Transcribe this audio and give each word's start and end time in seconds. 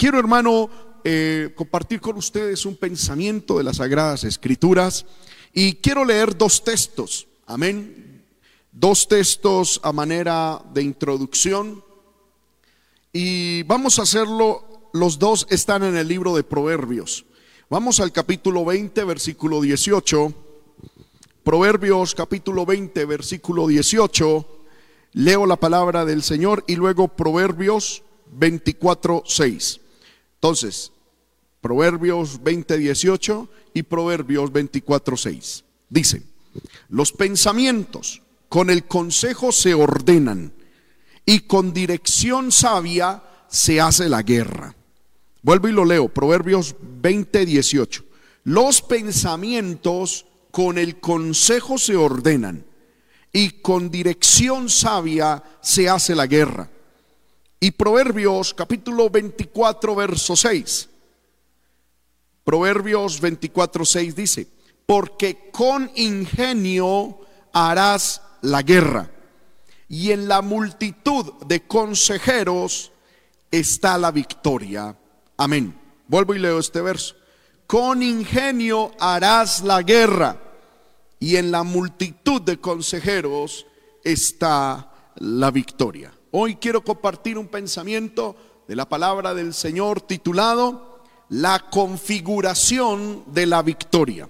quiero 0.00 0.18
hermano 0.18 0.70
eh, 1.04 1.52
compartir 1.54 2.00
con 2.00 2.16
ustedes 2.16 2.64
un 2.64 2.74
pensamiento 2.74 3.58
de 3.58 3.64
las 3.64 3.76
Sagradas 3.76 4.24
Escrituras 4.24 5.04
y 5.52 5.74
quiero 5.74 6.06
leer 6.06 6.38
dos 6.38 6.64
textos, 6.64 7.28
amén, 7.46 8.24
dos 8.72 9.06
textos 9.06 9.78
a 9.84 9.92
manera 9.92 10.62
de 10.72 10.80
introducción 10.80 11.84
y 13.12 13.62
vamos 13.64 13.98
a 13.98 14.02
hacerlo, 14.04 14.88
los 14.94 15.18
dos 15.18 15.46
están 15.50 15.82
en 15.82 15.94
el 15.98 16.08
libro 16.08 16.34
de 16.34 16.44
Proverbios. 16.44 17.26
Vamos 17.68 18.00
al 18.00 18.10
capítulo 18.10 18.64
20, 18.64 19.04
versículo 19.04 19.60
18. 19.60 20.32
Proverbios 21.44 22.14
capítulo 22.14 22.64
20, 22.64 23.04
versículo 23.04 23.66
18. 23.66 24.48
Leo 25.12 25.44
la 25.44 25.56
palabra 25.56 26.06
del 26.06 26.22
Señor 26.22 26.64
y 26.66 26.76
luego 26.76 27.08
Proverbios 27.08 28.02
24, 28.32 29.24
6. 29.26 29.79
Entonces, 30.40 30.90
Proverbios 31.60 32.42
20, 32.42 32.78
18 32.78 33.48
y 33.74 33.82
Proverbios 33.82 34.50
24, 34.50 35.14
6. 35.18 35.64
Dice, 35.90 36.22
los 36.88 37.12
pensamientos 37.12 38.22
con 38.48 38.70
el 38.70 38.84
consejo 38.84 39.52
se 39.52 39.74
ordenan 39.74 40.54
y 41.26 41.40
con 41.40 41.74
dirección 41.74 42.52
sabia 42.52 43.22
se 43.48 43.82
hace 43.82 44.08
la 44.08 44.22
guerra. 44.22 44.74
Vuelvo 45.42 45.68
y 45.68 45.72
lo 45.72 45.84
leo, 45.84 46.08
Proverbios 46.08 46.74
20, 46.80 47.44
18. 47.44 48.04
Los 48.44 48.80
pensamientos 48.80 50.24
con 50.50 50.78
el 50.78 51.00
consejo 51.00 51.76
se 51.76 51.96
ordenan 51.96 52.64
y 53.30 53.60
con 53.60 53.90
dirección 53.90 54.70
sabia 54.70 55.42
se 55.60 55.90
hace 55.90 56.14
la 56.14 56.26
guerra. 56.26 56.70
Y 57.62 57.72
Proverbios 57.72 58.54
capítulo 58.54 59.10
24, 59.10 59.94
verso 59.94 60.34
6. 60.34 60.88
Proverbios 62.42 63.20
24, 63.20 63.84
6 63.84 64.16
dice, 64.16 64.48
porque 64.86 65.50
con 65.52 65.90
ingenio 65.94 67.20
harás 67.52 68.22
la 68.40 68.62
guerra 68.62 69.10
y 69.88 70.10
en 70.10 70.26
la 70.26 70.40
multitud 70.40 71.34
de 71.46 71.66
consejeros 71.66 72.92
está 73.50 73.98
la 73.98 74.10
victoria. 74.10 74.96
Amén. 75.36 75.78
Vuelvo 76.08 76.34
y 76.34 76.38
leo 76.38 76.58
este 76.58 76.80
verso. 76.80 77.14
Con 77.66 78.02
ingenio 78.02 78.90
harás 78.98 79.62
la 79.62 79.82
guerra 79.82 80.40
y 81.18 81.36
en 81.36 81.50
la 81.50 81.62
multitud 81.62 82.40
de 82.40 82.58
consejeros 82.58 83.66
está 84.02 84.90
la 85.16 85.50
victoria. 85.50 86.10
Hoy 86.32 86.56
quiero 86.56 86.84
compartir 86.84 87.36
un 87.36 87.48
pensamiento 87.48 88.36
de 88.68 88.76
la 88.76 88.88
palabra 88.88 89.34
del 89.34 89.52
Señor 89.52 90.00
titulado 90.00 91.00
La 91.28 91.70
configuración 91.70 93.24
de 93.26 93.46
la 93.46 93.62
victoria. 93.62 94.28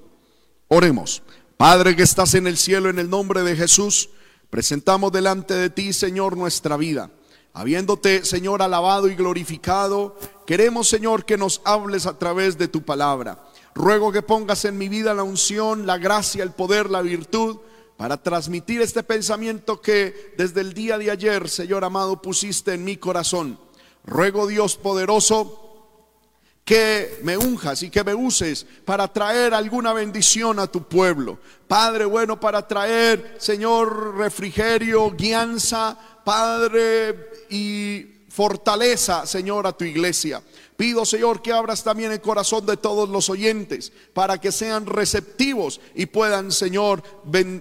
Oremos. 0.68 1.22
Padre 1.58 1.94
que 1.94 2.02
estás 2.02 2.32
en 2.32 2.46
el 2.46 2.56
cielo, 2.56 2.88
en 2.88 2.98
el 2.98 3.10
nombre 3.10 3.42
de 3.42 3.54
Jesús, 3.54 4.08
presentamos 4.48 5.12
delante 5.12 5.52
de 5.52 5.68
ti, 5.68 5.92
Señor, 5.92 6.38
nuestra 6.38 6.78
vida. 6.78 7.10
Habiéndote, 7.52 8.24
Señor, 8.24 8.62
alabado 8.62 9.08
y 9.10 9.14
glorificado, 9.14 10.16
queremos, 10.46 10.88
Señor, 10.88 11.26
que 11.26 11.36
nos 11.36 11.60
hables 11.66 12.06
a 12.06 12.18
través 12.18 12.56
de 12.56 12.68
tu 12.68 12.82
palabra. 12.82 13.44
Ruego 13.74 14.10
que 14.10 14.22
pongas 14.22 14.64
en 14.64 14.78
mi 14.78 14.88
vida 14.88 15.12
la 15.12 15.22
unción, 15.22 15.86
la 15.86 15.98
gracia, 15.98 16.42
el 16.42 16.52
poder, 16.52 16.88
la 16.88 17.02
virtud, 17.02 17.58
para 18.00 18.16
transmitir 18.16 18.80
este 18.80 19.02
pensamiento 19.02 19.82
que 19.82 20.32
desde 20.38 20.62
el 20.62 20.72
día 20.72 20.96
de 20.96 21.10
ayer, 21.10 21.50
Señor 21.50 21.84
amado, 21.84 22.22
pusiste 22.22 22.72
en 22.72 22.82
mi 22.82 22.96
corazón. 22.96 23.60
Ruego, 24.06 24.46
Dios 24.46 24.78
poderoso, 24.78 26.16
que 26.64 27.20
me 27.24 27.36
unjas 27.36 27.82
y 27.82 27.90
que 27.90 28.02
me 28.02 28.14
uses 28.14 28.64
para 28.86 29.06
traer 29.12 29.52
alguna 29.52 29.92
bendición 29.92 30.58
a 30.60 30.66
tu 30.66 30.84
pueblo. 30.84 31.40
Padre 31.68 32.06
bueno, 32.06 32.40
para 32.40 32.66
traer, 32.66 33.36
Señor, 33.38 34.16
refrigerio, 34.16 35.10
guianza, 35.10 35.94
Padre, 36.24 37.32
y 37.50 38.24
fortaleza, 38.30 39.26
Señor, 39.26 39.66
a 39.66 39.72
tu 39.72 39.84
iglesia. 39.84 40.42
Pido, 40.80 41.04
Señor, 41.04 41.42
que 41.42 41.52
abras 41.52 41.84
también 41.84 42.10
el 42.10 42.22
corazón 42.22 42.64
de 42.64 42.78
todos 42.78 43.06
los 43.06 43.28
oyentes 43.28 43.92
para 44.14 44.40
que 44.40 44.50
sean 44.50 44.86
receptivos 44.86 45.78
y 45.94 46.06
puedan, 46.06 46.50
Señor, 46.50 47.02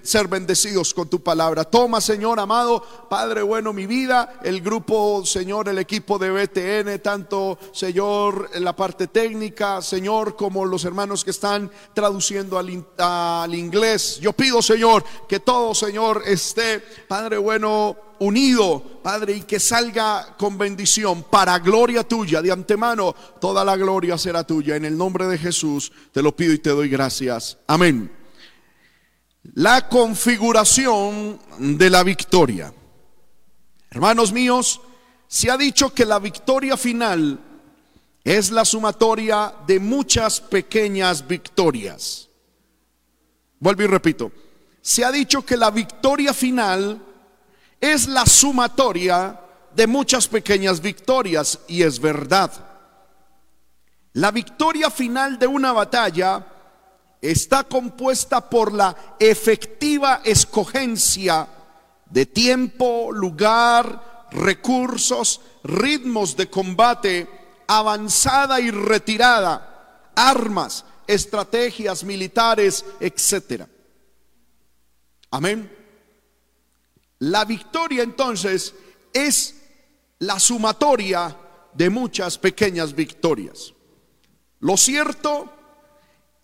ser 0.03 0.29
bendecidos 0.29 0.93
con 0.93 1.09
tu 1.09 1.21
palabra. 1.21 1.65
Toma, 1.65 1.99
Señor 1.99 2.39
amado, 2.39 2.81
Padre 3.09 3.41
bueno, 3.41 3.73
mi 3.73 3.87
vida, 3.87 4.39
el 4.41 4.61
grupo, 4.61 5.25
Señor, 5.25 5.67
el 5.67 5.79
equipo 5.79 6.17
de 6.17 6.31
BTN, 6.31 7.01
tanto, 7.03 7.59
Señor, 7.73 8.51
la 8.57 8.73
parte 8.73 9.07
técnica, 9.07 9.81
Señor, 9.81 10.37
como 10.37 10.63
los 10.63 10.85
hermanos 10.85 11.25
que 11.25 11.31
están 11.31 11.69
traduciendo 11.93 12.57
al, 12.57 12.85
al 12.99 13.53
inglés. 13.53 14.17
Yo 14.21 14.31
pido, 14.31 14.61
Señor, 14.61 15.03
que 15.27 15.41
todo, 15.41 15.75
Señor, 15.75 16.23
esté, 16.25 16.79
Padre 17.09 17.37
bueno, 17.37 17.97
unido, 18.19 18.81
Padre, 19.01 19.33
y 19.33 19.41
que 19.41 19.59
salga 19.59 20.35
con 20.37 20.57
bendición 20.57 21.23
para 21.23 21.59
gloria 21.59 22.03
tuya. 22.03 22.41
De 22.41 22.51
antemano, 22.51 23.15
toda 23.39 23.63
la 23.63 23.75
gloria 23.75 24.17
será 24.17 24.43
tuya. 24.43 24.75
En 24.75 24.85
el 24.85 24.97
nombre 24.97 25.27
de 25.27 25.37
Jesús 25.37 25.91
te 26.11 26.21
lo 26.21 26.35
pido 26.35 26.53
y 26.53 26.59
te 26.59 26.69
doy 26.69 26.89
gracias. 26.89 27.57
Amén. 27.67 28.11
La 29.53 29.87
configuración 29.87 31.39
de 31.57 31.89
la 31.89 32.03
victoria. 32.03 32.73
Hermanos 33.89 34.31
míos, 34.31 34.81
se 35.27 35.49
ha 35.49 35.57
dicho 35.57 35.93
que 35.93 36.05
la 36.05 36.19
victoria 36.19 36.77
final 36.77 37.39
es 38.23 38.51
la 38.51 38.65
sumatoria 38.65 39.53
de 39.65 39.79
muchas 39.79 40.41
pequeñas 40.41 41.27
victorias. 41.27 42.29
Vuelvo 43.59 43.83
y 43.83 43.87
repito. 43.87 44.31
Se 44.81 45.03
ha 45.03 45.11
dicho 45.11 45.45
que 45.45 45.57
la 45.57 45.71
victoria 45.71 46.33
final 46.33 47.01
es 47.79 48.07
la 48.07 48.25
sumatoria 48.25 49.39
de 49.75 49.87
muchas 49.87 50.27
pequeñas 50.27 50.81
victorias 50.81 51.59
y 51.67 51.83
es 51.83 51.99
verdad. 51.99 52.51
La 54.13 54.31
victoria 54.31 54.89
final 54.89 55.37
de 55.39 55.47
una 55.47 55.71
batalla 55.71 56.45
está 57.21 57.63
compuesta 57.63 58.49
por 58.49 58.73
la 58.73 58.95
efectiva 59.19 60.21
escogencia 60.23 61.47
de 62.09 62.25
tiempo, 62.25 63.11
lugar, 63.11 64.27
recursos, 64.31 65.41
ritmos 65.63 66.35
de 66.35 66.49
combate, 66.49 67.27
avanzada 67.67 68.59
y 68.59 68.71
retirada, 68.71 70.11
armas, 70.15 70.85
estrategias 71.07 72.03
militares, 72.03 72.83
etc. 72.99 73.65
Amén. 75.31 75.78
La 77.19 77.45
victoria 77.45 78.03
entonces 78.03 78.73
es 79.13 79.55
la 80.19 80.39
sumatoria 80.39 81.35
de 81.73 81.89
muchas 81.89 82.37
pequeñas 82.37 82.95
victorias. 82.95 83.73
Lo 84.59 84.77
cierto 84.77 85.51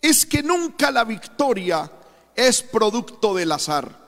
es 0.00 0.24
que 0.26 0.42
nunca 0.42 0.90
la 0.90 1.04
victoria 1.04 1.90
es 2.34 2.62
producto 2.62 3.34
del 3.34 3.52
azar. 3.52 4.06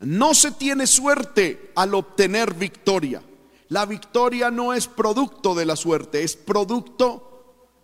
No 0.00 0.34
se 0.34 0.52
tiene 0.52 0.86
suerte 0.86 1.72
al 1.76 1.94
obtener 1.94 2.54
victoria. 2.54 3.22
La 3.68 3.86
victoria 3.86 4.50
no 4.50 4.74
es 4.74 4.86
producto 4.86 5.54
de 5.54 5.66
la 5.66 5.76
suerte, 5.76 6.22
es 6.22 6.36
producto 6.36 7.34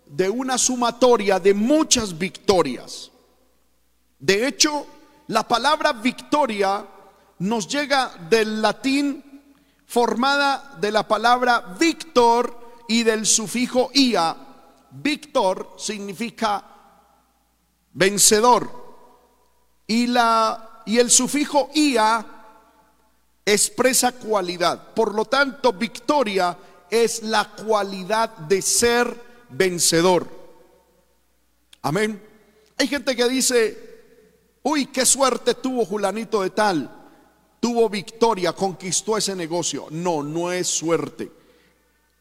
de 0.05 0.29
una 0.29 0.57
sumatoria 0.57 1.39
de 1.39 1.53
muchas 1.53 2.17
victorias. 2.17 3.11
De 4.19 4.47
hecho, 4.47 4.85
la 5.31 5.47
palabra 5.47 5.93
victoria 5.93 6.85
nos 7.39 7.65
llega 7.65 8.11
del 8.29 8.61
latín 8.61 9.23
formada 9.85 10.75
de 10.81 10.91
la 10.91 11.07
palabra 11.07 11.73
victor 11.79 12.83
y 12.89 13.03
del 13.03 13.25
sufijo 13.25 13.89
ia. 13.93 14.35
Victor 14.91 15.75
significa 15.77 16.65
vencedor 17.93 18.69
y, 19.87 20.07
la, 20.07 20.81
y 20.85 20.99
el 20.99 21.09
sufijo 21.09 21.69
ia 21.75 22.25
expresa 23.45 24.11
cualidad. 24.11 24.93
Por 24.93 25.15
lo 25.15 25.23
tanto, 25.23 25.71
victoria 25.71 26.57
es 26.89 27.23
la 27.23 27.45
cualidad 27.51 28.31
de 28.31 28.61
ser 28.61 29.15
vencedor. 29.47 30.27
Amén. 31.83 32.21
Hay 32.77 32.89
gente 32.89 33.15
que 33.15 33.29
dice, 33.29 33.90
Uy, 34.63 34.87
qué 34.87 35.05
suerte 35.05 35.55
tuvo 35.55 35.85
Julanito 35.85 36.41
de 36.41 36.51
tal. 36.51 36.97
Tuvo 37.59 37.89
victoria, 37.89 38.53
conquistó 38.53 39.17
ese 39.17 39.35
negocio. 39.35 39.87
No, 39.91 40.23
no 40.23 40.51
es 40.51 40.67
suerte. 40.67 41.31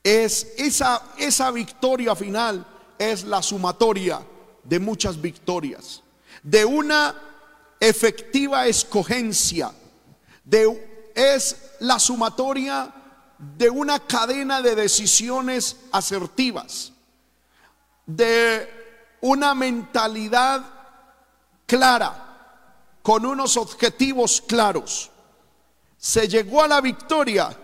Es 0.02 0.54
esa, 0.56 1.02
esa 1.18 1.50
victoria 1.50 2.14
final 2.14 2.66
es 2.98 3.24
la 3.24 3.42
sumatoria 3.42 4.22
de 4.64 4.78
muchas 4.78 5.20
victorias, 5.20 6.02
de 6.42 6.64
una 6.64 7.14
efectiva 7.80 8.66
escogencia, 8.66 9.72
de, 10.44 11.12
es 11.14 11.56
la 11.80 11.98
sumatoria 11.98 12.94
de 13.56 13.70
una 13.70 13.98
cadena 14.00 14.60
de 14.60 14.74
decisiones 14.74 15.76
asertivas, 15.92 16.92
de 18.04 18.68
una 19.22 19.54
mentalidad 19.54 20.62
clara, 21.66 22.29
con 23.02 23.24
unos 23.26 23.56
objetivos 23.56 24.40
claros. 24.40 25.10
Se 25.96 26.28
llegó 26.28 26.62
a 26.62 26.68
la 26.68 26.80
victoria 26.80 27.56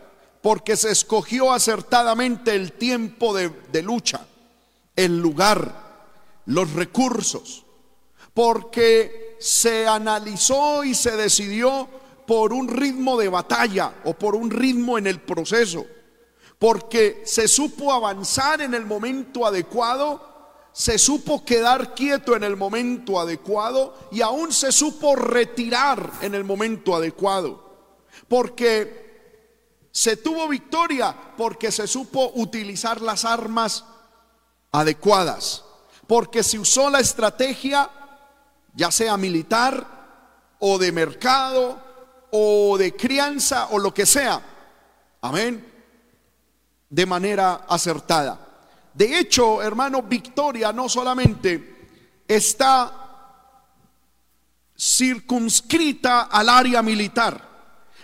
porque 0.43 0.77
se 0.77 0.93
escogió 0.93 1.53
acertadamente 1.53 2.55
el 2.55 2.73
tiempo 2.73 3.35
de, 3.35 3.83
lucha, 3.83 4.27
el 4.94 5.19
lugar, 5.19 6.06
los 6.47 6.73
recursos, 6.73 7.65
porque 8.33 9.37
se 9.41 9.87
analizó 9.87 10.85
y 10.85 10.94
se 10.94 11.17
decidió 11.17 11.88
por 12.27 12.53
un 12.53 12.69
ritmo 12.69 13.17
de 13.17 13.29
batalla 13.29 13.93
o 14.05 14.15
por 14.15 14.37
un 14.37 14.50
ritmo 14.50 14.99
en 14.99 15.06
el 15.06 15.21
proceso, 15.21 15.85
porque 16.59 17.23
se 17.25 17.49
supo 17.49 17.93
avanzar 17.93 18.61
en 18.61 18.75
el 18.75 18.87
momento 18.87 19.47
adecuado, 19.47 20.36
se 20.76 20.99
supo 20.99 21.43
quedar 21.43 21.94
quieto 21.94 22.37
en 22.37 22.44
el 22.44 22.55
momento 22.55 23.19
adecuado 23.19 23.94
y 24.12 24.20
aún 24.20 24.52
se 24.52 24.70
supo 24.70 25.17
retirar 25.17 26.12
en 26.20 26.34
el 26.34 26.44
momento 26.44 26.94
adecuado, 26.94 28.05
porque 28.28 29.88
se 29.90 30.19
tuvo 30.19 30.46
victoria, 30.49 31.17
porque 31.34 31.73
se 31.73 31.87
supo 31.87 32.31
utilizar 32.34 33.00
las 33.00 33.25
armas 33.25 33.87
adecuadas, 34.70 35.64
porque 36.06 36.43
se 36.43 36.58
usó 36.58 36.90
la 36.90 37.00
estrategia, 37.00 37.88
ya 38.75 38.90
sea 38.90 39.17
militar 39.17 40.56
o 40.58 40.76
de 40.76 40.93
mercado 40.93 41.81
o 42.31 42.76
de 42.76 42.94
crianza 42.94 43.69
o 43.70 43.78
lo 43.78 43.94
que 43.94 44.05
sea. 44.05 44.43
Amén. 45.23 45.73
De 46.90 47.06
manera 47.06 47.64
acertada. 47.67 48.46
De 48.97 49.19
hecho, 49.19 49.61
hermano, 49.61 50.01
victoria 50.01 50.73
no 50.73 50.89
solamente 50.89 52.25
está 52.27 53.07
circunscrita 54.75 56.23
al 56.23 56.49
área 56.49 56.81
militar. 56.81 57.47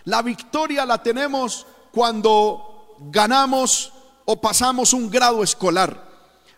La 0.04 0.20
victoria 0.20 0.84
la 0.84 1.02
tenemos 1.02 1.66
cuando 1.92 2.98
ganamos 3.10 3.90
o 4.26 4.38
pasamos 4.38 4.92
un 4.92 5.08
grado 5.08 5.42
escolar, 5.42 6.10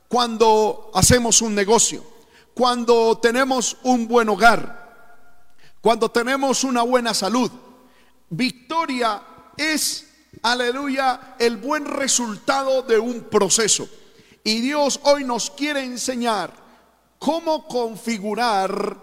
cuando 0.09 0.91
hacemos 0.95 1.41
un 1.41 1.55
negocio, 1.55 2.05
cuando 2.55 3.17
tenemos 3.19 3.77
un 3.85 4.09
buen 4.09 4.29
hogar, 4.29 5.31
cuando 5.81 6.11
tenemos 6.11 6.65
una 6.65 6.83
buena 6.83 7.15
salud. 7.15 7.53
Victoria 8.31 9.23
es, 9.57 10.09
aleluya, 10.43 11.37
el 11.39 11.57
buen 11.57 11.85
resultado 11.85 12.83
de 12.83 12.99
un 12.99 13.21
proceso. 13.31 13.89
Y 14.46 14.61
Dios 14.61 15.00
hoy 15.05 15.25
nos 15.25 15.50
quiere 15.50 15.82
enseñar 15.82 16.52
cómo 17.19 17.67
configurar 17.67 18.99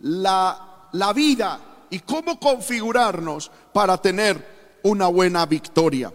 la, 0.00 0.88
la 0.92 1.12
vida 1.14 1.86
y 1.88 2.00
cómo 2.00 2.38
configurarnos 2.38 3.50
para 3.72 3.96
tener 3.96 4.78
una 4.82 5.06
buena 5.06 5.46
victoria. 5.46 6.12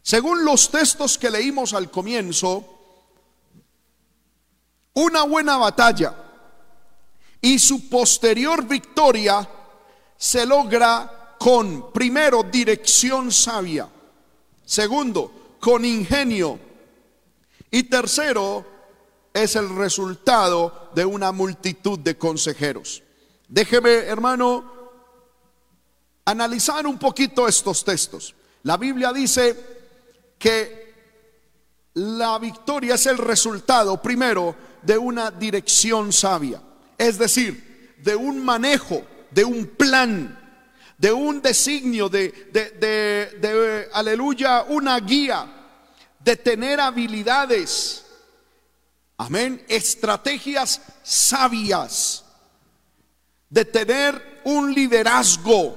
Según 0.00 0.42
los 0.42 0.70
textos 0.70 1.18
que 1.18 1.30
leímos 1.30 1.74
al 1.74 1.90
comienzo, 1.90 2.64
una 4.94 5.24
buena 5.24 5.58
batalla 5.58 6.14
y 7.42 7.58
su 7.58 7.90
posterior 7.90 8.66
victoria 8.66 9.46
se 10.16 10.46
logra 10.46 11.36
con, 11.38 11.92
primero, 11.92 12.42
dirección 12.42 13.30
sabia, 13.30 13.86
segundo, 14.64 15.56
con 15.60 15.84
ingenio 15.84 16.58
y 17.74 17.84
tercero, 17.84 18.64
es 19.32 19.56
el 19.56 19.68
resultado 19.76 20.90
de 20.94 21.04
una 21.04 21.32
multitud 21.32 21.98
de 21.98 22.16
consejeros. 22.16 23.02
Déjeme, 23.48 23.90
hermano, 23.90 24.72
analizar 26.24 26.86
un 26.86 26.98
poquito 26.98 27.48
estos 27.48 27.84
textos. 27.84 28.34
La 28.62 28.76
Biblia 28.76 29.12
dice 29.12 29.56
que 30.38 30.94
la 31.94 32.38
victoria 32.38 32.94
es 32.94 33.06
el 33.06 33.18
resultado, 33.18 34.00
primero, 34.00 34.54
de 34.82 34.96
una 34.98 35.30
dirección 35.30 36.12
sabia 36.12 36.60
es 36.98 37.18
decir, 37.18 37.94
de 37.98 38.14
un 38.14 38.44
manejo, 38.44 39.04
de 39.30 39.44
un 39.44 39.66
plan, 39.66 40.38
de 40.98 41.12
un 41.12 41.42
designio, 41.42 42.08
de, 42.08 42.28
de, 42.52 43.88
aleluya, 43.92 44.64
una 44.68 44.98
guía, 45.00 45.63
de 46.24 46.36
tener 46.36 46.80
habilidades, 46.80 48.06
amén, 49.18 49.62
estrategias 49.68 50.80
sabias, 51.02 52.24
de 53.50 53.66
tener 53.66 54.40
un 54.44 54.72
liderazgo 54.72 55.76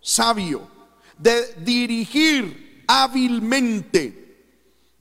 sabio, 0.00 0.68
de 1.16 1.54
dirigir 1.58 2.84
hábilmente, 2.88 4.44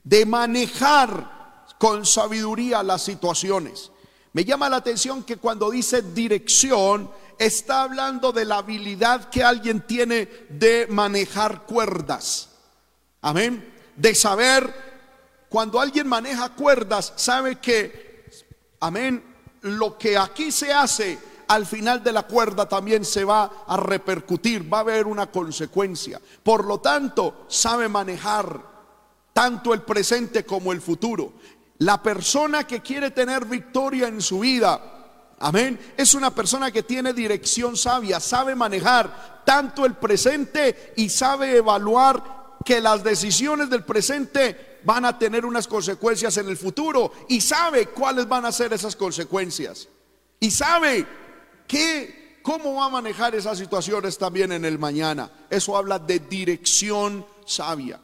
de 0.03 0.25
manejar 0.27 1.65
con 1.79 2.05
sabiduría 2.05 2.83
las 2.83 3.01
situaciones. 3.01 3.91
Me 4.33 4.45
llama 4.45 4.69
la 4.69 4.77
atención 4.77 5.23
que 5.23 5.37
cuando 5.37 5.71
dice 5.71 6.03
dirección, 6.03 7.09
está 7.39 7.81
hablando 7.81 8.31
de 8.31 8.45
la 8.45 8.57
habilidad 8.57 9.29
que 9.29 9.43
alguien 9.43 9.81
tiene 9.87 10.27
de 10.49 10.85
manejar 10.91 11.63
cuerdas. 11.65 12.49
Amén. 13.21 13.78
De 13.99 14.15
saber, 14.15 14.73
cuando 15.49 15.77
alguien 15.77 16.07
maneja 16.07 16.55
cuerdas, 16.55 17.11
sabe 17.17 17.57
que, 17.57 18.23
amén, 18.79 19.21
lo 19.63 19.97
que 19.97 20.17
aquí 20.17 20.53
se 20.53 20.71
hace 20.71 21.19
al 21.49 21.65
final 21.65 22.01
de 22.01 22.13
la 22.13 22.23
cuerda 22.23 22.69
también 22.69 23.03
se 23.03 23.25
va 23.25 23.65
a 23.67 23.75
repercutir, 23.75 24.73
va 24.73 24.77
a 24.77 24.81
haber 24.81 25.05
una 25.05 25.29
consecuencia. 25.29 26.21
Por 26.41 26.63
lo 26.63 26.79
tanto, 26.79 27.45
sabe 27.49 27.89
manejar 27.89 28.61
tanto 29.33 29.73
el 29.73 29.81
presente 29.81 30.45
como 30.45 30.71
el 30.71 30.79
futuro. 30.79 31.33
La 31.79 32.01
persona 32.01 32.65
que 32.65 32.79
quiere 32.79 33.11
tener 33.11 33.43
victoria 33.43 34.07
en 34.07 34.21
su 34.21 34.39
vida, 34.39 34.79
amén, 35.39 35.77
es 35.97 36.13
una 36.13 36.33
persona 36.33 36.71
que 36.71 36.83
tiene 36.83 37.11
dirección 37.11 37.75
sabia, 37.75 38.21
sabe 38.21 38.55
manejar 38.55 39.43
tanto 39.43 39.85
el 39.85 39.95
presente 39.95 40.93
y 40.95 41.09
sabe 41.09 41.57
evaluar 41.57 42.38
que 42.65 42.81
las 42.81 43.03
decisiones 43.03 43.69
del 43.69 43.83
presente 43.83 44.79
van 44.83 45.05
a 45.05 45.17
tener 45.17 45.45
unas 45.45 45.67
consecuencias 45.67 46.37
en 46.37 46.47
el 46.47 46.57
futuro 46.57 47.11
y 47.27 47.41
sabe 47.41 47.87
cuáles 47.87 48.27
van 48.27 48.45
a 48.45 48.51
ser 48.51 48.73
esas 48.73 48.95
consecuencias. 48.95 49.87
Y 50.39 50.51
sabe 50.51 51.05
que 51.67 52.39
cómo 52.41 52.75
va 52.75 52.85
a 52.85 52.89
manejar 52.89 53.35
esas 53.35 53.57
situaciones 53.57 54.17
también 54.17 54.51
en 54.51 54.65
el 54.65 54.79
mañana. 54.79 55.31
Eso 55.49 55.75
habla 55.75 55.99
de 55.99 56.19
dirección 56.19 57.25
sabia. 57.45 57.99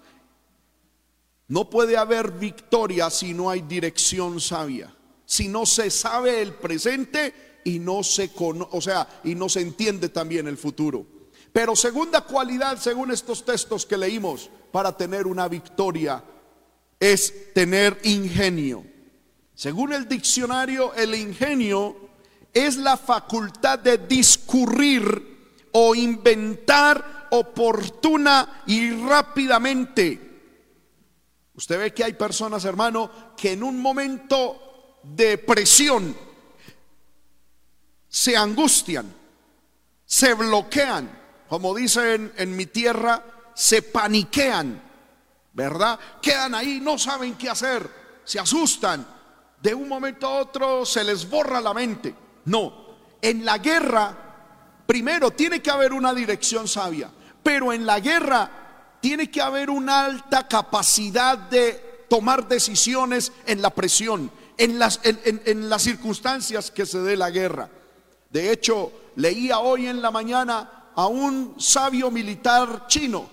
No 1.47 1.69
puede 1.69 1.95
haber 1.95 2.31
victoria 2.31 3.09
si 3.09 3.33
no 3.33 3.49
hay 3.49 3.61
dirección 3.61 4.41
sabia. 4.41 4.93
Si 5.25 5.47
no 5.47 5.65
se 5.65 5.89
sabe 5.89 6.41
el 6.41 6.53
presente 6.53 7.61
y 7.63 7.79
no 7.79 8.03
se 8.03 8.31
o 8.37 8.81
sea, 8.81 9.07
y 9.23 9.35
no 9.35 9.49
se 9.49 9.61
entiende 9.61 10.09
también 10.09 10.47
el 10.47 10.57
futuro. 10.57 11.14
Pero 11.55 11.73
segunda 11.73 12.19
cualidad, 12.19 12.77
según 12.77 13.11
estos 13.11 13.45
textos 13.45 13.85
que 13.85 13.97
leímos, 13.97 14.49
para 14.73 14.91
tener 14.91 15.25
una 15.25 15.47
victoria 15.47 16.21
es 16.99 17.53
tener 17.53 17.97
ingenio. 18.03 18.85
Según 19.53 19.93
el 19.93 20.05
diccionario, 20.05 20.93
el 20.95 21.15
ingenio 21.15 21.95
es 22.53 22.75
la 22.75 22.97
facultad 22.97 23.79
de 23.79 23.99
discurrir 23.99 25.63
o 25.71 25.95
inventar 25.95 27.29
oportuna 27.31 28.63
y 28.67 28.91
rápidamente 28.91 30.25
Usted 31.55 31.79
ve 31.79 31.93
que 31.93 32.03
hay 32.03 32.13
personas, 32.13 32.65
hermano, 32.65 33.09
que 33.37 33.53
en 33.53 33.63
un 33.63 33.79
momento 33.79 34.99
de 35.03 35.37
presión 35.37 36.15
se 38.09 38.35
angustian, 38.35 39.13
se 40.05 40.33
bloquean, 40.33 41.24
como 41.49 41.75
dicen 41.75 42.33
en 42.37 42.55
mi 42.55 42.65
tierra, 42.65 43.23
se 43.53 43.81
paniquean, 43.81 44.81
¿verdad? 45.53 45.99
Quedan 46.21 46.55
ahí, 46.55 46.79
no 46.81 46.97
saben 46.97 47.35
qué 47.35 47.49
hacer, 47.49 47.89
se 48.23 48.39
asustan, 48.39 49.05
de 49.61 49.73
un 49.73 49.87
momento 49.87 50.27
a 50.27 50.39
otro 50.39 50.85
se 50.85 51.03
les 51.03 51.29
borra 51.29 51.61
la 51.61 51.73
mente. 51.73 52.13
No, 52.45 52.85
en 53.21 53.43
la 53.43 53.57
guerra, 53.57 54.15
primero 54.85 55.31
tiene 55.31 55.61
que 55.61 55.71
haber 55.71 55.93
una 55.93 56.13
dirección 56.13 56.67
sabia, 56.67 57.09
pero 57.41 57.73
en 57.73 57.85
la 57.85 57.99
guerra 57.99 58.49
tiene 59.01 59.29
que 59.29 59.41
haber 59.41 59.69
una 59.69 60.05
alta 60.05 60.47
capacidad 60.47 61.37
de 61.37 62.05
tomar 62.09 62.47
decisiones 62.47 63.31
en 63.45 63.61
la 63.61 63.69
presión, 63.69 64.31
en 64.57 64.79
las, 64.79 64.99
en, 65.03 65.69
las 65.69 65.81
circunstancias 65.81 66.71
que 66.71 66.85
se 66.85 66.99
dé 66.99 67.15
la 67.17 67.29
guerra. 67.29 67.69
De 68.29 68.51
hecho, 68.51 68.91
leía 69.15 69.59
hoy 69.59 69.87
en 69.87 70.01
la 70.01 70.11
mañana 70.11 70.84
a 70.95 71.07
un 71.07 71.55
sabio 71.57 72.09
militar 72.09 72.85
chino 72.87 73.29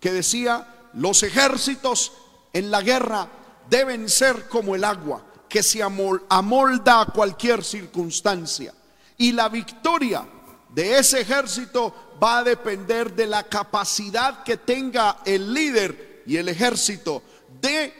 que 0.00 0.12
decía, 0.12 0.88
los 0.94 1.22
ejércitos 1.22 2.12
en 2.52 2.70
la 2.70 2.82
guerra 2.82 3.28
deben 3.68 4.08
ser 4.08 4.48
como 4.48 4.74
el 4.74 4.84
agua, 4.84 5.24
que 5.48 5.62
se 5.62 5.82
amolda 5.82 7.00
a 7.00 7.06
cualquier 7.06 7.62
circunstancia. 7.62 8.74
Y 9.18 9.32
la 9.32 9.48
victoria 9.48 10.26
de 10.70 10.98
ese 10.98 11.20
ejército 11.20 12.16
va 12.22 12.38
a 12.38 12.44
depender 12.44 13.14
de 13.14 13.26
la 13.26 13.44
capacidad 13.44 14.42
que 14.42 14.56
tenga 14.56 15.18
el 15.24 15.52
líder 15.52 16.22
y 16.26 16.36
el 16.36 16.48
ejército 16.48 17.22
de 17.60 17.92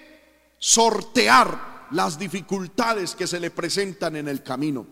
sortear 0.59 1.89
las 1.91 2.19
dificultades 2.19 3.15
que 3.15 3.27
se 3.27 3.39
le 3.39 3.51
presentan 3.51 4.17
en 4.17 4.29
el 4.29 4.43
camino. 4.43 4.87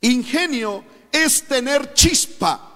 Ingenio 0.00 0.84
es 1.10 1.44
tener 1.44 1.94
chispa, 1.94 2.71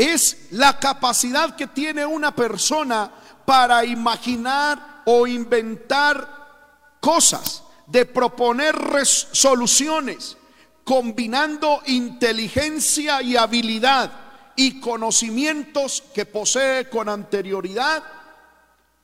es 0.00 0.46
la 0.52 0.78
capacidad 0.78 1.54
que 1.54 1.66
tiene 1.66 2.06
una 2.06 2.34
persona 2.34 3.10
para 3.44 3.84
imaginar 3.84 5.02
o 5.04 5.26
inventar 5.26 6.96
cosas, 7.00 7.62
de 7.86 8.06
proponer 8.06 8.76
soluciones, 9.04 10.38
combinando 10.84 11.82
inteligencia 11.86 13.20
y 13.20 13.36
habilidad 13.36 14.10
y 14.56 14.80
conocimientos 14.80 16.02
que 16.14 16.24
posee 16.24 16.88
con 16.88 17.08
anterioridad 17.08 18.02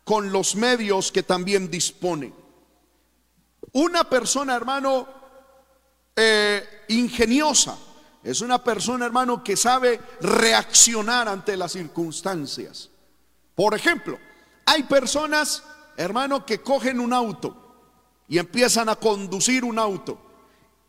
con 0.02 0.32
los 0.32 0.54
medios 0.54 1.12
que 1.12 1.24
también 1.24 1.70
dispone. 1.70 2.32
Una 3.72 4.08
persona, 4.08 4.54
hermano, 4.54 5.06
eh, 6.14 6.84
ingeniosa, 6.88 7.76
es 8.26 8.40
una 8.40 8.62
persona, 8.62 9.06
hermano, 9.06 9.45
que 9.45 9.56
sabe 9.56 10.00
reaccionar 10.21 11.28
ante 11.28 11.56
las 11.56 11.71
circunstancias. 11.71 12.90
Por 13.54 13.73
ejemplo, 13.73 14.18
hay 14.64 14.83
personas, 14.83 15.62
hermano, 15.97 16.45
que 16.45 16.61
cogen 16.61 16.99
un 16.99 17.12
auto 17.12 17.56
y 18.26 18.38
empiezan 18.38 18.88
a 18.88 18.97
conducir 18.97 19.62
un 19.62 19.78
auto. 19.78 20.18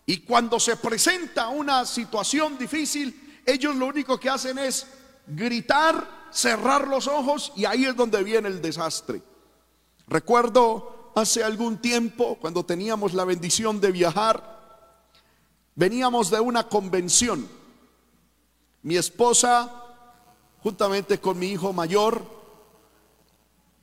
Y 0.08 0.22
cuando 0.22 0.60
se 0.60 0.78
presenta 0.78 1.50
una 1.50 1.86
situación 1.86 2.58
difícil, 2.58 3.42
ellos 3.46 3.76
lo 3.76 3.86
único 3.86 4.20
que 4.20 4.32
hacen 4.32 4.58
es 4.58 4.88
gritar, 5.28 6.28
cerrar 6.32 6.88
los 6.88 7.06
ojos 7.06 7.54
y 7.56 7.66
ahí 7.66 7.86
es 7.86 7.96
donde 7.96 8.24
viene 8.24 8.48
el 8.48 8.64
desastre. 8.64 9.22
Recuerdo 10.08 11.12
hace 11.16 11.44
algún 11.44 11.78
tiempo, 11.78 12.40
cuando 12.42 12.66
teníamos 12.66 13.14
la 13.14 13.26
bendición 13.26 13.80
de 13.80 13.92
viajar, 13.92 14.57
veníamos 15.78 16.32
de 16.32 16.42
una 16.42 16.68
convención. 16.68 17.48
Mi 18.82 18.98
esposa, 18.98 19.72
juntamente 20.62 21.20
con 21.20 21.40
mi 21.40 21.48
hijo 21.48 21.72
mayor 21.72 22.26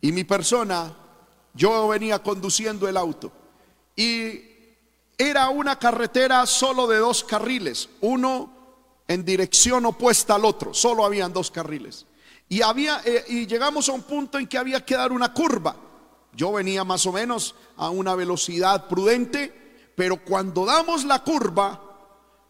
y 0.03 0.13
mi 0.13 0.25
persona, 0.25 0.95
yo 1.55 1.89
venía 1.89 2.23
conduciendo 2.23 2.89
el 2.89 2.97
auto. 2.97 3.33
Y 3.97 4.43
era 5.17 5.49
una 5.49 5.79
carretera 5.79 6.45
solo 6.47 6.89
de 6.89 6.99
dos 6.99 7.23
carriles, 7.23 7.89
uno 8.01 8.53
en 9.07 9.25
dirección 9.25 9.87
opuesta 9.87 10.35
al 10.35 10.45
otro, 10.45 10.75
solo 10.75 11.05
habían 11.05 11.33
dos 11.33 11.51
carriles. 11.51 12.07
Y 12.49 12.63
había 12.63 13.03
eh, 13.05 13.25
y 13.29 13.47
llegamos 13.47 13.89
a 13.89 13.93
un 13.93 14.03
punto 14.03 14.39
en 14.39 14.49
que 14.49 14.59
había 14.59 14.85
que 14.85 14.97
dar 14.97 15.13
una 15.13 15.33
curva. 15.33 15.77
Yo 16.33 16.53
venía 16.53 16.83
más 16.83 17.07
o 17.07 17.13
menos 17.13 17.55
a 17.77 17.91
una 17.91 18.17
velocidad 18.17 18.89
prudente, 18.89 19.64
pero 19.95 20.25
cuando 20.25 20.65
damos 20.65 21.05
la 21.05 21.23
curva 21.23 21.81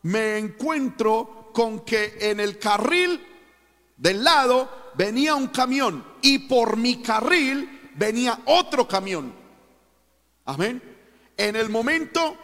me 0.02 0.38
encuentro 0.38 1.50
con 1.52 1.80
que 1.80 2.16
en 2.20 2.40
el 2.40 2.58
carril 2.58 3.24
del 3.96 4.24
lado 4.24 4.92
venía 4.96 5.34
un 5.34 5.48
camión 5.48 6.04
y 6.22 6.40
por 6.40 6.76
mi 6.76 7.02
carril 7.02 7.90
venía 7.94 8.40
otro 8.46 8.86
camión. 8.88 9.32
Amén. 10.44 10.82
En 11.36 11.56
el 11.56 11.68
momento, 11.68 12.36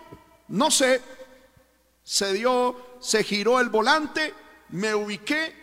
no 0.49 0.71
sé, 0.71 1.01
se 2.03 2.33
dio, 2.33 2.99
se 3.01 3.23
giró 3.25 3.61
el 3.61 3.69
volante, 3.69 4.35
me 4.71 4.95
ubiqué, 4.95 5.55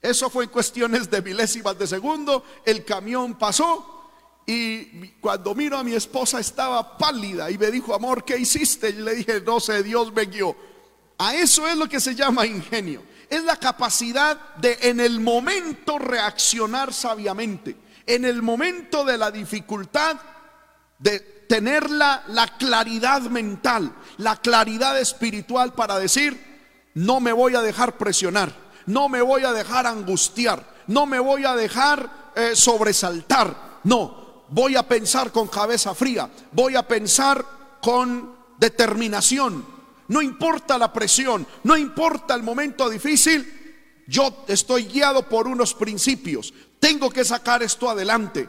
eso 0.00 0.28
fue 0.28 0.44
en 0.44 0.50
cuestiones 0.50 1.10
de 1.10 1.22
milésimas 1.22 1.78
de 1.78 1.86
segundo, 1.86 2.44
el 2.64 2.84
camión 2.84 3.38
pasó 3.38 4.01
y 4.46 5.08
cuando 5.20 5.54
miro 5.54 5.78
a 5.78 5.84
mi 5.84 5.94
esposa 5.94 6.40
estaba 6.40 6.98
pálida 6.98 7.50
y 7.50 7.58
me 7.58 7.70
dijo, 7.70 7.94
amor, 7.94 8.24
¿qué 8.24 8.36
hiciste? 8.36 8.90
Y 8.90 8.94
le 8.94 9.14
dije, 9.14 9.40
no 9.40 9.60
sé, 9.60 9.82
Dios 9.82 10.12
me 10.12 10.24
guió. 10.24 10.56
A 11.18 11.34
eso 11.34 11.68
es 11.68 11.76
lo 11.76 11.88
que 11.88 12.00
se 12.00 12.14
llama 12.14 12.46
ingenio. 12.46 13.02
Es 13.30 13.44
la 13.44 13.56
capacidad 13.56 14.56
de 14.56 14.78
en 14.82 15.00
el 15.00 15.20
momento 15.20 15.98
reaccionar 15.98 16.92
sabiamente, 16.92 17.76
en 18.06 18.24
el 18.24 18.42
momento 18.42 19.04
de 19.04 19.16
la 19.16 19.30
dificultad, 19.30 20.18
de 20.98 21.20
tener 21.48 21.90
la, 21.90 22.24
la 22.28 22.58
claridad 22.58 23.22
mental, 23.22 23.94
la 24.18 24.36
claridad 24.36 24.98
espiritual 24.98 25.72
para 25.74 25.98
decir, 25.98 26.52
no 26.94 27.20
me 27.20 27.32
voy 27.32 27.54
a 27.54 27.62
dejar 27.62 27.96
presionar, 27.96 28.52
no 28.86 29.08
me 29.08 29.22
voy 29.22 29.44
a 29.44 29.52
dejar 29.52 29.86
angustiar, 29.86 30.66
no 30.88 31.06
me 31.06 31.18
voy 31.18 31.44
a 31.44 31.54
dejar 31.54 32.32
eh, 32.34 32.52
sobresaltar, 32.54 33.80
no, 33.84 34.21
voy 34.52 34.76
a 34.76 34.86
pensar 34.86 35.32
con 35.32 35.48
cabeza 35.48 35.94
fría, 35.94 36.30
voy 36.52 36.76
a 36.76 36.86
pensar 36.86 37.78
con 37.80 38.36
determinación, 38.58 39.64
no 40.08 40.20
importa 40.20 40.76
la 40.76 40.92
presión, 40.92 41.46
no 41.64 41.76
importa 41.76 42.34
el 42.34 42.42
momento 42.42 42.88
difícil, 42.90 44.04
yo 44.06 44.44
estoy 44.46 44.84
guiado 44.84 45.26
por 45.26 45.48
unos 45.48 45.72
principios, 45.72 46.52
tengo 46.78 47.10
que 47.10 47.24
sacar 47.24 47.62
esto 47.62 47.88
adelante. 47.88 48.48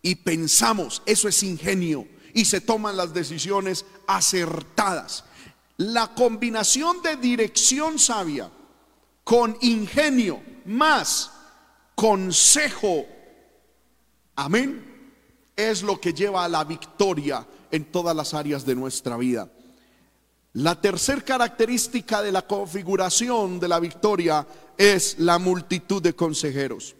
Y 0.00 0.14
pensamos, 0.14 1.02
eso 1.04 1.26
es 1.28 1.42
ingenio, 1.42 2.06
y 2.32 2.44
se 2.44 2.60
toman 2.60 2.96
las 2.96 3.12
decisiones 3.12 3.84
acertadas. 4.06 5.24
La 5.78 6.14
combinación 6.14 7.02
de 7.02 7.16
dirección 7.16 7.98
sabia 7.98 8.50
con 9.24 9.56
ingenio 9.60 10.40
más 10.64 11.32
consejo, 11.96 13.04
amén, 14.36 14.87
es 15.58 15.82
lo 15.82 16.00
que 16.00 16.14
lleva 16.14 16.44
a 16.44 16.48
la 16.48 16.62
victoria 16.62 17.44
en 17.72 17.86
todas 17.86 18.14
las 18.14 18.32
áreas 18.32 18.64
de 18.64 18.76
nuestra 18.76 19.16
vida. 19.16 19.50
La 20.52 20.80
tercera 20.80 21.20
característica 21.20 22.22
de 22.22 22.30
la 22.30 22.46
configuración 22.46 23.58
de 23.58 23.66
la 23.66 23.80
victoria 23.80 24.46
es 24.76 25.18
la 25.18 25.38
multitud 25.40 26.00
de 26.00 26.14
consejeros. 26.14 26.94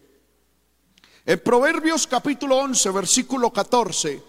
En 1.25 1.39
Proverbios 1.39 2.09
capítulo 2.09 2.57
11, 2.57 2.91
versículo 2.91 3.53
14, 3.53 4.21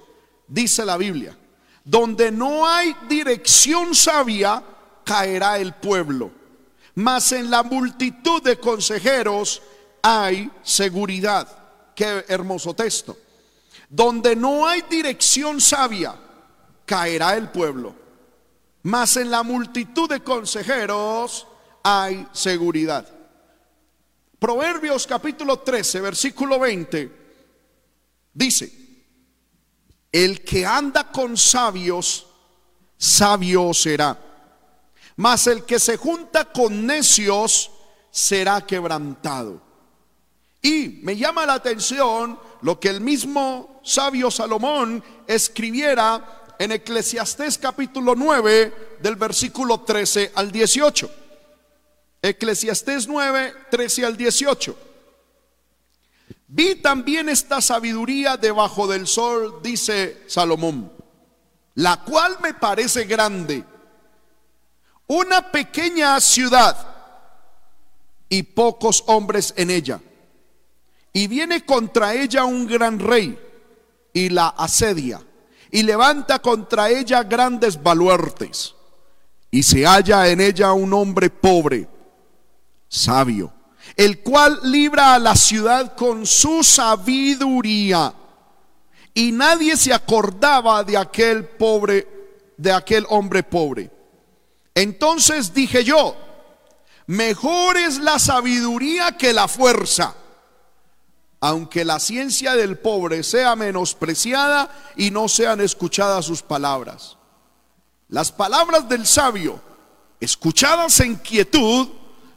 dice 0.48 0.86
la 0.86 0.96
Biblia, 0.96 1.36
donde 1.84 2.32
no 2.32 2.68
hay 2.68 2.96
dirección 3.08 3.96
sabia, 3.96 4.64
caerá 5.04 5.58
el 5.58 5.74
pueblo, 5.74 6.30
mas 6.94 7.32
en 7.32 7.50
la 7.50 7.64
multitud 7.64 8.44
de 8.44 8.60
consejeros 8.60 9.64
hay 10.04 10.52
seguridad. 10.62 11.48
Qué 11.96 12.26
hermoso 12.28 12.76
texto. 12.76 13.18
Donde 13.90 14.36
no 14.36 14.68
hay 14.68 14.84
dirección 14.90 15.60
sabia, 15.60 16.16
caerá 16.86 17.36
el 17.36 17.50
pueblo 17.50 18.00
mas 18.84 19.18
en 19.18 19.30
la 19.30 19.44
multitud 19.44 20.10
de 20.10 20.22
consejeros 20.22 21.48
hay 21.84 22.28
seguridad. 22.32 23.08
Proverbios 24.38 25.06
capítulo 25.06 25.60
13, 25.60 26.00
versículo 26.02 26.60
20, 26.60 27.12
dice, 28.34 28.72
el 30.12 30.44
que 30.44 30.66
anda 30.66 31.12
con 31.12 31.36
sabios, 31.36 32.26
sabio 32.98 33.74
será, 33.74 34.18
mas 35.18 35.48
el 35.48 35.66
que 35.66 35.80
se 35.80 35.98
junta 35.98 36.46
con 36.46 36.86
necios, 36.86 37.70
será 38.10 38.66
quebrantado. 38.66 39.62
Y 40.62 41.02
me 41.04 41.18
llama 41.18 41.46
la 41.46 41.54
atención 41.56 42.40
lo 42.62 42.80
que 42.80 42.90
el 42.90 43.02
mismo 43.02 43.82
sabio 43.84 44.30
Salomón 44.32 45.04
escribiera 45.28 46.56
en 46.60 46.74
Eclesiastés 46.74 47.58
capítulo 47.58 48.16
9 48.16 48.98
del 49.02 49.16
versículo 49.16 49.82
13 49.82 50.34
al 50.36 50.52
18. 50.52 51.10
Eclesiastés 52.22 53.08
9, 53.08 53.54
13 53.72 54.06
al 54.06 54.18
18. 54.18 54.78
Vi 56.48 56.76
también 56.76 57.30
esta 57.30 57.62
sabiduría 57.62 58.36
debajo 58.36 58.88
del 58.88 59.08
sol, 59.08 59.60
dice 59.64 60.24
Salomón, 60.28 60.92
la 61.76 62.04
cual 62.04 62.38
me 62.42 62.54
parece 62.54 63.06
grande. 63.06 63.64
Una 65.08 65.52
pequeña 65.52 66.20
ciudad 66.20 66.76
y 68.28 68.44
pocos 68.44 69.04
hombres 69.08 69.54
en 69.56 69.72
ella. 69.72 70.02
Y 71.14 71.28
viene 71.28 71.66
contra 71.66 72.14
ella 72.14 72.46
un 72.46 72.68
gran 72.68 73.00
rey 73.00 73.38
y 74.14 74.30
la 74.30 74.50
asedia 74.50 75.22
y 75.72 75.84
levanta 75.84 76.40
contra 76.40 76.90
ella 76.90 77.24
grandes 77.24 77.82
baluartes. 77.82 78.76
Y 79.52 79.64
se 79.64 79.86
halla 79.86 80.28
en 80.28 80.42
ella 80.42 80.74
un 80.74 80.94
hombre 80.94 81.30
pobre, 81.30 81.88
sabio, 82.88 83.52
el 83.96 84.20
cual 84.20 84.60
libra 84.64 85.16
a 85.16 85.20
la 85.20 85.36
ciudad 85.36 85.96
con 85.96 86.26
su 86.26 86.64
sabiduría. 86.64 88.14
Y 89.14 89.32
nadie 89.32 89.76
se 89.76 89.94
acordaba 89.94 90.84
de 90.84 90.98
aquel 90.98 91.46
pobre, 91.46 92.08
de 92.58 92.72
aquel 92.72 93.06
hombre 93.10 93.44
pobre. 93.44 93.90
Entonces 94.76 95.54
dije 95.54 95.84
yo, 95.84 96.16
mejor 97.08 97.78
es 97.78 97.98
la 97.98 98.20
sabiduría 98.20 99.18
que 99.18 99.34
la 99.34 99.48
fuerza, 99.48 100.16
aunque 101.42 101.86
la 101.86 102.00
ciencia 102.00 102.56
del 102.56 102.78
pobre 102.78 103.24
sea 103.24 103.56
menospreciada 103.56 104.70
y 104.96 105.12
no 105.12 105.28
sean 105.28 105.62
escuchadas 105.62 106.26
sus 106.26 106.42
palabras. 106.42 107.18
Las 108.10 108.32
palabras 108.32 108.90
del 108.90 109.06
sabio, 109.06 109.62
escuchadas 110.20 111.00
en 111.00 111.16
quietud, 111.16 111.88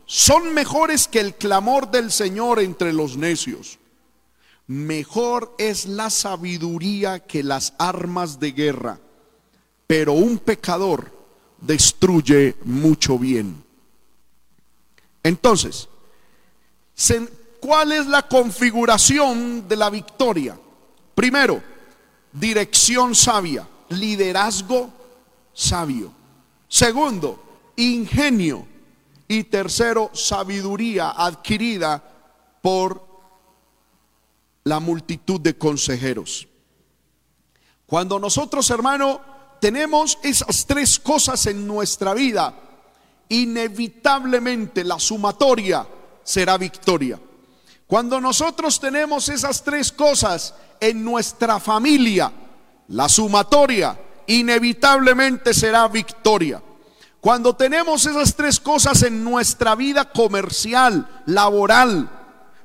son 0.06 0.52
mejores 0.54 1.09
que 1.09 1.21
el 1.21 1.35
clamor 1.35 1.90
del 1.90 2.12
Señor 2.12 2.61
entre 2.61 2.92
los 2.92 3.16
necios. 3.16 3.78
Mejor 4.66 5.54
es 5.59 5.87
la 5.87 6.11
sabiduría 6.11 7.21
que 7.21 7.42
las 7.42 7.75
armas 7.78 8.38
de 8.38 8.52
guerra, 8.52 9.00
pero 9.87 10.12
un 10.12 10.38
pecador 10.38 11.11
destruye 11.61 12.56
mucho 12.64 13.18
bien. 13.18 13.64
Entonces, 15.23 15.88
¿cuál 17.62 17.92
es 17.92 18.07
la 18.07 18.26
configuración 18.26 19.69
de 19.69 19.76
la 19.76 19.88
victoria? 19.88 20.59
Primero, 21.14 21.62
dirección 22.33 23.14
sabia, 23.14 23.66
liderazgo 23.90 24.90
sabio. 25.54 26.12
Segundo, 26.66 27.42
ingenio. 27.76 28.66
Y 29.28 29.45
tercero, 29.45 30.11
sabiduría 30.12 31.11
adquirida 31.11 32.02
por 32.61 33.02
la 34.64 34.78
multitud 34.78 35.40
de 35.40 35.57
consejeros. 35.57 36.49
Cuando 37.87 38.19
nosotros, 38.19 38.69
hermano, 38.71 39.21
tenemos 39.61 40.19
esas 40.23 40.66
tres 40.66 40.99
cosas 40.99 41.47
en 41.47 41.66
nuestra 41.66 42.12
vida, 42.12 42.54
inevitablemente 43.28 44.85
la 44.85 44.99
sumatoria 44.99 45.87
será 46.25 46.59
victoria. 46.59 47.19
Cuando 47.87 48.21
nosotros 48.21 48.81
tenemos 48.81 49.29
esas 49.29 49.62
tres 49.62 49.93
cosas 49.93 50.55
en 50.81 51.05
nuestra 51.05 51.61
familia, 51.61 52.33
la 52.89 53.09
sumatoria 53.09 53.99
inevitablemente 54.27 55.53
será 55.53 55.89
victoria. 55.89 56.62
Cuando 57.21 57.55
tenemos 57.55 58.05
esas 58.07 58.35
tres 58.35 58.59
cosas 58.59 59.03
en 59.03 59.23
nuestra 59.23 59.75
vida 59.75 60.11
comercial, 60.11 61.23
laboral, 61.27 62.11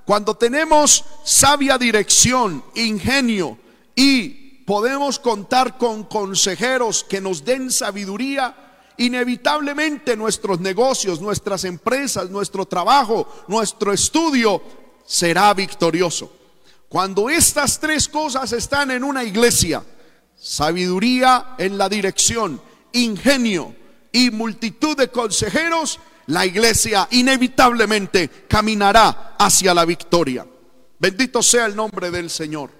cuando 0.05 0.35
tenemos 0.35 1.03
sabia 1.23 1.77
dirección, 1.77 2.63
ingenio 2.75 3.57
y 3.95 4.63
podemos 4.65 5.19
contar 5.19 5.77
con 5.77 6.05
consejeros 6.05 7.03
que 7.03 7.21
nos 7.21 7.43
den 7.43 7.69
sabiduría, 7.69 8.55
inevitablemente 8.97 10.15
nuestros 10.15 10.59
negocios, 10.59 11.21
nuestras 11.21 11.63
empresas, 11.63 12.29
nuestro 12.29 12.65
trabajo, 12.65 13.27
nuestro 13.47 13.93
estudio 13.93 14.61
será 15.07 15.51
victorioso. 15.55 16.31
Cuando 16.87 17.29
estas 17.29 17.79
tres 17.79 18.07
cosas 18.07 18.51
están 18.51 18.91
en 18.91 19.03
una 19.03 19.23
iglesia, 19.23 19.83
sabiduría 20.35 21.55
en 21.57 21.79
la 21.79 21.89
dirección, 21.89 22.61
ingenio, 22.93 23.75
y 24.11 24.31
multitud 24.31 24.97
de 24.97 25.09
consejeros, 25.09 25.99
la 26.27 26.45
iglesia 26.45 27.07
inevitablemente 27.11 28.29
caminará 28.47 29.35
hacia 29.37 29.73
la 29.73 29.85
victoria. 29.85 30.45
Bendito 30.99 31.43
sea 31.43 31.65
el 31.65 31.75
nombre 31.75 32.09
del 32.09 32.29
Señor. 32.29 32.71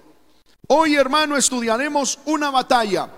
Hoy, 0.67 0.95
hermano, 0.95 1.37
estudiaremos 1.37 2.19
una 2.25 2.49
batalla 2.49 3.09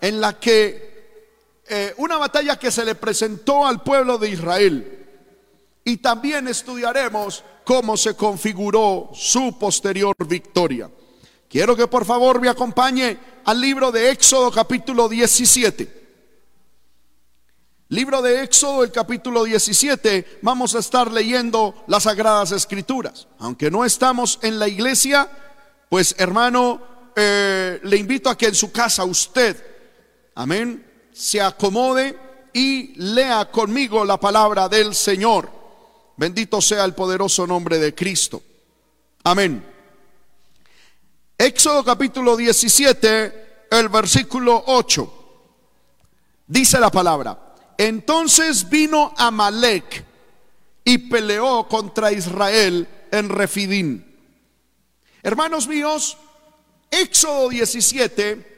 en 0.00 0.20
la 0.20 0.38
que, 0.38 1.62
eh, 1.68 1.94
una 1.96 2.16
batalla 2.16 2.58
que 2.58 2.70
se 2.70 2.84
le 2.84 2.94
presentó 2.94 3.66
al 3.66 3.82
pueblo 3.82 4.16
de 4.18 4.30
Israel. 4.30 4.95
Y 5.88 5.98
también 5.98 6.48
estudiaremos 6.48 7.44
cómo 7.64 7.96
se 7.96 8.16
configuró 8.16 9.10
su 9.14 9.56
posterior 9.56 10.16
victoria. 10.26 10.90
Quiero 11.48 11.76
que 11.76 11.86
por 11.86 12.04
favor 12.04 12.40
me 12.40 12.48
acompañe 12.48 13.16
al 13.44 13.60
libro 13.60 13.92
de 13.92 14.10
Éxodo 14.10 14.50
capítulo 14.50 15.08
17. 15.08 16.08
Libro 17.90 18.20
de 18.20 18.42
Éxodo, 18.42 18.82
el 18.82 18.90
capítulo 18.90 19.44
17, 19.44 20.40
vamos 20.42 20.74
a 20.74 20.80
estar 20.80 21.08
leyendo 21.12 21.84
las 21.86 22.02
sagradas 22.02 22.50
escrituras. 22.50 23.28
Aunque 23.38 23.70
no 23.70 23.84
estamos 23.84 24.40
en 24.42 24.58
la 24.58 24.66
iglesia, 24.66 25.30
pues 25.88 26.16
hermano, 26.18 26.82
eh, 27.14 27.78
le 27.84 27.96
invito 27.96 28.28
a 28.28 28.36
que 28.36 28.46
en 28.46 28.56
su 28.56 28.72
casa 28.72 29.04
usted, 29.04 29.64
amén, 30.34 30.84
se 31.12 31.40
acomode 31.40 32.18
y 32.52 32.92
lea 32.96 33.48
conmigo 33.52 34.04
la 34.04 34.18
palabra 34.18 34.68
del 34.68 34.92
Señor. 34.92 35.65
Bendito 36.16 36.60
sea 36.60 36.84
el 36.84 36.94
poderoso 36.94 37.46
nombre 37.46 37.78
de 37.78 37.94
Cristo. 37.94 38.42
Amén. 39.24 39.64
Éxodo 41.36 41.84
capítulo 41.84 42.36
17, 42.36 43.66
el 43.70 43.88
versículo 43.90 44.64
8. 44.66 45.12
Dice 46.46 46.80
la 46.80 46.90
palabra. 46.90 47.54
Entonces 47.76 48.68
vino 48.68 49.12
Amalek 49.16 50.04
y 50.84 50.98
peleó 50.98 51.68
contra 51.68 52.12
Israel 52.12 52.88
en 53.10 53.28
Refidín. 53.28 54.16
Hermanos 55.22 55.68
míos, 55.68 56.16
Éxodo 56.90 57.50
17 57.50 58.56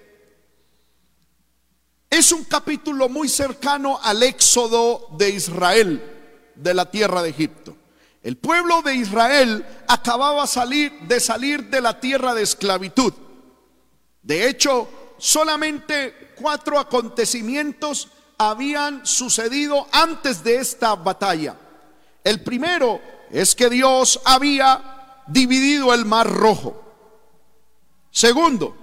es 2.11 2.33
un 2.33 2.45
capítulo 2.45 3.09
muy 3.09 3.29
cercano 3.29 3.99
al 4.03 4.23
éxodo 4.23 5.09
de 5.19 5.31
Israel 5.31 6.18
de 6.59 6.75
la 6.75 6.91
tierra 6.91 7.23
de 7.23 7.31
Egipto. 7.31 7.77
El 8.23 8.37
pueblo 8.37 8.83
de 8.83 8.95
Israel 8.95 9.65
acababa 9.87 10.47
salir, 10.47 10.93
de 11.03 11.21
salir 11.21 11.71
de 11.71 11.81
la 11.81 12.01
tierra 12.01 12.35
de 12.35 12.43
esclavitud. 12.43 13.13
De 14.23 14.49
hecho, 14.49 14.89
solamente 15.19 16.35
cuatro 16.37 16.79
acontecimientos 16.79 18.09
habían 18.37 19.07
sucedido 19.07 19.87
antes 19.93 20.45
de 20.45 20.57
esta 20.57 20.95
batalla. 20.95 21.57
El 22.25 22.43
primero 22.43 23.01
es 23.31 23.55
que 23.55 23.71
Dios 23.71 24.21
había 24.25 25.23
dividido 25.27 25.95
el 25.95 26.05
mar 26.05 26.29
rojo. 26.29 26.85
Segundo, 28.11 28.77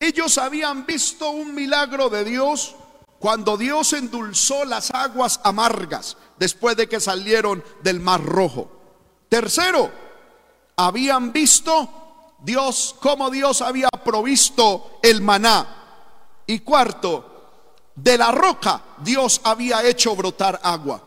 ellos 0.00 0.36
habían 0.38 0.84
visto 0.84 1.30
un 1.30 1.54
milagro 1.54 2.08
de 2.08 2.24
Dios 2.24 2.74
cuando 3.22 3.56
Dios 3.56 3.92
endulzó 3.92 4.64
las 4.64 4.90
aguas 4.90 5.38
amargas 5.44 6.16
después 6.40 6.76
de 6.76 6.88
que 6.88 6.98
salieron 6.98 7.62
del 7.80 8.00
mar 8.00 8.20
rojo. 8.20 8.68
Tercero, 9.28 9.92
habían 10.74 11.32
visto 11.32 12.34
Dios 12.40 12.96
como 13.00 13.30
Dios 13.30 13.62
había 13.62 13.88
provisto 13.90 14.98
el 15.04 15.20
maná. 15.20 16.42
Y 16.48 16.58
cuarto, 16.58 17.92
de 17.94 18.18
la 18.18 18.32
roca 18.32 18.82
Dios 18.98 19.40
había 19.44 19.84
hecho 19.84 20.16
brotar 20.16 20.58
agua. 20.60 21.00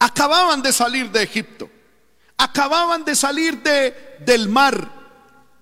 Acababan 0.00 0.60
de 0.60 0.72
salir 0.72 1.08
de 1.12 1.22
Egipto. 1.22 1.70
Acababan 2.36 3.04
de 3.04 3.14
salir 3.14 3.62
de, 3.62 4.16
del 4.26 4.48
mar, 4.48 4.90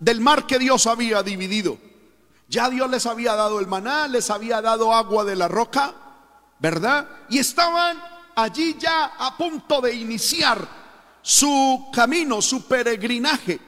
del 0.01 0.23
mar 0.23 0.47
que 0.47 0.59
Dios 0.59 0.87
había 0.87 1.23
dividido. 1.23 1.77
Ya 2.53 2.69
Dios 2.69 2.91
les 2.91 3.07
había 3.07 3.35
dado 3.35 3.61
el 3.61 3.67
maná, 3.67 4.07
les 4.07 4.29
había 4.29 4.61
dado 4.61 4.93
agua 4.93 5.25
de 5.25 5.35
la 5.35 5.49
roca, 5.49 5.95
¿verdad? 6.59 7.09
Y 7.31 7.39
estaban 7.39 7.99
allí 8.37 8.77
ya 8.79 9.13
a 9.19 9.39
punto 9.39 9.81
de 9.81 9.95
iniciar 9.95 10.69
su 11.23 11.89
camino, 11.95 12.43
su 12.43 12.69
peregrinaje 12.69 13.59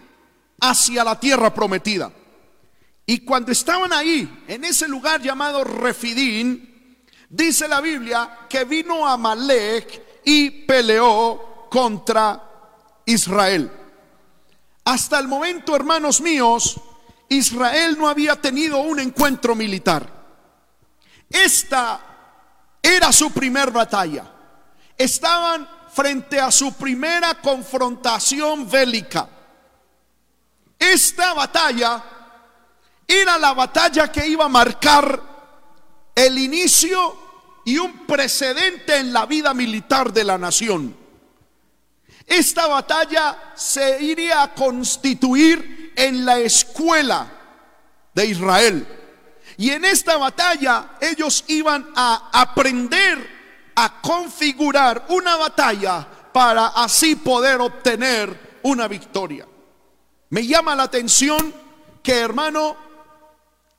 hacia 0.61 1.03
la 1.03 1.19
tierra 1.19 1.55
prometida. 1.55 2.13
Y 3.07 3.21
cuando 3.21 3.53
estaban 3.53 3.91
ahí, 3.91 4.45
en 4.47 4.67
ese 4.67 4.87
lugar 4.87 5.23
llamado 5.23 5.65
Refidín, 5.65 7.07
dice 7.31 7.67
la 7.67 7.81
Biblia 7.81 8.41
que 8.51 8.65
vino 8.65 9.09
Amalek 9.09 10.21
y 10.27 10.51
peleó 10.67 11.69
contra 11.71 13.01
Israel. 13.07 13.73
Hasta 14.85 15.19
el 15.19 15.27
momento, 15.27 15.75
hermanos 15.75 16.21
míos, 16.21 16.79
Israel 17.35 17.97
no 17.99 18.09
había 18.09 18.37
tenido 18.37 18.79
un 18.79 19.01
encuentro 19.01 19.55
militar. 19.55 20.09
Esta 21.29 22.01
era 22.83 23.13
su 23.13 23.33
primer 23.33 23.71
batalla. 23.71 24.31
Estaban 24.97 25.69
frente 25.93 26.41
a 26.41 26.51
su 26.51 26.75
primera 26.75 27.35
confrontación 27.35 28.69
bélica. 28.71 29.29
Esta 30.79 31.35
batalla 31.35 32.03
era 33.07 33.39
la 33.39 33.53
batalla 33.53 34.11
que 34.11 34.27
iba 34.27 34.45
a 34.45 34.49
marcar 34.49 35.21
el 36.15 36.39
inicio 36.39 37.17
y 37.65 37.79
un 37.79 38.07
precedente 38.07 38.97
en 38.97 39.13
la 39.13 39.27
vida 39.27 39.55
militar 39.55 40.13
de 40.13 40.25
la 40.25 40.39
nación. 40.39 40.97
Esta 42.27 42.67
batalla 42.67 43.53
se 43.55 44.03
iría 44.03 44.43
a 44.43 44.55
constituir 44.55 45.84
en 45.97 46.25
la 46.25 46.39
escuela 46.39 47.31
de 48.15 48.27
Israel. 48.27 48.87
Y 49.57 49.71
en 49.71 49.85
esta 49.85 50.17
batalla 50.17 50.97
ellos 51.01 51.45
iban 51.49 51.89
a 51.95 52.31
aprender 52.33 53.73
a 53.77 54.01
configurar 54.01 55.07
una 55.09 55.37
batalla 55.37 56.07
para 56.33 56.69
así 56.69 57.17
poder 57.17 57.61
obtener 57.61 58.59
una 58.63 58.89
victoria. 58.89 59.47
Me 60.31 60.47
llama 60.47 60.75
la 60.75 60.85
atención 60.85 61.55
que, 62.03 62.19
hermano, 62.19 62.77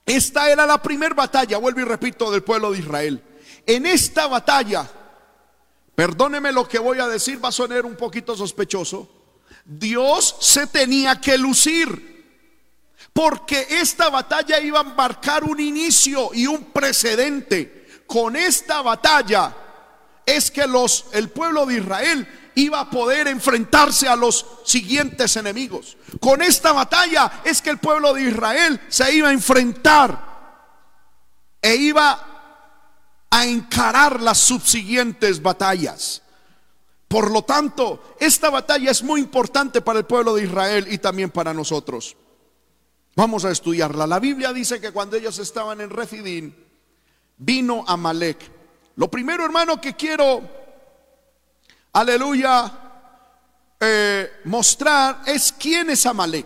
esta 0.06 0.50
era 0.50 0.66
la 0.66 0.82
primera 0.82 1.16
batalla, 1.16 1.58
vuelvo 1.58 1.82
y 1.82 1.84
repito, 1.84 2.32
del 2.32 2.44
pueblo 2.44 2.72
de 2.72 2.80
Israel. 2.80 3.24
En 3.66 3.86
esta 3.86 4.28
batalla, 4.28 4.90
perdóneme 5.96 6.52
lo 6.52 6.68
que 6.68 6.80
voy 6.80 7.00
a 7.00 7.08
decir, 7.08 7.44
va 7.44 7.50
a 7.50 7.52
sonar 7.52 7.86
un 7.86 7.96
poquito 7.96 8.36
sospechoso, 8.36 9.10
Dios 9.66 10.36
se 10.40 10.68
tenía 10.68 11.20
que 11.20 11.38
lucir. 11.38 12.14
Porque 13.12 13.66
esta 13.70 14.10
batalla 14.10 14.60
iba 14.60 14.82
a 14.82 14.84
marcar 14.84 15.44
un 15.44 15.60
inicio 15.60 16.32
y 16.34 16.48
un 16.48 16.66
precedente. 16.66 18.04
Con 18.06 18.36
esta 18.36 18.82
batalla 18.82 19.56
es 20.26 20.52
que 20.52 20.68
los, 20.68 21.06
el 21.14 21.30
pueblo 21.30 21.66
de 21.66 21.78
Israel 21.78 22.28
iba 22.56 22.80
a 22.80 22.90
poder 22.90 23.28
enfrentarse 23.28 24.08
a 24.08 24.16
los 24.16 24.46
siguientes 24.66 25.36
enemigos. 25.36 25.98
Con 26.20 26.42
esta 26.42 26.72
batalla 26.72 27.42
es 27.44 27.62
que 27.62 27.70
el 27.70 27.78
pueblo 27.78 28.14
de 28.14 28.24
Israel 28.24 28.82
se 28.88 29.14
iba 29.14 29.30
a 29.30 29.34
enfrentar 29.34 30.36
e 31.62 31.76
iba 31.76 32.36
a 33.30 33.46
encarar 33.46 34.22
las 34.22 34.40
subsiguientes 34.40 35.42
batallas. 35.42 36.22
Por 37.08 37.32
lo 37.32 37.44
tanto, 37.44 38.16
esta 38.20 38.50
batalla 38.50 38.92
es 38.92 39.04
muy 39.04 39.22
importante 39.22 39.82
para 39.82 40.00
el 40.00 40.06
pueblo 40.06 40.36
de 40.36 40.44
Israel 40.44 40.88
y 40.90 40.98
también 40.98 41.30
para 41.30 41.54
nosotros. 41.54 42.16
Vamos 43.16 43.46
a 43.46 43.52
estudiarla. 43.52 44.08
La 44.08 44.20
Biblia 44.20 44.52
dice 44.52 44.82
que 44.82 44.92
cuando 44.92 45.16
ellos 45.16 45.40
estaban 45.40 45.80
en 45.82 45.90
Refidín, 45.90 46.56
vino 47.38 47.84
Amalek 47.88 48.56
lo 48.98 49.10
primero, 49.10 49.44
hermano, 49.44 49.82
que 49.82 49.94
quiero, 49.94 50.42
aleluya, 51.92 52.72
eh, 53.78 54.32
mostrar 54.46 55.22
es 55.26 55.52
quién 55.52 55.90
es 55.90 56.06
Amalek. 56.06 56.46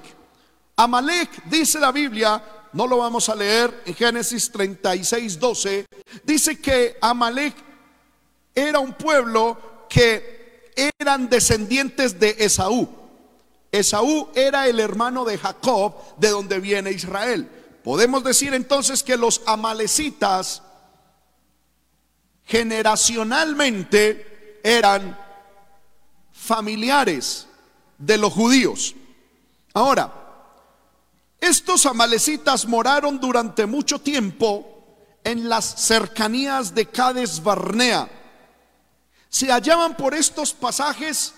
Amalek, 0.76 1.44
dice 1.46 1.80
la 1.80 1.92
Biblia, 1.92 2.44
no 2.74 2.88
lo 2.88 2.98
vamos 2.98 3.30
a 3.30 3.36
leer 3.36 3.84
en 3.86 3.94
Génesis 3.94 4.52
36, 4.52 5.40
12, 5.40 5.86
dice 6.24 6.60
que 6.60 6.98
Amalek 7.02 7.56
era 8.56 8.80
un 8.80 8.94
pueblo 8.94 9.86
que 9.88 10.39
eran 11.00 11.30
descendientes 11.30 12.20
de 12.20 12.36
Esaú. 12.40 12.90
Esaú 13.72 14.30
era 14.36 14.68
el 14.68 14.80
hermano 14.80 15.26
de 15.26 15.38
Jacob, 15.38 15.96
de 16.18 16.30
donde 16.30 16.60
viene 16.60 16.92
Israel. 16.92 17.50
Podemos 17.84 18.24
decir 18.24 18.54
entonces 18.54 19.04
que 19.04 19.18
los 19.18 19.42
amalecitas 19.46 20.64
generacionalmente 22.46 24.60
eran 24.64 25.18
familiares 26.32 27.48
de 27.98 28.18
los 28.18 28.34
judíos. 28.34 28.96
Ahora, 29.74 30.14
estos 31.40 31.86
amalecitas 31.86 32.68
moraron 32.68 33.20
durante 33.20 33.66
mucho 33.66 34.00
tiempo 34.00 34.80
en 35.24 35.48
las 35.48 35.66
cercanías 35.66 36.74
de 36.74 36.88
Cades 36.88 37.42
Barnea. 37.42 38.10
Se 39.30 39.52
hallaban 39.52 39.96
por 39.96 40.16
estos 40.16 40.54
pasajes, 40.54 41.34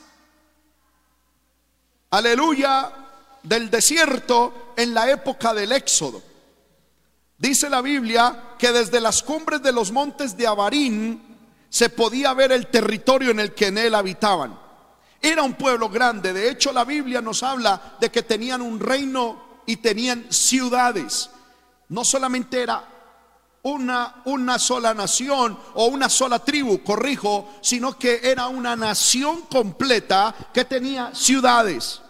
aleluya, 2.09 2.91
del 3.43 3.69
desierto 3.69 4.73
en 4.77 4.93
la 4.93 5.09
época 5.09 5.53
del 5.53 5.71
Éxodo. 5.73 6.21
Dice 7.37 7.69
la 7.69 7.81
Biblia 7.81 8.55
que 8.57 8.71
desde 8.71 9.01
las 9.01 9.23
cumbres 9.23 9.61
de 9.63 9.71
los 9.71 9.91
montes 9.91 10.37
de 10.37 10.47
Abarín 10.47 11.37
se 11.69 11.89
podía 11.89 12.33
ver 12.33 12.51
el 12.51 12.67
territorio 12.67 13.31
en 13.31 13.39
el 13.39 13.53
que 13.53 13.67
en 13.67 13.77
él 13.77 13.95
habitaban. 13.95 14.59
Era 15.21 15.43
un 15.43 15.53
pueblo 15.53 15.89
grande. 15.89 16.33
De 16.33 16.49
hecho, 16.49 16.71
la 16.71 16.83
Biblia 16.83 17.21
nos 17.21 17.43
habla 17.43 17.97
de 17.99 18.11
que 18.11 18.23
tenían 18.23 18.61
un 18.61 18.79
reino 18.79 19.61
y 19.65 19.77
tenían 19.77 20.25
ciudades. 20.29 21.29
No 21.89 22.05
solamente 22.05 22.61
era 22.61 22.87
una, 23.63 24.21
una 24.25 24.57
sola 24.57 24.93
nación 24.93 25.57
o 25.75 25.85
una 25.85 26.09
sola 26.09 26.39
tribu, 26.39 26.83
corrijo, 26.83 27.49
sino 27.61 27.97
que 27.97 28.19
era 28.23 28.47
una 28.47 28.75
nación 28.75 29.41
completa 29.43 30.33
que 30.53 30.65
tenía 30.65 31.13
ciudades. 31.13 32.01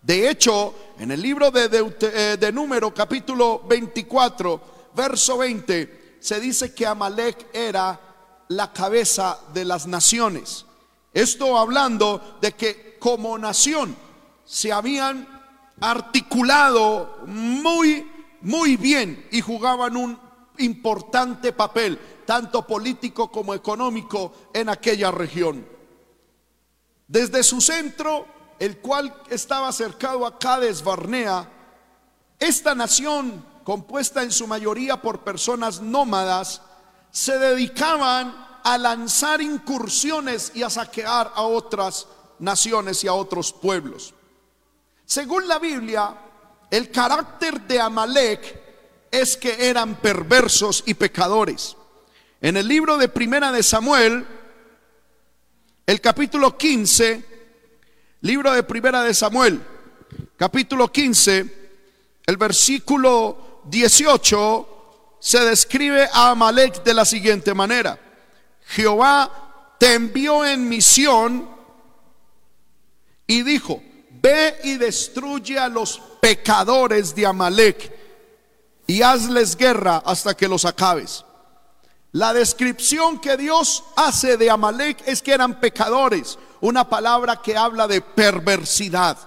De 0.00 0.30
hecho, 0.30 0.74
en 0.98 1.10
el 1.10 1.20
libro 1.20 1.50
de, 1.50 1.64
eh, 2.00 2.36
de, 2.38 2.52
Número 2.52 2.94
capítulo 2.94 3.62
24, 3.68 4.90
verso 4.94 5.38
20, 5.38 6.18
se 6.20 6.40
dice 6.40 6.74
que 6.74 6.86
Amalek 6.86 7.48
era 7.52 8.00
la 8.48 8.72
cabeza 8.72 9.38
de 9.52 9.64
las 9.64 9.86
naciones. 9.86 10.64
Esto 11.12 11.58
hablando 11.58 12.38
de 12.40 12.52
que 12.52 12.96
como 12.98 13.36
nación 13.36 13.96
se 14.44 14.72
habían 14.72 15.26
articulado 15.80 17.18
muy, 17.26 18.08
muy 18.42 18.76
bien 18.76 19.26
y 19.32 19.40
jugaban 19.40 19.96
un 19.96 20.25
importante 20.58 21.52
papel, 21.52 21.98
tanto 22.24 22.66
político 22.66 23.30
como 23.30 23.54
económico, 23.54 24.32
en 24.52 24.68
aquella 24.68 25.10
región. 25.10 25.66
Desde 27.08 27.42
su 27.42 27.60
centro 27.60 28.26
el 28.58 28.78
cual 28.78 29.14
estaba 29.28 29.70
cercado 29.72 30.26
a 30.26 30.38
Cades 30.38 30.82
Barnea, 30.82 31.50
esta 32.38 32.74
nación, 32.74 33.44
compuesta 33.64 34.22
en 34.22 34.30
su 34.30 34.46
mayoría 34.46 35.00
por 35.00 35.24
personas 35.24 35.80
nómadas, 35.80 36.62
se 37.10 37.38
dedicaban 37.38 38.46
a 38.62 38.78
lanzar 38.78 39.40
incursiones 39.40 40.52
y 40.54 40.62
a 40.62 40.70
saquear 40.70 41.32
a 41.34 41.42
otras 41.42 42.06
naciones 42.38 43.04
y 43.04 43.08
a 43.08 43.14
otros 43.14 43.52
pueblos. 43.52 44.14
Según 45.04 45.46
la 45.48 45.58
Biblia, 45.58 46.14
el 46.70 46.90
carácter 46.90 47.60
de 47.62 47.80
Amalek 47.80 48.65
es 49.10 49.36
que 49.36 49.68
eran 49.68 49.96
perversos 49.96 50.82
y 50.86 50.94
pecadores. 50.94 51.76
En 52.40 52.56
el 52.56 52.68
libro 52.68 52.98
de 52.98 53.08
Primera 53.08 53.52
de 53.52 53.62
Samuel, 53.62 54.26
el 55.86 56.00
capítulo 56.00 56.56
15, 56.56 57.24
Libro 58.22 58.52
de 58.52 58.62
Primera 58.62 59.02
de 59.02 59.14
Samuel, 59.14 59.62
capítulo 60.36 60.90
15, 60.90 61.70
el 62.26 62.36
versículo 62.36 63.62
18 63.64 65.16
se 65.20 65.40
describe 65.40 66.08
a 66.12 66.30
Amalek 66.30 66.82
de 66.82 66.94
la 66.94 67.04
siguiente 67.04 67.54
manera. 67.54 67.98
Jehová 68.66 69.74
te 69.78 69.94
envió 69.94 70.44
en 70.44 70.68
misión 70.68 71.48
y 73.26 73.42
dijo, 73.42 73.82
ve 74.10 74.56
y 74.64 74.76
destruye 74.76 75.58
a 75.58 75.68
los 75.68 76.00
pecadores 76.20 77.14
de 77.14 77.26
Amalek 77.26 77.95
y 78.86 79.02
hazles 79.02 79.56
guerra 79.56 80.02
hasta 80.04 80.36
que 80.36 80.48
los 80.48 80.64
acabes. 80.64 81.24
La 82.12 82.32
descripción 82.32 83.20
que 83.20 83.36
Dios 83.36 83.84
hace 83.96 84.36
de 84.36 84.48
Amalek 84.48 85.02
es 85.06 85.20
que 85.20 85.32
eran 85.32 85.60
pecadores, 85.60 86.38
una 86.60 86.88
palabra 86.88 87.42
que 87.42 87.56
habla 87.56 87.86
de 87.86 88.00
perversidad. 88.00 89.18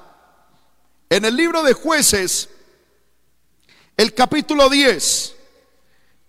En 1.10 1.26
el 1.26 1.36
libro 1.36 1.62
de 1.62 1.74
jueces, 1.74 2.50
el 3.98 4.14
capítulo 4.14 4.70
10, 4.70 5.36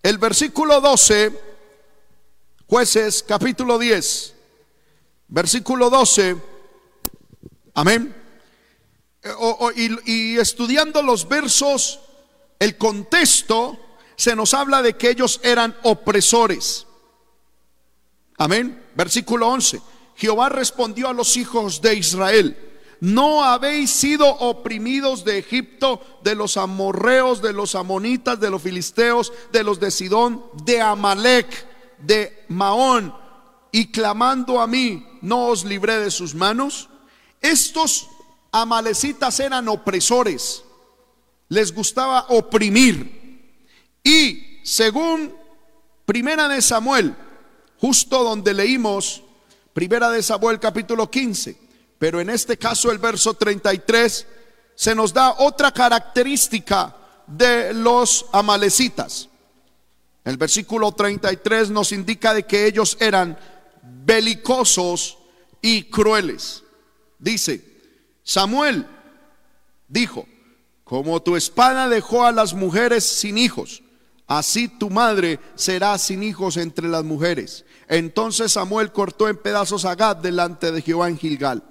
el 0.02 0.18
versículo 0.18 0.80
12, 0.80 1.32
jueces 2.66 3.22
capítulo 3.22 3.78
10, 3.78 4.34
versículo 5.28 5.88
12, 5.88 6.36
amén. 7.74 8.14
y, 9.76 10.12
y 10.12 10.38
estudiando 10.38 11.02
los 11.02 11.28
versos, 11.28 12.00
el 12.60 12.76
contexto, 12.76 13.78
se 14.14 14.36
nos 14.36 14.54
habla 14.54 14.82
de 14.82 14.96
que 14.96 15.10
ellos 15.10 15.40
eran 15.42 15.74
opresores. 15.82 16.86
Amén. 18.36 18.86
Versículo 18.94 19.48
11. 19.48 19.80
Jehová 20.14 20.50
respondió 20.50 21.08
a 21.08 21.14
los 21.14 21.36
hijos 21.38 21.80
de 21.80 21.94
Israel, 21.94 22.70
no 23.00 23.42
habéis 23.42 23.90
sido 23.90 24.28
oprimidos 24.28 25.24
de 25.24 25.38
Egipto, 25.38 26.02
de 26.22 26.34
los 26.34 26.58
amorreos, 26.58 27.40
de 27.40 27.54
los 27.54 27.74
amonitas, 27.74 28.38
de 28.38 28.50
los 28.50 28.60
filisteos, 28.60 29.32
de 29.50 29.64
los 29.64 29.80
de 29.80 29.90
Sidón, 29.90 30.44
de 30.64 30.82
Amalek, 30.82 31.66
de 31.98 32.44
Maón, 32.48 33.14
y 33.72 33.90
clamando 33.90 34.60
a 34.60 34.66
mí, 34.66 35.06
no 35.22 35.46
os 35.46 35.64
libré 35.64 35.98
de 35.98 36.10
sus 36.10 36.34
manos. 36.34 36.90
Estos 37.40 38.08
amalecitas 38.52 39.40
eran 39.40 39.68
opresores, 39.68 40.62
les 41.50 41.74
gustaba 41.74 42.26
oprimir. 42.30 43.20
Y 44.02 44.60
según 44.64 45.34
Primera 46.06 46.48
de 46.48 46.62
Samuel, 46.62 47.14
justo 47.78 48.24
donde 48.24 48.54
leímos 48.54 49.22
Primera 49.74 50.10
de 50.10 50.22
Samuel 50.22 50.58
capítulo 50.58 51.10
15. 51.10 51.56
Pero 51.98 52.20
en 52.20 52.30
este 52.30 52.56
caso 52.56 52.90
el 52.90 52.98
verso 52.98 53.34
33 53.34 54.26
se 54.74 54.94
nos 54.94 55.12
da 55.12 55.34
otra 55.38 55.70
característica 55.70 56.96
de 57.26 57.74
los 57.74 58.26
amalecitas. 58.32 59.28
El 60.24 60.36
versículo 60.36 60.92
33 60.92 61.70
nos 61.70 61.92
indica 61.92 62.32
de 62.32 62.44
que 62.44 62.66
ellos 62.66 62.96
eran 63.00 63.38
belicosos 63.82 65.18
y 65.62 65.84
crueles. 65.84 66.62
Dice, 67.18 67.64
Samuel 68.22 68.86
dijo, 69.88 70.26
como 70.90 71.22
tu 71.22 71.36
espada 71.36 71.88
dejó 71.88 72.24
a 72.24 72.32
las 72.32 72.52
mujeres 72.52 73.04
sin 73.04 73.38
hijos, 73.38 73.80
así 74.26 74.66
tu 74.66 74.90
madre 74.90 75.38
será 75.54 75.96
sin 75.98 76.24
hijos 76.24 76.56
entre 76.56 76.88
las 76.88 77.04
mujeres. 77.04 77.64
Entonces 77.86 78.50
Samuel 78.50 78.90
cortó 78.90 79.28
en 79.28 79.36
pedazos 79.36 79.84
a 79.84 79.94
Gad 79.94 80.16
delante 80.16 80.72
de 80.72 80.82
Jehová 80.82 81.08
en 81.08 81.16
Gilgal. 81.16 81.62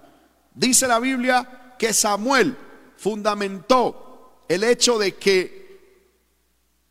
Dice 0.54 0.88
la 0.88 1.02
Biblia 1.02 1.76
que 1.78 1.92
Samuel 1.92 2.56
fundamentó 2.96 4.46
el 4.48 4.64
hecho 4.64 4.98
de 4.98 5.16
que 5.16 5.68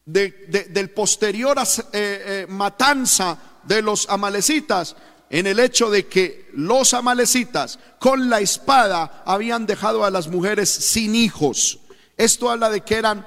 del 0.04 0.90
posterior 0.90 1.56
eh, 1.56 1.64
eh, 1.94 2.46
matanza 2.50 3.38
de 3.62 3.80
los 3.80 4.06
amalecitas, 4.10 4.96
en 5.30 5.46
el 5.46 5.58
hecho 5.58 5.88
de 5.88 6.06
que 6.06 6.50
los 6.52 6.92
amalecitas 6.92 7.78
con 7.98 8.28
la 8.28 8.40
espada 8.40 9.22
habían 9.24 9.64
dejado 9.64 10.04
a 10.04 10.10
las 10.10 10.28
mujeres 10.28 10.68
sin 10.68 11.14
hijos. 11.14 11.80
Esto 12.18 12.50
habla 12.50 12.68
de 12.68 12.81
que 12.81 12.96
eran 12.96 13.24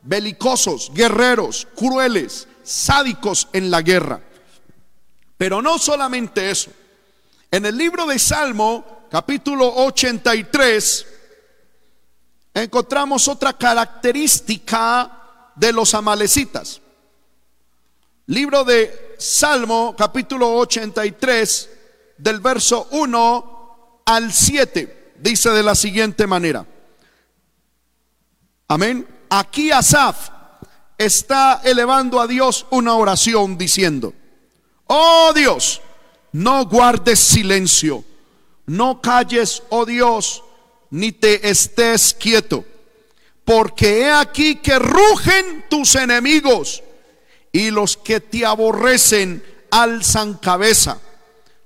belicosos, 0.00 0.90
guerreros, 0.92 1.68
crueles, 1.76 2.48
sádicos 2.62 3.48
en 3.52 3.70
la 3.70 3.82
guerra. 3.82 4.20
Pero 5.36 5.60
no 5.60 5.78
solamente 5.78 6.50
eso. 6.50 6.70
En 7.50 7.66
el 7.66 7.76
libro 7.76 8.06
de 8.06 8.18
Salmo, 8.18 9.06
capítulo 9.10 9.70
83, 9.84 11.06
encontramos 12.54 13.28
otra 13.28 13.52
característica 13.52 15.50
de 15.54 15.72
los 15.72 15.94
amalecitas. 15.94 16.80
Libro 18.26 18.64
de 18.64 19.16
Salmo 19.18 19.94
capítulo 19.96 20.56
83 20.56 21.70
del 22.16 22.40
verso 22.40 22.88
1 22.92 24.02
al 24.06 24.32
7 24.32 25.12
dice 25.18 25.50
de 25.50 25.62
la 25.62 25.74
siguiente 25.74 26.26
manera. 26.26 26.64
Amén. 28.72 29.06
Aquí 29.28 29.70
Asaf 29.70 30.30
está 30.96 31.60
elevando 31.62 32.18
a 32.18 32.26
Dios 32.26 32.64
una 32.70 32.94
oración 32.94 33.58
diciendo, 33.58 34.14
oh 34.86 35.30
Dios, 35.34 35.82
no 36.32 36.64
guardes 36.64 37.18
silencio, 37.18 38.02
no 38.64 39.02
calles, 39.02 39.62
oh 39.68 39.84
Dios, 39.84 40.42
ni 40.88 41.12
te 41.12 41.50
estés 41.50 42.14
quieto 42.14 42.64
porque 43.44 44.00
he 44.00 44.10
aquí 44.10 44.56
que 44.56 44.78
rugen 44.78 45.66
tus 45.68 45.94
enemigos 45.94 46.82
y 47.52 47.70
los 47.70 47.98
que 47.98 48.20
te 48.20 48.46
aborrecen 48.46 49.44
alzan 49.70 50.38
cabeza. 50.38 50.98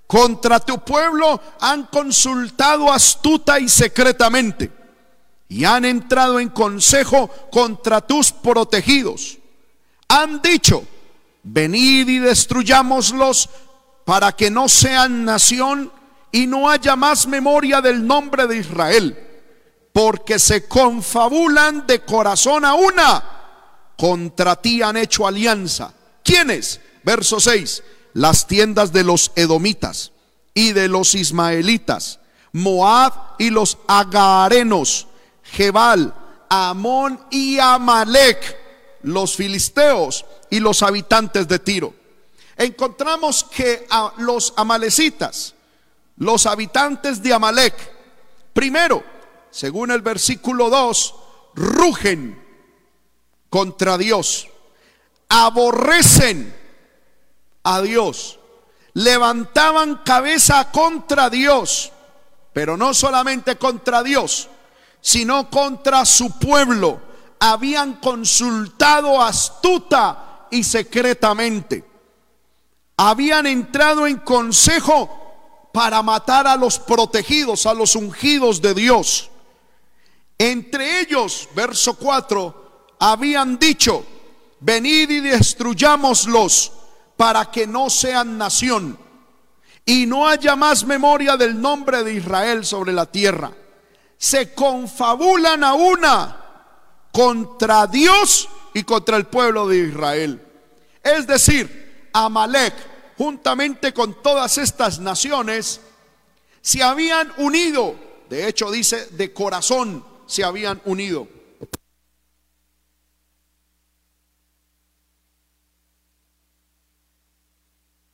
Contra 0.08 0.58
tu 0.58 0.84
pueblo 0.84 1.40
han 1.60 1.84
consultado 1.86 2.92
astuta 2.92 3.60
y 3.60 3.68
secretamente 3.68 4.75
y 5.48 5.64
han 5.64 5.84
entrado 5.84 6.40
en 6.40 6.48
consejo 6.48 7.28
contra 7.50 8.00
tus 8.00 8.32
protegidos. 8.32 9.38
Han 10.08 10.40
dicho, 10.42 10.84
venid 11.42 12.08
y 12.08 12.18
destruyámoslos 12.18 13.48
para 14.04 14.32
que 14.32 14.50
no 14.50 14.68
sean 14.68 15.24
nación 15.24 15.92
y 16.32 16.46
no 16.46 16.68
haya 16.68 16.96
más 16.96 17.26
memoria 17.26 17.80
del 17.80 18.06
nombre 18.06 18.46
de 18.46 18.58
Israel 18.58 19.26
porque 19.96 20.38
se 20.38 20.68
confabulan 20.68 21.86
de 21.86 22.00
corazón 22.00 22.66
a 22.66 22.74
una. 22.74 23.24
Contra 23.96 24.54
ti 24.60 24.82
han 24.82 24.98
hecho 24.98 25.26
alianza. 25.26 25.90
¿Quiénes? 26.22 26.82
Verso 27.02 27.40
6. 27.40 27.82
Las 28.12 28.46
tiendas 28.46 28.92
de 28.92 29.04
los 29.04 29.32
edomitas 29.36 30.12
y 30.52 30.72
de 30.74 30.88
los 30.88 31.14
ismaelitas, 31.14 32.20
Moab 32.52 33.14
y 33.38 33.48
los 33.48 33.78
agarenos, 33.88 35.06
Jebal, 35.52 36.14
Amón 36.48 37.20
y 37.30 37.58
Amalek, 37.58 38.58
los 39.02 39.36
filisteos 39.36 40.24
y 40.50 40.60
los 40.60 40.82
habitantes 40.82 41.48
de 41.48 41.58
Tiro. 41.58 41.94
Encontramos 42.56 43.44
que 43.44 43.86
a 43.90 44.12
los 44.18 44.54
amalecitas, 44.56 45.54
los 46.16 46.46
habitantes 46.46 47.22
de 47.22 47.34
Amalek, 47.34 47.74
primero, 48.52 49.02
según 49.50 49.90
el 49.90 50.02
versículo 50.02 50.70
2, 50.70 51.14
rugen 51.54 52.42
contra 53.50 53.98
Dios, 53.98 54.48
aborrecen 55.28 56.54
a 57.62 57.80
Dios, 57.82 58.38
levantaban 58.94 60.02
cabeza 60.04 60.70
contra 60.70 61.28
Dios, 61.28 61.92
pero 62.52 62.76
no 62.76 62.94
solamente 62.94 63.56
contra 63.56 64.02
Dios, 64.02 64.48
sino 65.06 65.48
contra 65.48 66.04
su 66.04 66.36
pueblo. 66.36 67.00
Habían 67.38 68.00
consultado 68.00 69.22
astuta 69.22 70.48
y 70.50 70.64
secretamente. 70.64 71.84
Habían 72.96 73.46
entrado 73.46 74.08
en 74.08 74.16
consejo 74.16 75.68
para 75.72 76.02
matar 76.02 76.48
a 76.48 76.56
los 76.56 76.80
protegidos, 76.80 77.66
a 77.66 77.74
los 77.74 77.94
ungidos 77.94 78.60
de 78.60 78.74
Dios. 78.74 79.30
Entre 80.38 81.02
ellos, 81.02 81.48
verso 81.54 81.94
4, 81.94 82.96
habían 82.98 83.60
dicho, 83.60 84.04
venid 84.58 85.08
y 85.08 85.20
destruyámoslos 85.20 86.72
para 87.16 87.48
que 87.48 87.64
no 87.68 87.90
sean 87.90 88.36
nación 88.36 88.98
y 89.84 90.04
no 90.06 90.26
haya 90.26 90.56
más 90.56 90.84
memoria 90.84 91.36
del 91.36 91.60
nombre 91.60 92.02
de 92.02 92.14
Israel 92.14 92.64
sobre 92.64 92.92
la 92.92 93.06
tierra. 93.06 93.52
Se 94.18 94.54
confabulan 94.54 95.62
a 95.64 95.74
una 95.74 96.36
contra 97.12 97.86
Dios 97.86 98.48
y 98.74 98.82
contra 98.84 99.16
el 99.16 99.26
pueblo 99.26 99.66
de 99.68 99.78
Israel. 99.78 100.42
Es 101.02 101.26
decir, 101.26 102.10
Amalek, 102.12 102.74
juntamente 103.16 103.94
con 103.94 104.22
todas 104.22 104.58
estas 104.58 104.98
naciones, 104.98 105.80
se 106.60 106.82
habían 106.82 107.32
unido, 107.38 107.94
de 108.28 108.48
hecho 108.48 108.70
dice, 108.70 109.06
de 109.12 109.32
corazón, 109.32 110.04
se 110.26 110.44
habían 110.44 110.82
unido. 110.84 111.28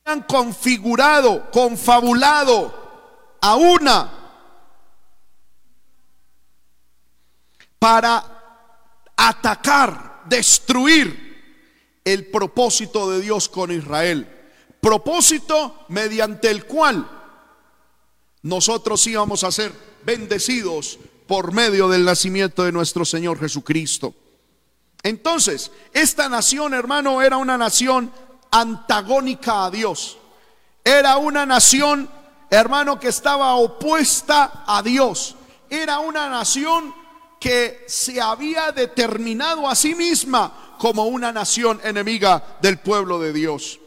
Han 0.05 0.21
configurado, 0.23 1.49
confabulado 1.51 3.37
a 3.41 3.55
una 3.55 4.22
para 7.83 8.23
atacar, 9.17 10.21
destruir 10.23 11.99
el 12.05 12.27
propósito 12.27 13.11
de 13.11 13.19
Dios 13.19 13.49
con 13.49 13.73
Israel. 13.73 14.25
Propósito 14.79 15.83
mediante 15.89 16.49
el 16.49 16.63
cual 16.63 17.05
nosotros 18.41 19.05
íbamos 19.05 19.43
a 19.43 19.51
ser 19.51 19.73
bendecidos 20.05 20.97
por 21.27 21.51
medio 21.51 21.89
del 21.89 22.05
nacimiento 22.05 22.63
de 22.63 22.71
nuestro 22.71 23.03
Señor 23.03 23.37
Jesucristo. 23.37 24.15
Entonces, 25.03 25.69
esta 25.91 26.29
nación, 26.29 26.73
hermano, 26.73 27.21
era 27.21 27.35
una 27.35 27.57
nación 27.57 28.13
antagónica 28.49 29.65
a 29.65 29.71
Dios. 29.71 30.17
Era 30.85 31.17
una 31.17 31.45
nación, 31.45 32.09
hermano, 32.49 32.97
que 32.97 33.09
estaba 33.09 33.55
opuesta 33.55 34.63
a 34.65 34.81
Dios. 34.81 35.35
Era 35.69 35.99
una 35.99 36.29
nación 36.29 37.02
que 37.43 37.83
se 37.89 38.21
había 38.21 38.71
determinado 38.71 39.67
a 39.67 39.75
sí 39.75 39.95
misma 39.95 40.77
como 40.79 41.07
una 41.07 41.29
nación 41.33 41.81
enemiga 41.83 42.41
del 42.61 42.77
pueblo 42.79 43.19
de 43.19 43.33
Dios. 43.33 43.81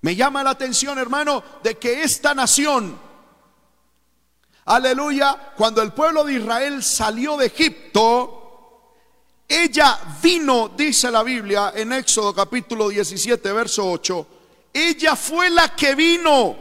Me 0.00 0.16
llama 0.16 0.42
la 0.42 0.50
atención, 0.50 0.98
hermano, 0.98 1.40
de 1.62 1.78
que 1.78 2.02
esta 2.02 2.34
nación 2.34 2.98
aleluya, 4.64 5.52
cuando 5.56 5.82
el 5.82 5.92
pueblo 5.92 6.24
de 6.24 6.34
Israel 6.34 6.82
salió 6.82 7.36
de 7.36 7.46
Egipto, 7.46 8.96
ella 9.46 9.96
vino, 10.20 10.72
dice 10.76 11.12
la 11.12 11.22
Biblia 11.22 11.72
en 11.76 11.92
Éxodo 11.92 12.34
capítulo 12.34 12.88
17, 12.88 13.52
verso 13.52 13.88
8, 13.88 14.26
ella 14.72 15.14
fue 15.14 15.48
la 15.48 15.76
que 15.76 15.94
vino 15.94 16.56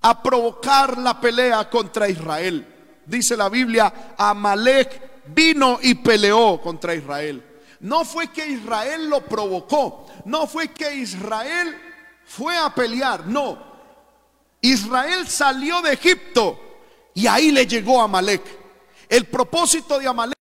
a 0.00 0.22
provocar 0.22 0.96
la 0.96 1.20
pelea 1.20 1.68
contra 1.68 2.08
Israel. 2.08 2.66
Dice 3.04 3.36
la 3.36 3.50
Biblia, 3.50 4.14
Amalek 4.16 5.15
vino 5.28 5.78
y 5.82 5.94
peleó 5.94 6.60
contra 6.60 6.94
Israel. 6.94 7.44
No 7.80 8.04
fue 8.04 8.32
que 8.32 8.46
Israel 8.46 9.08
lo 9.08 9.24
provocó, 9.24 10.06
no 10.24 10.46
fue 10.46 10.72
que 10.72 10.94
Israel 10.94 11.76
fue 12.24 12.56
a 12.56 12.74
pelear, 12.74 13.26
no. 13.26 13.64
Israel 14.60 15.28
salió 15.28 15.80
de 15.82 15.92
Egipto 15.92 16.58
Y 17.14 17.26
ahí 17.26 17.52
le 17.52 17.66
llegó 17.66 18.00
a 18.00 18.04
Amalek. 18.04 18.42
El 19.08 19.26
propósito 19.26 19.98
de 19.98 20.08
Amalek, 20.08 20.36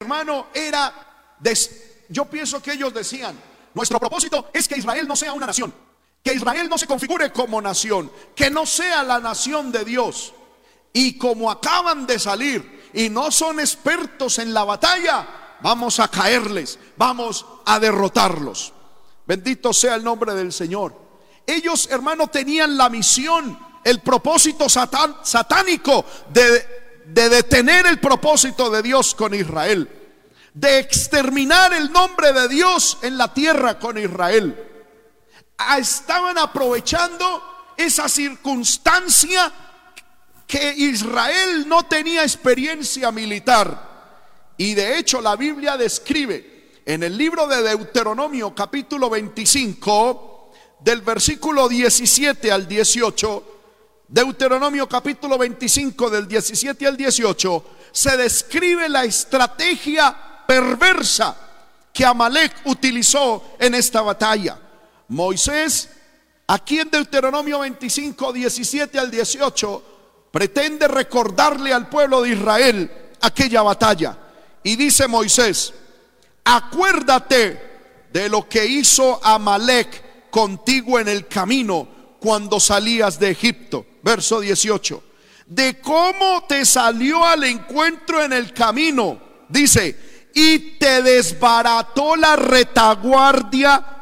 hermano, 0.00 0.48
era, 0.52 1.38
yo 2.08 2.24
pienso 2.26 2.60
que 2.60 2.72
ellos 2.72 2.92
decían, 2.92 3.38
nuestro 3.72 3.98
propósito 3.98 4.50
es 4.52 4.68
que 4.68 4.76
Israel 4.76 5.06
no 5.06 5.16
sea 5.16 5.32
una 5.32 5.46
nación, 5.46 5.72
que 6.22 6.34
Israel 6.34 6.68
no 6.68 6.78
se 6.78 6.86
configure 6.86 7.32
como 7.32 7.60
nación, 7.60 8.10
que 8.34 8.50
no 8.50 8.64
sea 8.64 9.02
la 9.02 9.18
nación 9.18 9.72
de 9.72 9.84
Dios. 9.84 10.32
Y 10.92 11.18
como 11.18 11.50
acaban 11.50 12.06
de 12.06 12.18
salir 12.18 12.90
y 12.92 13.08
no 13.08 13.30
son 13.30 13.58
expertos 13.58 14.38
en 14.38 14.54
la 14.54 14.64
batalla, 14.64 15.26
vamos 15.60 15.98
a 15.98 16.08
caerles, 16.08 16.78
vamos 16.96 17.44
a 17.64 17.80
derrotarlos. 17.80 18.72
Bendito 19.26 19.72
sea 19.72 19.96
el 19.96 20.04
nombre 20.04 20.34
del 20.34 20.52
Señor. 20.52 20.94
Ellos, 21.46 21.88
hermano, 21.90 22.28
tenían 22.28 22.76
la 22.76 22.88
misión, 22.88 23.58
el 23.82 24.00
propósito 24.00 24.68
satánico 24.68 26.04
de, 26.28 27.02
de 27.06 27.28
detener 27.28 27.86
el 27.86 27.98
propósito 27.98 28.70
de 28.70 28.82
Dios 28.82 29.14
con 29.14 29.34
Israel, 29.34 29.88
de 30.54 30.78
exterminar 30.78 31.72
el 31.72 31.90
nombre 31.90 32.32
de 32.32 32.46
Dios 32.46 32.98
en 33.02 33.18
la 33.18 33.34
tierra 33.34 33.80
con 33.80 33.98
Israel. 33.98 34.71
Estaban 35.78 36.38
aprovechando 36.38 37.42
esa 37.76 38.08
circunstancia 38.08 39.52
que 40.46 40.74
Israel 40.76 41.66
no 41.66 41.84
tenía 41.84 42.22
experiencia 42.22 43.10
militar. 43.10 43.90
Y 44.56 44.74
de 44.74 44.98
hecho 44.98 45.20
la 45.20 45.36
Biblia 45.36 45.76
describe 45.76 46.80
en 46.84 47.02
el 47.02 47.16
libro 47.16 47.46
de 47.46 47.62
Deuteronomio 47.62 48.54
capítulo 48.54 49.08
25, 49.08 50.52
del 50.80 51.00
versículo 51.00 51.68
17 51.68 52.50
al 52.50 52.66
18, 52.66 53.44
Deuteronomio 54.08 54.88
capítulo 54.88 55.38
25 55.38 56.10
del 56.10 56.28
17 56.28 56.86
al 56.86 56.96
18, 56.96 57.64
se 57.92 58.16
describe 58.16 58.88
la 58.88 59.04
estrategia 59.04 60.44
perversa 60.46 61.36
que 61.92 62.04
Amalek 62.04 62.62
utilizó 62.64 63.54
en 63.58 63.74
esta 63.74 64.02
batalla. 64.02 64.58
Moisés, 65.08 65.88
aquí 66.46 66.80
en 66.80 66.90
Deuteronomio 66.90 67.60
25, 67.60 68.32
17 68.32 68.98
al 68.98 69.10
18, 69.10 69.82
pretende 70.30 70.88
recordarle 70.88 71.72
al 71.72 71.88
pueblo 71.88 72.22
de 72.22 72.30
Israel 72.30 72.90
aquella 73.20 73.62
batalla. 73.62 74.18
Y 74.62 74.76
dice 74.76 75.06
Moisés, 75.08 75.74
acuérdate 76.44 77.72
de 78.12 78.28
lo 78.28 78.48
que 78.48 78.64
hizo 78.66 79.20
Amalek 79.24 80.30
contigo 80.30 80.98
en 80.98 81.08
el 81.08 81.26
camino 81.28 81.88
cuando 82.18 82.60
salías 82.60 83.18
de 83.18 83.30
Egipto. 83.30 83.86
Verso 84.02 84.40
18. 84.40 85.02
De 85.46 85.80
cómo 85.80 86.44
te 86.48 86.64
salió 86.64 87.24
al 87.24 87.44
encuentro 87.44 88.22
en 88.22 88.32
el 88.32 88.52
camino. 88.52 89.20
Dice, 89.48 90.30
y 90.34 90.78
te 90.78 91.02
desbarató 91.02 92.16
la 92.16 92.36
retaguardia 92.36 94.01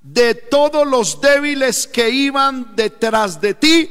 de 0.00 0.34
todos 0.34 0.86
los 0.86 1.20
débiles 1.20 1.86
que 1.86 2.08
iban 2.10 2.74
detrás 2.74 3.40
de 3.40 3.54
ti 3.54 3.90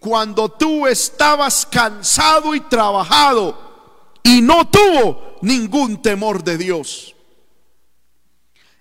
cuando 0.00 0.48
tú 0.50 0.86
estabas 0.86 1.66
cansado 1.66 2.54
y 2.54 2.60
trabajado 2.60 3.66
y 4.22 4.40
no 4.40 4.68
tuvo 4.68 5.36
ningún 5.42 6.02
temor 6.02 6.42
de 6.42 6.58
Dios. 6.58 7.14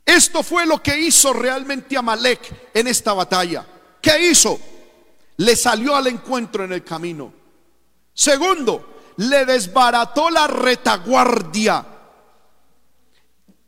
Esto 0.06 0.44
fue 0.44 0.66
lo 0.66 0.82
que 0.82 1.00
hizo 1.00 1.34
realmente 1.34 1.98
Amalek 1.98 2.72
en 2.74 2.88
esta 2.88 3.14
batalla. 3.14 3.66
¿Qué 4.02 4.30
hizo? 4.30 4.60
Le 5.38 5.56
salió 5.56 5.96
al 5.96 6.08
encuentro 6.08 6.64
en 6.64 6.74
el 6.74 6.84
camino. 6.84 7.34
Segundo, 8.14 9.02
le 9.18 9.46
desbarató 9.46 10.30
la 10.30 10.48
retaguardia. 10.48 11.86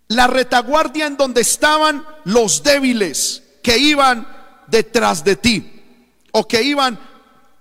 La 0.09 0.27
retaguardia 0.27 1.05
en 1.05 1.17
donde 1.17 1.41
estaban 1.41 2.05
los 2.25 2.63
débiles 2.63 3.43
que 3.61 3.77
iban 3.77 4.27
detrás 4.67 5.23
de 5.23 5.35
ti 5.35 5.73
o 6.31 6.47
que 6.47 6.61
iban 6.61 6.99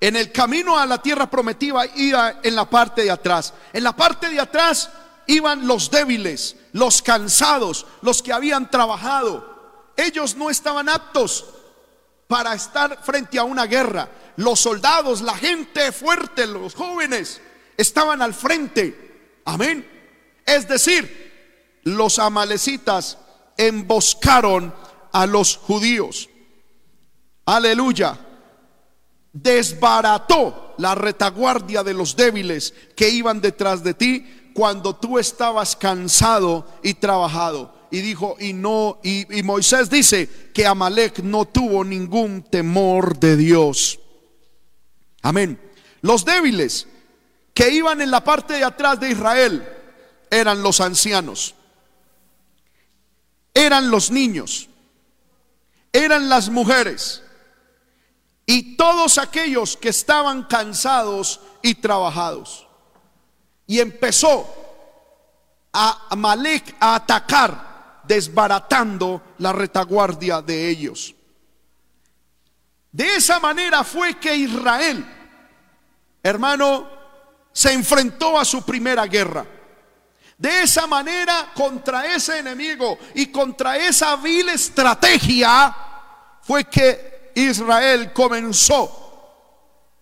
en 0.00 0.16
el 0.16 0.30
camino 0.30 0.78
a 0.78 0.86
la 0.86 1.00
tierra 1.00 1.28
prometida 1.28 1.86
iba 1.96 2.40
en 2.42 2.54
la 2.54 2.68
parte 2.68 3.02
de 3.02 3.10
atrás. 3.10 3.54
En 3.72 3.82
la 3.82 3.96
parte 3.96 4.28
de 4.28 4.38
atrás 4.38 4.90
iban 5.26 5.66
los 5.66 5.90
débiles, 5.90 6.56
los 6.72 7.02
cansados, 7.02 7.86
los 8.02 8.22
que 8.22 8.32
habían 8.32 8.70
trabajado. 8.70 9.92
Ellos 9.96 10.36
no 10.36 10.50
estaban 10.50 10.88
aptos 10.88 11.46
para 12.28 12.54
estar 12.54 13.02
frente 13.02 13.38
a 13.38 13.44
una 13.44 13.66
guerra. 13.66 14.08
Los 14.36 14.60
soldados, 14.60 15.22
la 15.22 15.34
gente 15.34 15.90
fuerte, 15.92 16.46
los 16.46 16.74
jóvenes, 16.74 17.40
estaban 17.76 18.20
al 18.20 18.34
frente. 18.34 19.40
Amén. 19.44 19.88
Es 20.44 20.68
decir, 20.68 21.25
los 21.86 22.18
amalecitas 22.18 23.16
emboscaron 23.56 24.74
a 25.12 25.26
los 25.26 25.56
judíos. 25.56 26.28
Aleluya 27.46 28.18
desbarató 29.42 30.74
la 30.78 30.94
retaguardia 30.94 31.82
de 31.82 31.92
los 31.92 32.16
débiles 32.16 32.72
que 32.94 33.10
iban 33.10 33.40
detrás 33.40 33.82
de 33.84 33.92
ti 33.94 34.50
cuando 34.54 34.96
tú 34.96 35.18
estabas 35.18 35.76
cansado 35.76 36.66
y 36.82 36.94
trabajado. 36.94 37.74
Y 37.90 38.00
dijo, 38.00 38.36
y 38.40 38.52
no, 38.52 38.98
y, 39.02 39.26
Moisés 39.42 39.90
dice 39.90 40.50
que 40.52 40.66
Amalek 40.66 41.18
no 41.20 41.44
tuvo 41.44 41.84
ningún 41.84 42.42
temor 42.42 43.18
de 43.18 43.36
Dios. 43.36 44.00
Amén. 45.22 45.60
Los 46.00 46.24
débiles 46.24 46.88
que 47.54 47.70
iban 47.70 48.00
en 48.00 48.10
la 48.10 48.24
parte 48.24 48.54
de 48.54 48.64
atrás 48.64 48.98
de 48.98 49.10
Israel 49.10 49.68
eran 50.30 50.62
los 50.62 50.80
ancianos, 50.80 51.54
eran 53.56 53.90
los 53.90 54.10
niños, 54.10 54.68
eran 55.90 56.28
las 56.28 56.50
mujeres 56.50 57.22
y 58.44 58.76
todos 58.76 59.16
aquellos 59.16 59.78
que 59.78 59.88
estaban 59.88 60.42
cansados 60.42 61.40
y 61.62 61.74
trabajados. 61.76 62.68
Y 63.66 63.80
empezó 63.80 64.46
a 65.72 66.14
Malek 66.16 66.76
a 66.78 66.96
atacar, 66.96 68.02
desbaratando 68.04 69.22
la 69.38 69.54
retaguardia 69.54 70.42
de 70.42 70.68
ellos. 70.68 71.14
De 72.92 73.16
esa 73.16 73.40
manera 73.40 73.84
fue 73.84 74.18
que 74.20 74.36
Israel, 74.36 75.02
hermano, 76.22 76.90
se 77.54 77.72
enfrentó 77.72 78.38
a 78.38 78.44
su 78.44 78.62
primera 78.66 79.06
guerra. 79.06 79.46
De 80.38 80.62
esa 80.62 80.86
manera, 80.86 81.50
contra 81.54 82.14
ese 82.14 82.38
enemigo 82.38 82.98
y 83.14 83.26
contra 83.26 83.78
esa 83.78 84.16
vil 84.16 84.48
estrategia, 84.50 85.74
fue 86.42 86.64
que 86.64 87.32
Israel 87.34 88.12
comenzó 88.12 89.02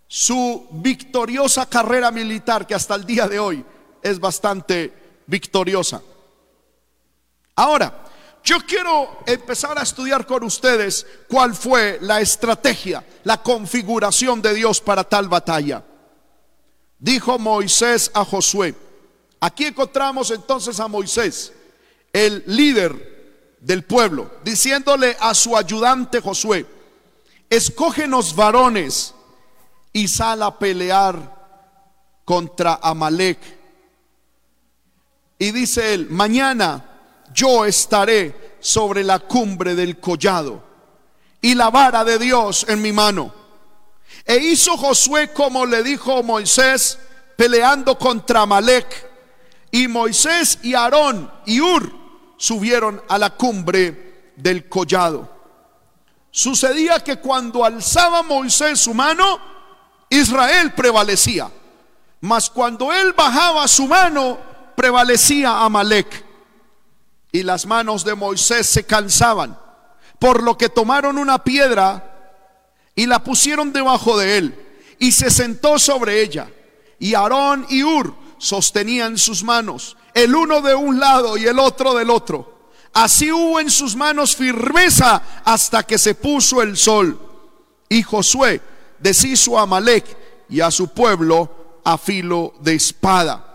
su 0.06 0.68
victoriosa 0.70 1.66
carrera 1.66 2.10
militar 2.10 2.66
que 2.66 2.74
hasta 2.74 2.94
el 2.94 3.04
día 3.04 3.28
de 3.28 3.38
hoy 3.38 3.64
es 4.02 4.20
bastante 4.20 5.22
victoriosa. 5.26 6.02
Ahora, 7.56 8.04
yo 8.42 8.58
quiero 8.66 9.20
empezar 9.26 9.78
a 9.78 9.82
estudiar 9.82 10.26
con 10.26 10.44
ustedes 10.44 11.06
cuál 11.28 11.54
fue 11.54 11.98
la 12.02 12.20
estrategia, 12.20 13.04
la 13.22 13.42
configuración 13.42 14.42
de 14.42 14.52
Dios 14.52 14.80
para 14.80 15.04
tal 15.04 15.28
batalla. 15.28 15.82
Dijo 16.98 17.38
Moisés 17.38 18.10
a 18.12 18.24
Josué. 18.24 18.74
Aquí 19.44 19.66
encontramos 19.66 20.30
entonces 20.30 20.80
a 20.80 20.88
Moisés, 20.88 21.52
el 22.14 22.44
líder 22.46 23.58
del 23.60 23.84
pueblo, 23.84 24.30
diciéndole 24.42 25.18
a 25.20 25.34
su 25.34 25.54
ayudante 25.54 26.22
Josué, 26.22 26.64
escógenos 27.50 28.34
varones 28.34 29.14
y 29.92 30.08
sal 30.08 30.42
a 30.44 30.58
pelear 30.58 31.60
contra 32.24 32.80
Amalek. 32.82 33.38
Y 35.38 35.50
dice 35.50 35.92
él, 35.92 36.08
mañana 36.08 36.82
yo 37.34 37.66
estaré 37.66 38.56
sobre 38.60 39.04
la 39.04 39.18
cumbre 39.18 39.74
del 39.74 40.00
collado 40.00 40.64
y 41.42 41.54
la 41.54 41.68
vara 41.68 42.02
de 42.02 42.18
Dios 42.18 42.64
en 42.66 42.80
mi 42.80 42.92
mano. 42.92 43.30
E 44.24 44.38
hizo 44.38 44.74
Josué 44.78 45.34
como 45.34 45.66
le 45.66 45.82
dijo 45.82 46.22
Moisés, 46.22 46.98
peleando 47.36 47.98
contra 47.98 48.40
Amalek. 48.40 49.12
Y 49.74 49.88
Moisés 49.88 50.60
y 50.62 50.74
Aarón 50.74 51.28
y 51.46 51.60
Ur 51.60 51.92
subieron 52.36 53.02
a 53.08 53.18
la 53.18 53.30
cumbre 53.30 54.32
del 54.36 54.68
collado. 54.68 55.28
Sucedía 56.30 57.00
que 57.00 57.16
cuando 57.16 57.64
alzaba 57.64 58.22
Moisés 58.22 58.78
su 58.78 58.94
mano, 58.94 59.40
Israel 60.10 60.74
prevalecía. 60.74 61.50
Mas 62.20 62.50
cuando 62.50 62.92
él 62.92 63.14
bajaba 63.14 63.66
su 63.66 63.88
mano, 63.88 64.38
prevalecía 64.76 65.64
Amalek. 65.64 66.24
Y 67.32 67.42
las 67.42 67.66
manos 67.66 68.04
de 68.04 68.14
Moisés 68.14 68.68
se 68.68 68.86
cansaban, 68.86 69.58
por 70.20 70.44
lo 70.44 70.56
que 70.56 70.68
tomaron 70.68 71.18
una 71.18 71.42
piedra 71.42 72.38
y 72.94 73.06
la 73.06 73.24
pusieron 73.24 73.72
debajo 73.72 74.16
de 74.16 74.38
él 74.38 74.76
y 75.00 75.10
se 75.10 75.32
sentó 75.32 75.80
sobre 75.80 76.22
ella. 76.22 76.48
Y 77.00 77.14
Aarón 77.14 77.66
y 77.68 77.82
Ur 77.82 78.22
sostenían 78.38 79.18
sus 79.18 79.42
manos, 79.42 79.96
el 80.14 80.34
uno 80.34 80.60
de 80.60 80.74
un 80.74 80.98
lado 80.98 81.36
y 81.36 81.46
el 81.46 81.58
otro 81.58 81.94
del 81.94 82.10
otro. 82.10 82.54
Así 82.92 83.32
hubo 83.32 83.58
en 83.58 83.70
sus 83.70 83.96
manos 83.96 84.36
firmeza 84.36 85.22
hasta 85.44 85.82
que 85.82 85.98
se 85.98 86.14
puso 86.14 86.62
el 86.62 86.76
sol. 86.76 87.18
Y 87.88 88.02
Josué 88.02 88.60
deshizo 89.00 89.58
a 89.58 89.62
Amalek 89.62 90.04
y 90.48 90.60
a 90.60 90.70
su 90.70 90.88
pueblo 90.88 91.80
a 91.84 91.98
filo 91.98 92.54
de 92.60 92.74
espada. 92.74 93.54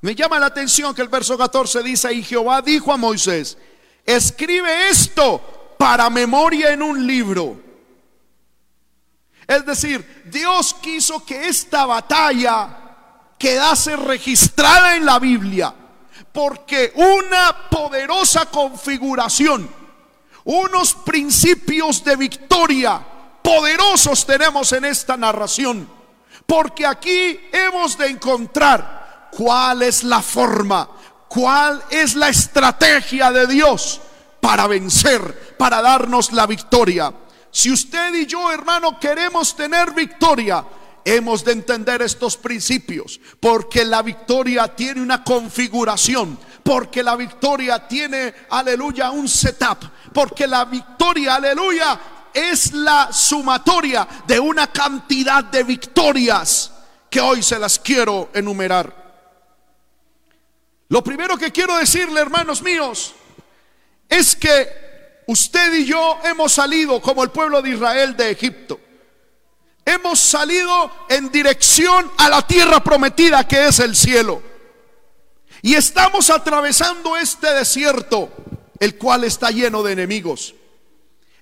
Me 0.00 0.16
llama 0.16 0.40
la 0.40 0.46
atención 0.46 0.94
que 0.94 1.02
el 1.02 1.08
verso 1.08 1.38
14 1.38 1.82
dice, 1.82 2.12
y 2.12 2.24
Jehová 2.24 2.60
dijo 2.60 2.92
a 2.92 2.96
Moisés, 2.96 3.56
escribe 4.04 4.88
esto 4.88 5.40
para 5.78 6.10
memoria 6.10 6.72
en 6.72 6.82
un 6.82 7.06
libro. 7.06 7.60
Es 9.46 9.64
decir, 9.64 10.22
Dios 10.26 10.74
quiso 10.74 11.24
que 11.24 11.48
esta 11.48 11.86
batalla 11.86 12.81
quedase 13.42 13.96
registrada 13.96 14.94
en 14.94 15.04
la 15.04 15.18
Biblia, 15.18 15.74
porque 16.30 16.92
una 16.94 17.68
poderosa 17.68 18.46
configuración, 18.46 19.68
unos 20.44 20.94
principios 20.94 22.04
de 22.04 22.14
victoria 22.14 23.04
poderosos 23.42 24.24
tenemos 24.24 24.70
en 24.70 24.84
esta 24.84 25.16
narración, 25.16 25.88
porque 26.46 26.86
aquí 26.86 27.40
hemos 27.50 27.98
de 27.98 28.10
encontrar 28.10 29.30
cuál 29.32 29.82
es 29.82 30.04
la 30.04 30.22
forma, 30.22 30.88
cuál 31.26 31.82
es 31.90 32.14
la 32.14 32.28
estrategia 32.28 33.32
de 33.32 33.48
Dios 33.48 34.00
para 34.40 34.68
vencer, 34.68 35.56
para 35.58 35.82
darnos 35.82 36.30
la 36.30 36.46
victoria. 36.46 37.12
Si 37.50 37.72
usted 37.72 38.14
y 38.14 38.24
yo, 38.24 38.52
hermano, 38.52 39.00
queremos 39.00 39.56
tener 39.56 39.90
victoria, 39.90 40.64
hemos 41.04 41.44
de 41.44 41.52
entender 41.52 42.02
estos 42.02 42.36
principios, 42.36 43.20
porque 43.40 43.84
la 43.84 44.02
victoria 44.02 44.68
tiene 44.68 45.00
una 45.00 45.24
configuración, 45.24 46.38
porque 46.62 47.02
la 47.02 47.16
victoria 47.16 47.86
tiene, 47.86 48.34
aleluya, 48.50 49.10
un 49.10 49.28
setup, 49.28 49.84
porque 50.12 50.46
la 50.46 50.64
victoria, 50.64 51.36
aleluya, 51.36 52.00
es 52.32 52.72
la 52.72 53.12
sumatoria 53.12 54.06
de 54.26 54.40
una 54.40 54.68
cantidad 54.68 55.44
de 55.44 55.64
victorias 55.64 56.72
que 57.10 57.20
hoy 57.20 57.42
se 57.42 57.58
las 57.58 57.78
quiero 57.78 58.30
enumerar. 58.32 59.02
Lo 60.88 61.02
primero 61.02 61.36
que 61.36 61.50
quiero 61.50 61.76
decirle, 61.76 62.20
hermanos 62.20 62.62
míos, 62.62 63.14
es 64.08 64.36
que 64.36 65.22
usted 65.26 65.72
y 65.74 65.86
yo 65.86 66.18
hemos 66.24 66.52
salido 66.52 67.00
como 67.00 67.22
el 67.22 67.30
pueblo 67.30 67.62
de 67.62 67.70
Israel 67.70 68.16
de 68.16 68.30
Egipto. 68.30 68.78
Hemos 69.84 70.20
salido 70.20 70.90
en 71.08 71.30
dirección 71.32 72.10
a 72.18 72.28
la 72.28 72.46
tierra 72.46 72.82
prometida 72.82 73.46
que 73.46 73.66
es 73.66 73.80
el 73.80 73.96
cielo. 73.96 74.42
Y 75.60 75.74
estamos 75.74 76.30
atravesando 76.30 77.16
este 77.16 77.52
desierto, 77.52 78.30
el 78.78 78.96
cual 78.96 79.24
está 79.24 79.50
lleno 79.50 79.82
de 79.82 79.92
enemigos. 79.92 80.54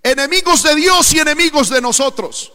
Enemigos 0.02 0.62
de 0.62 0.74
Dios 0.74 1.12
y 1.12 1.20
enemigos 1.20 1.68
de 1.68 1.80
nosotros. 1.80 2.52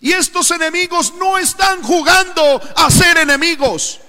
Y 0.00 0.12
estos 0.12 0.50
enemigos 0.50 1.14
no 1.14 1.38
están 1.38 1.82
jugando 1.82 2.60
a 2.76 2.90
ser 2.90 3.18
enemigos. 3.18 4.00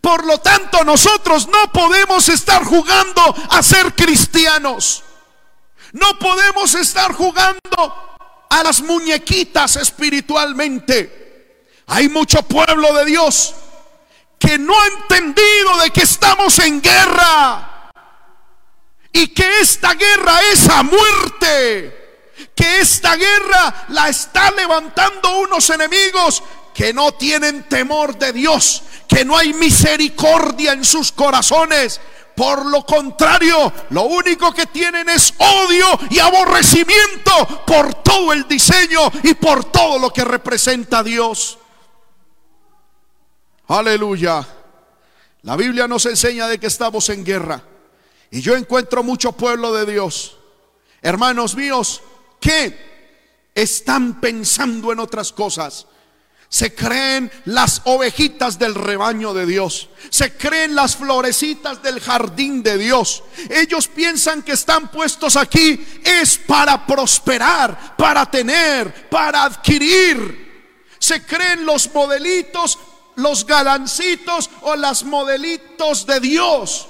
Por 0.00 0.24
lo 0.24 0.38
tanto, 0.38 0.82
nosotros 0.84 1.48
no 1.48 1.70
podemos 1.72 2.28
estar 2.28 2.64
jugando 2.64 3.34
a 3.50 3.62
ser 3.62 3.94
cristianos. 3.94 5.02
No 5.92 6.18
podemos 6.18 6.74
estar 6.74 7.12
jugando 7.12 8.03
a 8.54 8.62
las 8.62 8.80
muñequitas 8.82 9.76
espiritualmente. 9.76 11.64
Hay 11.86 12.08
mucho 12.08 12.42
pueblo 12.44 12.94
de 12.94 13.04
Dios 13.04 13.54
que 14.38 14.58
no 14.58 14.78
ha 14.80 14.86
entendido 14.86 15.78
de 15.82 15.90
que 15.90 16.02
estamos 16.02 16.58
en 16.60 16.80
guerra 16.80 17.90
y 19.12 19.28
que 19.28 19.60
esta 19.60 19.94
guerra 19.94 20.40
es 20.52 20.68
a 20.68 20.82
muerte. 20.82 22.00
Que 22.54 22.80
esta 22.80 23.16
guerra 23.16 23.86
la 23.88 24.08
está 24.08 24.50
levantando 24.52 25.38
unos 25.38 25.68
enemigos 25.70 26.42
que 26.72 26.92
no 26.92 27.12
tienen 27.12 27.64
temor 27.64 28.16
de 28.18 28.32
Dios, 28.32 28.82
que 29.08 29.24
no 29.24 29.36
hay 29.36 29.52
misericordia 29.54 30.72
en 30.72 30.84
sus 30.84 31.10
corazones, 31.10 32.00
por 32.36 32.66
lo 32.66 32.84
contrario, 32.84 33.72
lo 33.90 34.02
único 34.04 34.52
que 34.52 34.66
tienen 34.66 35.08
es 35.08 35.34
odio 35.38 35.86
y 36.10 36.18
aborrecimiento 36.18 37.64
por 37.66 37.94
todo 38.02 38.32
el 38.32 38.48
diseño 38.48 39.00
y 39.22 39.34
por 39.34 39.64
todo 39.66 39.98
lo 39.98 40.10
que 40.10 40.24
representa 40.24 41.02
Dios. 41.02 41.58
Aleluya. 43.68 44.46
La 45.42 45.56
Biblia 45.56 45.86
nos 45.86 46.06
enseña 46.06 46.48
de 46.48 46.58
que 46.58 46.66
estamos 46.66 47.08
en 47.10 47.24
guerra. 47.24 47.62
Y 48.30 48.40
yo 48.40 48.56
encuentro 48.56 49.04
mucho 49.04 49.32
pueblo 49.32 49.72
de 49.72 49.90
Dios, 49.90 50.36
hermanos 51.02 51.54
míos, 51.54 52.02
que 52.40 53.50
están 53.54 54.20
pensando 54.20 54.90
en 54.90 54.98
otras 54.98 55.32
cosas 55.32 55.86
se 56.54 56.72
creen 56.72 57.32
las 57.46 57.80
ovejitas 57.82 58.60
del 58.60 58.76
rebaño 58.76 59.34
de 59.34 59.44
Dios. 59.44 59.88
Se 60.08 60.36
creen 60.36 60.76
las 60.76 60.94
florecitas 60.94 61.82
del 61.82 61.98
jardín 61.98 62.62
de 62.62 62.78
Dios. 62.78 63.24
Ellos 63.50 63.88
piensan 63.88 64.40
que 64.44 64.52
están 64.52 64.86
puestos 64.86 65.34
aquí 65.34 65.84
es 66.04 66.38
para 66.38 66.86
prosperar, 66.86 67.96
para 67.96 68.30
tener, 68.30 69.08
para 69.10 69.42
adquirir. 69.42 70.86
Se 71.00 71.26
creen 71.26 71.66
los 71.66 71.92
modelitos, 71.92 72.78
los 73.16 73.44
galancitos 73.44 74.48
o 74.60 74.76
las 74.76 75.02
modelitos 75.02 76.06
de 76.06 76.20
Dios. 76.20 76.86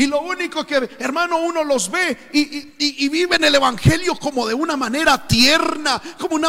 Y 0.00 0.06
lo 0.06 0.22
único 0.22 0.66
que, 0.66 0.96
hermano, 0.98 1.36
uno 1.36 1.62
los 1.62 1.90
ve 1.90 2.30
y, 2.32 3.08
vive 3.10 3.36
en 3.36 3.44
el 3.44 3.54
Evangelio 3.54 4.14
como 4.14 4.46
de 4.46 4.54
una 4.54 4.74
manera 4.74 5.28
tierna, 5.28 6.00
como, 6.18 6.36
una, 6.36 6.48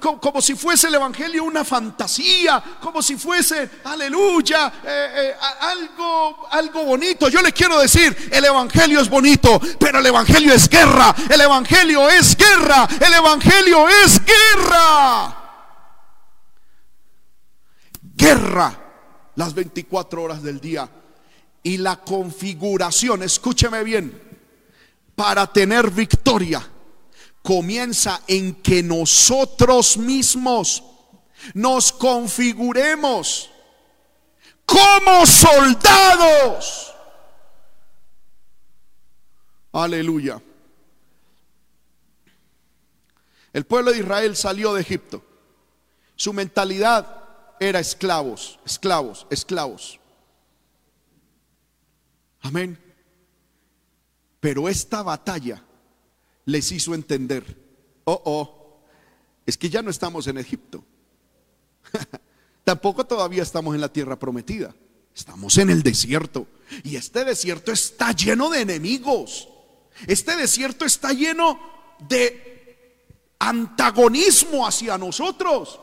como, 0.00 0.42
si 0.42 0.56
fuese 0.56 0.88
el 0.88 0.96
Evangelio 0.96 1.44
una 1.44 1.64
fantasía, 1.64 2.60
como 2.80 3.00
si 3.00 3.14
fuese, 3.14 3.70
aleluya, 3.84 4.72
eh, 4.84 5.10
eh, 5.14 5.34
algo, 5.60 6.48
algo 6.50 6.82
bonito. 6.86 7.28
Yo 7.28 7.40
le 7.40 7.52
quiero 7.52 7.78
decir, 7.78 8.30
el 8.32 8.44
Evangelio 8.44 9.00
es 9.00 9.08
bonito, 9.08 9.60
pero 9.78 10.00
el 10.00 10.06
Evangelio 10.06 10.52
es 10.52 10.68
guerra, 10.68 11.14
el 11.30 11.40
Evangelio 11.40 12.08
es 12.08 12.36
guerra, 12.36 12.88
el 12.98 13.14
Evangelio 13.14 13.88
es 13.88 14.20
guerra. 14.24 15.36
Guerra 18.16 18.76
las 19.36 19.54
24 19.54 20.20
horas 20.20 20.42
del 20.42 20.58
día 20.58 20.90
y 21.68 21.76
la 21.76 21.96
configuración, 21.96 23.22
escúcheme 23.22 23.84
bien, 23.84 24.22
para 25.14 25.46
tener 25.52 25.90
victoria 25.90 26.66
comienza 27.42 28.22
en 28.26 28.54
que 28.62 28.82
nosotros 28.82 29.98
mismos 29.98 30.82
nos 31.52 31.92
configuremos 31.92 33.50
como 34.64 35.26
soldados. 35.26 36.94
Aleluya. 39.70 40.40
El 43.52 43.66
pueblo 43.66 43.92
de 43.92 43.98
Israel 43.98 44.34
salió 44.36 44.72
de 44.72 44.80
Egipto. 44.80 45.22
Su 46.16 46.32
mentalidad 46.32 47.24
era 47.60 47.78
esclavos, 47.78 48.58
esclavos, 48.64 49.26
esclavos. 49.28 49.97
Amén. 52.40 52.78
Pero 54.40 54.68
esta 54.68 55.02
batalla 55.02 55.62
les 56.44 56.70
hizo 56.72 56.94
entender, 56.94 57.44
oh, 58.04 58.22
oh, 58.24 58.80
es 59.44 59.56
que 59.56 59.70
ya 59.70 59.82
no 59.82 59.90
estamos 59.90 60.26
en 60.26 60.38
Egipto. 60.38 60.84
Tampoco 62.64 63.06
todavía 63.06 63.42
estamos 63.42 63.74
en 63.74 63.80
la 63.80 63.92
tierra 63.92 64.18
prometida. 64.18 64.74
Estamos 65.14 65.56
en 65.58 65.70
el 65.70 65.82
desierto. 65.82 66.46
Y 66.84 66.96
este 66.96 67.24
desierto 67.24 67.72
está 67.72 68.12
lleno 68.12 68.50
de 68.50 68.60
enemigos. 68.60 69.48
Este 70.06 70.36
desierto 70.36 70.84
está 70.84 71.12
lleno 71.12 71.58
de 72.08 73.34
antagonismo 73.38 74.66
hacia 74.66 74.96
nosotros. 74.96 75.80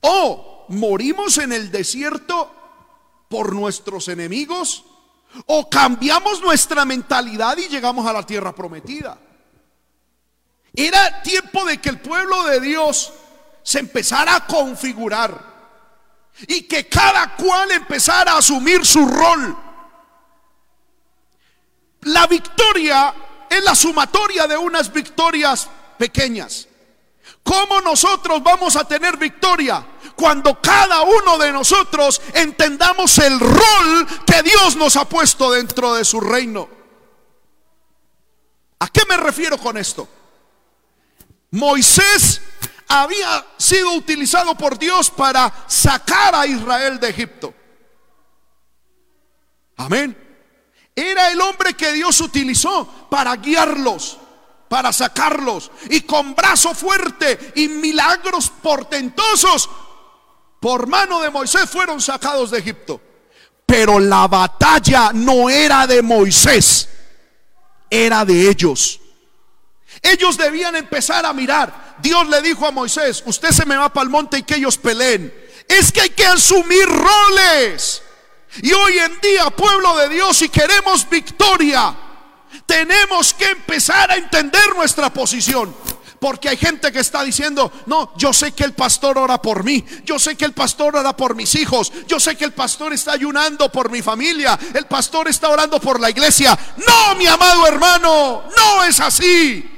O 0.00 0.66
morimos 0.68 1.38
en 1.38 1.52
el 1.52 1.70
desierto 1.70 2.50
por 3.28 3.54
nuestros 3.54 4.08
enemigos 4.08 4.84
o 5.46 5.68
cambiamos 5.68 6.40
nuestra 6.40 6.84
mentalidad 6.84 7.56
y 7.56 7.68
llegamos 7.68 8.06
a 8.06 8.12
la 8.12 8.24
tierra 8.24 8.54
prometida. 8.54 9.18
Era 10.74 11.22
tiempo 11.22 11.64
de 11.64 11.78
que 11.80 11.88
el 11.88 12.00
pueblo 12.00 12.44
de 12.44 12.60
Dios 12.60 13.12
se 13.62 13.78
empezara 13.78 14.36
a 14.36 14.46
configurar 14.46 15.54
y 16.48 16.62
que 16.62 16.88
cada 16.88 17.34
cual 17.36 17.70
empezara 17.70 18.32
a 18.32 18.38
asumir 18.38 18.84
su 18.84 19.06
rol. 19.06 19.56
La 22.02 22.26
victoria 22.26 23.14
es 23.48 23.62
la 23.62 23.74
sumatoria 23.74 24.46
de 24.46 24.56
unas 24.56 24.92
victorias 24.92 25.68
pequeñas. 25.96 26.68
¿Cómo 27.42 27.80
nosotros 27.80 28.42
vamos 28.42 28.74
a 28.76 28.86
tener 28.86 29.16
victoria? 29.16 29.86
Cuando 30.16 30.60
cada 30.60 31.02
uno 31.02 31.38
de 31.38 31.52
nosotros 31.52 32.20
entendamos 32.34 33.18
el 33.18 33.38
rol 33.40 34.06
que 34.26 34.42
Dios 34.42 34.76
nos 34.76 34.96
ha 34.96 35.08
puesto 35.08 35.52
dentro 35.52 35.94
de 35.94 36.04
su 36.04 36.20
reino. 36.20 36.68
¿A 38.78 38.88
qué 38.88 39.02
me 39.08 39.16
refiero 39.16 39.58
con 39.58 39.76
esto? 39.76 40.08
Moisés 41.50 42.40
había 42.88 43.46
sido 43.56 43.92
utilizado 43.92 44.54
por 44.56 44.78
Dios 44.78 45.10
para 45.10 45.52
sacar 45.66 46.34
a 46.34 46.46
Israel 46.46 47.00
de 47.00 47.08
Egipto. 47.08 47.54
Amén. 49.76 50.16
Era 50.94 51.30
el 51.32 51.40
hombre 51.40 51.74
que 51.74 51.92
Dios 51.92 52.20
utilizó 52.20 53.08
para 53.10 53.34
guiarlos, 53.36 54.18
para 54.68 54.92
sacarlos. 54.92 55.70
Y 55.90 56.02
con 56.02 56.34
brazo 56.34 56.74
fuerte 56.74 57.52
y 57.56 57.68
milagros 57.68 58.50
portentosos, 58.62 59.68
por 60.64 60.86
mano 60.86 61.20
de 61.20 61.28
Moisés 61.28 61.68
fueron 61.68 62.00
sacados 62.00 62.50
de 62.50 62.60
Egipto. 62.60 62.98
Pero 63.66 63.98
la 63.98 64.26
batalla 64.26 65.10
no 65.12 65.50
era 65.50 65.86
de 65.86 66.00
Moisés, 66.00 66.88
era 67.90 68.24
de 68.24 68.48
ellos. 68.48 68.98
Ellos 70.00 70.38
debían 70.38 70.74
empezar 70.74 71.26
a 71.26 71.34
mirar. 71.34 71.96
Dios 71.98 72.26
le 72.30 72.40
dijo 72.40 72.66
a 72.66 72.70
Moisés, 72.70 73.22
usted 73.26 73.50
se 73.50 73.66
me 73.66 73.76
va 73.76 73.92
para 73.92 74.04
el 74.04 74.08
monte 74.08 74.38
y 74.38 74.42
que 74.42 74.54
ellos 74.54 74.78
peleen. 74.78 75.34
Es 75.68 75.92
que 75.92 76.00
hay 76.00 76.08
que 76.08 76.24
asumir 76.24 76.86
roles. 76.86 78.02
Y 78.62 78.72
hoy 78.72 78.96
en 79.00 79.20
día, 79.20 79.50
pueblo 79.50 79.94
de 79.98 80.08
Dios, 80.08 80.34
si 80.38 80.48
queremos 80.48 81.06
victoria, 81.10 81.94
tenemos 82.64 83.34
que 83.34 83.50
empezar 83.50 84.10
a 84.10 84.16
entender 84.16 84.74
nuestra 84.74 85.12
posición. 85.12 85.76
Porque 86.24 86.48
hay 86.48 86.56
gente 86.56 86.90
que 86.90 87.00
está 87.00 87.22
diciendo, 87.22 87.70
no, 87.84 88.14
yo 88.16 88.32
sé 88.32 88.52
que 88.52 88.64
el 88.64 88.72
pastor 88.72 89.18
ora 89.18 89.42
por 89.42 89.62
mí, 89.62 89.84
yo 90.06 90.18
sé 90.18 90.36
que 90.36 90.46
el 90.46 90.54
pastor 90.54 90.96
ora 90.96 91.14
por 91.14 91.34
mis 91.34 91.54
hijos, 91.54 91.92
yo 92.08 92.18
sé 92.18 92.34
que 92.34 92.46
el 92.46 92.54
pastor 92.54 92.94
está 92.94 93.12
ayunando 93.12 93.70
por 93.70 93.90
mi 93.90 94.00
familia, 94.00 94.58
el 94.72 94.86
pastor 94.86 95.28
está 95.28 95.50
orando 95.50 95.78
por 95.78 96.00
la 96.00 96.08
iglesia. 96.08 96.58
No, 96.78 97.14
mi 97.16 97.26
amado 97.26 97.66
hermano, 97.66 98.44
no 98.56 98.84
es 98.84 99.00
así. 99.00 99.70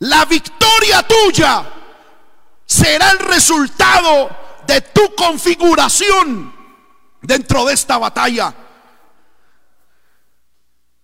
La 0.00 0.24
victoria 0.24 1.06
tuya 1.06 1.64
será 2.66 3.12
el 3.12 3.20
resultado 3.20 4.36
de 4.66 4.80
tu 4.80 5.14
configuración 5.14 6.52
dentro 7.22 7.64
de 7.66 7.74
esta 7.74 7.98
batalla. 7.98 8.52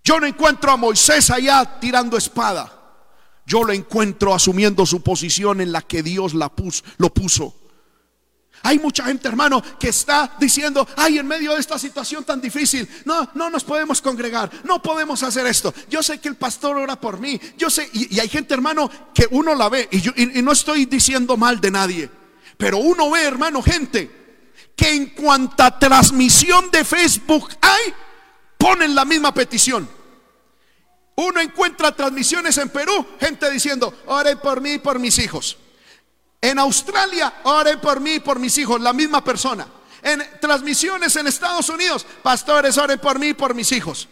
Yo 0.03 0.19
no 0.19 0.27
encuentro 0.27 0.73
a 0.73 0.77
Moisés 0.77 1.31
allá 1.31 1.79
tirando 1.79 2.17
espada. 2.17 2.80
Yo 3.51 3.65
lo 3.65 3.73
encuentro 3.73 4.33
asumiendo 4.33 4.87
su 4.87 5.03
posición 5.03 5.61
en 5.61 5.73
la 5.73 5.83
que 5.83 6.05
Dios 6.05 6.35
la 6.35 6.51
puso, 6.51 6.85
lo 6.99 7.13
puso. 7.13 7.53
Hay 8.63 8.79
mucha 8.79 9.05
gente, 9.05 9.27
hermano, 9.27 9.61
que 9.77 9.89
está 9.89 10.37
diciendo, 10.39 10.87
ay, 10.97 11.19
en 11.19 11.27
medio 11.27 11.55
de 11.55 11.61
esta 11.61 11.77
situación 11.77 12.23
tan 12.23 12.41
difícil, 12.41 12.89
no, 13.07 13.29
no 13.35 13.51
nos 13.51 13.65
podemos 13.65 14.01
congregar, 14.01 14.49
no 14.63 14.81
podemos 14.81 15.25
hacer 15.25 15.49
esto. 15.49 15.75
Yo 15.89 16.01
sé 16.01 16.21
que 16.21 16.29
el 16.29 16.37
pastor 16.37 16.77
ora 16.77 17.01
por 17.01 17.19
mí, 17.19 17.41
yo 17.59 17.69
sé, 17.71 17.91
y, 17.93 18.21
hay 18.21 18.29
gente, 18.29 18.55
hermano, 18.55 18.89
que 19.13 19.27
uno 19.33 19.57
la 19.57 19.69
ve, 19.69 19.89
y, 19.91 20.01
yo, 20.01 20.13
y 20.15 20.43
no 20.43 20.53
estoy 20.53 20.85
diciendo 20.85 21.37
mal 21.37 21.61
de 21.61 21.73
nadie, 21.73 22.09
pero 22.57 22.79
uno 22.79 23.11
ve, 23.11 23.25
hermano, 23.25 23.63
gente 23.63 24.63
que 24.77 24.95
en 24.95 25.07
cuanta 25.07 25.77
transmisión 25.77 26.71
de 26.71 26.85
Facebook 26.85 27.49
hay, 27.61 27.93
ponen 28.57 28.95
la 28.95 29.05
misma 29.05 29.35
petición. 29.35 30.00
Uno 31.21 31.39
encuentra 31.39 31.95
transmisiones 31.95 32.57
en 32.57 32.71
Perú, 32.71 33.07
gente 33.21 33.51
diciendo, 33.51 33.93
oren 34.07 34.39
por 34.39 34.63
mí 34.63 34.73
y 34.73 34.79
por 34.79 34.99
mis 34.99 35.19
hijos. 35.19 35.59
En 36.41 36.59
Australia, 36.59 37.41
oren 37.43 37.79
por 37.79 38.01
mí 38.01 38.13
y 38.13 38.21
por 38.21 38.39
mis 38.39 38.57
hijos, 38.57 38.81
la 38.81 38.95
misma 38.95 39.23
persona. 39.23 39.67
En 40.03 40.27
transmisiones 40.41 41.15
en 41.17 41.27
Estados 41.27 41.69
Unidos, 41.69 42.07
pastores, 42.23 42.79
oren 42.79 42.99
por 42.99 43.19
mí 43.19 43.29
y 43.29 43.35
por 43.35 43.55
mis 43.55 43.71
hijos. 43.73 44.09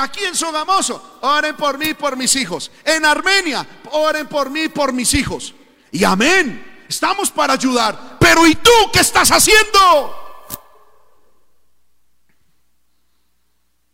Aquí 0.00 0.24
en 0.24 0.36
Sogamoso, 0.36 1.18
oren 1.22 1.56
por 1.56 1.76
mí 1.76 1.86
y 1.86 1.94
por 1.94 2.16
mis 2.16 2.36
hijos. 2.36 2.70
En 2.84 3.04
Armenia, 3.04 3.66
oren 3.90 4.28
por 4.28 4.48
mí 4.48 4.62
y 4.62 4.68
por 4.68 4.92
mis 4.92 5.12
hijos. 5.14 5.54
Y 5.90 6.04
amén, 6.04 6.84
estamos 6.88 7.32
para 7.32 7.54
ayudar. 7.54 8.16
Pero 8.20 8.46
¿y 8.46 8.54
tú 8.54 8.70
qué 8.92 9.00
estás 9.00 9.32
haciendo? 9.32 10.60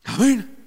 Amén. 0.05 0.60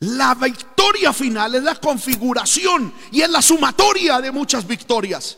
La 0.00 0.34
victoria 0.34 1.12
final 1.12 1.54
es 1.54 1.62
la 1.62 1.74
configuración 1.74 2.92
y 3.12 3.20
es 3.20 3.28
la 3.28 3.42
sumatoria 3.42 4.20
de 4.20 4.30
muchas 4.30 4.66
victorias. 4.66 5.36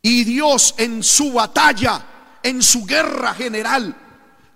Y 0.00 0.24
Dios 0.24 0.74
en 0.78 1.02
su 1.02 1.32
batalla, 1.32 2.02
en 2.42 2.62
su 2.62 2.86
guerra 2.86 3.34
general, 3.34 3.94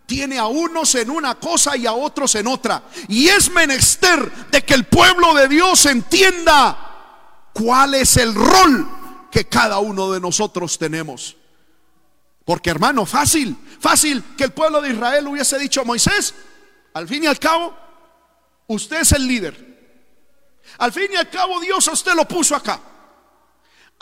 tiene 0.07 0.39
a 0.39 0.47
unos 0.47 0.95
en 0.95 1.11
una 1.11 1.35
cosa 1.35 1.77
y 1.77 1.85
a 1.85 1.93
otros 1.93 2.35
en 2.35 2.47
otra. 2.47 2.83
Y 3.09 3.29
es 3.29 3.51
menester 3.51 4.33
de 4.51 4.63
que 4.63 4.75
el 4.75 4.85
pueblo 4.85 5.35
de 5.35 5.49
Dios 5.49 5.85
entienda 5.85 7.51
cuál 7.53 7.95
es 7.95 8.17
el 8.17 8.35
rol 8.35 8.89
que 9.31 9.47
cada 9.47 9.79
uno 9.79 10.11
de 10.11 10.21
nosotros 10.21 10.79
tenemos. 10.79 11.37
Porque 12.47 12.71
hermano, 12.71 13.05
fácil, 13.05 13.57
fácil 13.79 14.25
que 14.39 14.45
el 14.45 14.53
pueblo 14.53 14.81
de 14.81 14.91
Israel 14.91 15.27
hubiese 15.29 15.59
dicho 15.59 15.83
a 15.83 15.85
Moisés, 15.85 16.35
al 16.95 17.07
fin 17.07 17.25
y 17.25 17.27
al 17.27 17.39
cabo, 17.39 17.82
usted 18.67 19.01
es 19.01 19.13
el 19.13 19.27
líder. 19.27 19.73
Al 20.79 20.93
fin 20.93 21.09
y 21.13 21.17
al 21.17 21.29
cabo 21.29 21.61
Dios 21.61 21.87
a 21.89 21.93
usted 21.93 22.15
lo 22.15 22.27
puso 22.27 22.55
acá 22.57 22.81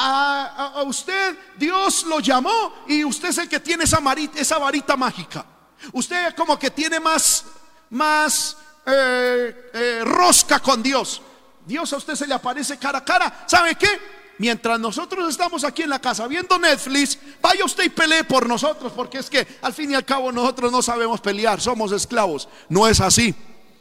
a, 0.01 0.83
usted 0.87 1.37
Dios 1.57 2.05
lo 2.05 2.21
llamó 2.21 2.75
y 2.89 3.05
usted 3.05 3.29
es 3.29 3.39
el 3.39 3.49
que 3.49 3.61
tiene 3.61 3.85
esa, 3.85 4.01
esa 4.35 4.59
varita 4.59 4.97
mágica. 4.97 5.45
Usted 5.93 6.35
como 6.35 6.59
que 6.59 6.71
tiene 6.71 7.01
más, 7.01 7.45
más 7.91 8.57
eh, 8.87 9.71
eh, 9.73 10.01
rosca 10.05 10.61
con 10.61 10.83
Dios. 10.83 11.23
Dios 11.67 11.93
a 11.93 11.97
usted 11.97 12.15
se 12.15 12.27
le 12.27 12.35
aparece 12.35 12.79
cara 12.79 12.99
a 12.99 13.05
cara. 13.05 13.45
¿Sabe 13.47 13.75
qué? 13.75 14.21
Mientras 14.39 14.81
nosotros 14.81 15.29
estamos 15.29 15.65
aquí 15.65 15.83
en 15.83 15.91
la 15.91 16.01
casa 16.01 16.27
viendo 16.27 16.59
Netflix, 16.59 17.19
vaya 17.43 17.63
usted 17.65 17.85
y 17.85 17.91
pelee 17.91 18.25
por 18.25 18.49
nosotros, 18.49 18.91
porque 18.93 19.19
es 19.19 19.29
que 19.29 19.47
al 19.61 19.75
fin 19.75 19.91
y 19.91 19.95
al 19.95 20.05
cabo 20.07 20.33
nosotros 20.33 20.73
no 20.73 20.81
sabemos 20.81 21.21
pelear, 21.21 21.61
somos 21.61 21.93
esclavos. 21.93 22.49
No 22.71 22.89
es 22.89 23.01
así. 23.03 23.35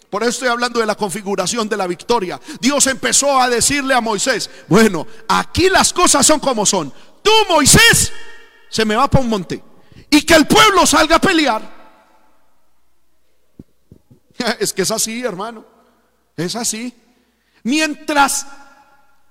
Por 0.09 0.23
eso 0.23 0.29
estoy 0.29 0.47
hablando 0.47 0.79
de 0.79 0.87
la 0.87 0.95
configuración 0.95 1.69
de 1.69 1.77
la 1.77 1.85
victoria. 1.85 2.39
Dios 2.59 2.87
empezó 2.87 3.39
a 3.39 3.47
decirle 3.47 3.93
a 3.93 4.01
Moisés, 4.01 4.49
bueno, 4.67 5.05
aquí 5.27 5.69
las 5.69 5.93
cosas 5.93 6.25
son 6.25 6.39
como 6.39 6.65
son. 6.65 6.91
Tú, 7.21 7.31
Moisés, 7.47 8.11
se 8.69 8.85
me 8.85 8.95
va 8.95 9.07
para 9.07 9.23
un 9.23 9.29
monte. 9.29 9.63
Y 10.09 10.21
que 10.23 10.33
el 10.33 10.47
pueblo 10.47 10.85
salga 10.85 11.17
a 11.17 11.21
pelear. 11.21 11.79
Es 14.59 14.71
que 14.71 14.83
es 14.83 14.91
así, 14.91 15.21
hermano. 15.21 15.65
Es 16.37 16.55
así. 16.55 16.93
Mientras 17.63 18.47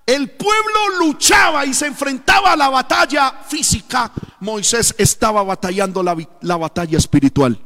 el 0.06 0.30
pueblo 0.30 0.98
luchaba 1.00 1.64
y 1.64 1.74
se 1.74 1.86
enfrentaba 1.86 2.52
a 2.52 2.56
la 2.56 2.68
batalla 2.68 3.40
física, 3.48 4.12
Moisés 4.40 4.94
estaba 4.98 5.42
batallando 5.42 6.02
la, 6.02 6.16
la 6.42 6.56
batalla 6.56 6.98
espiritual. 6.98 7.58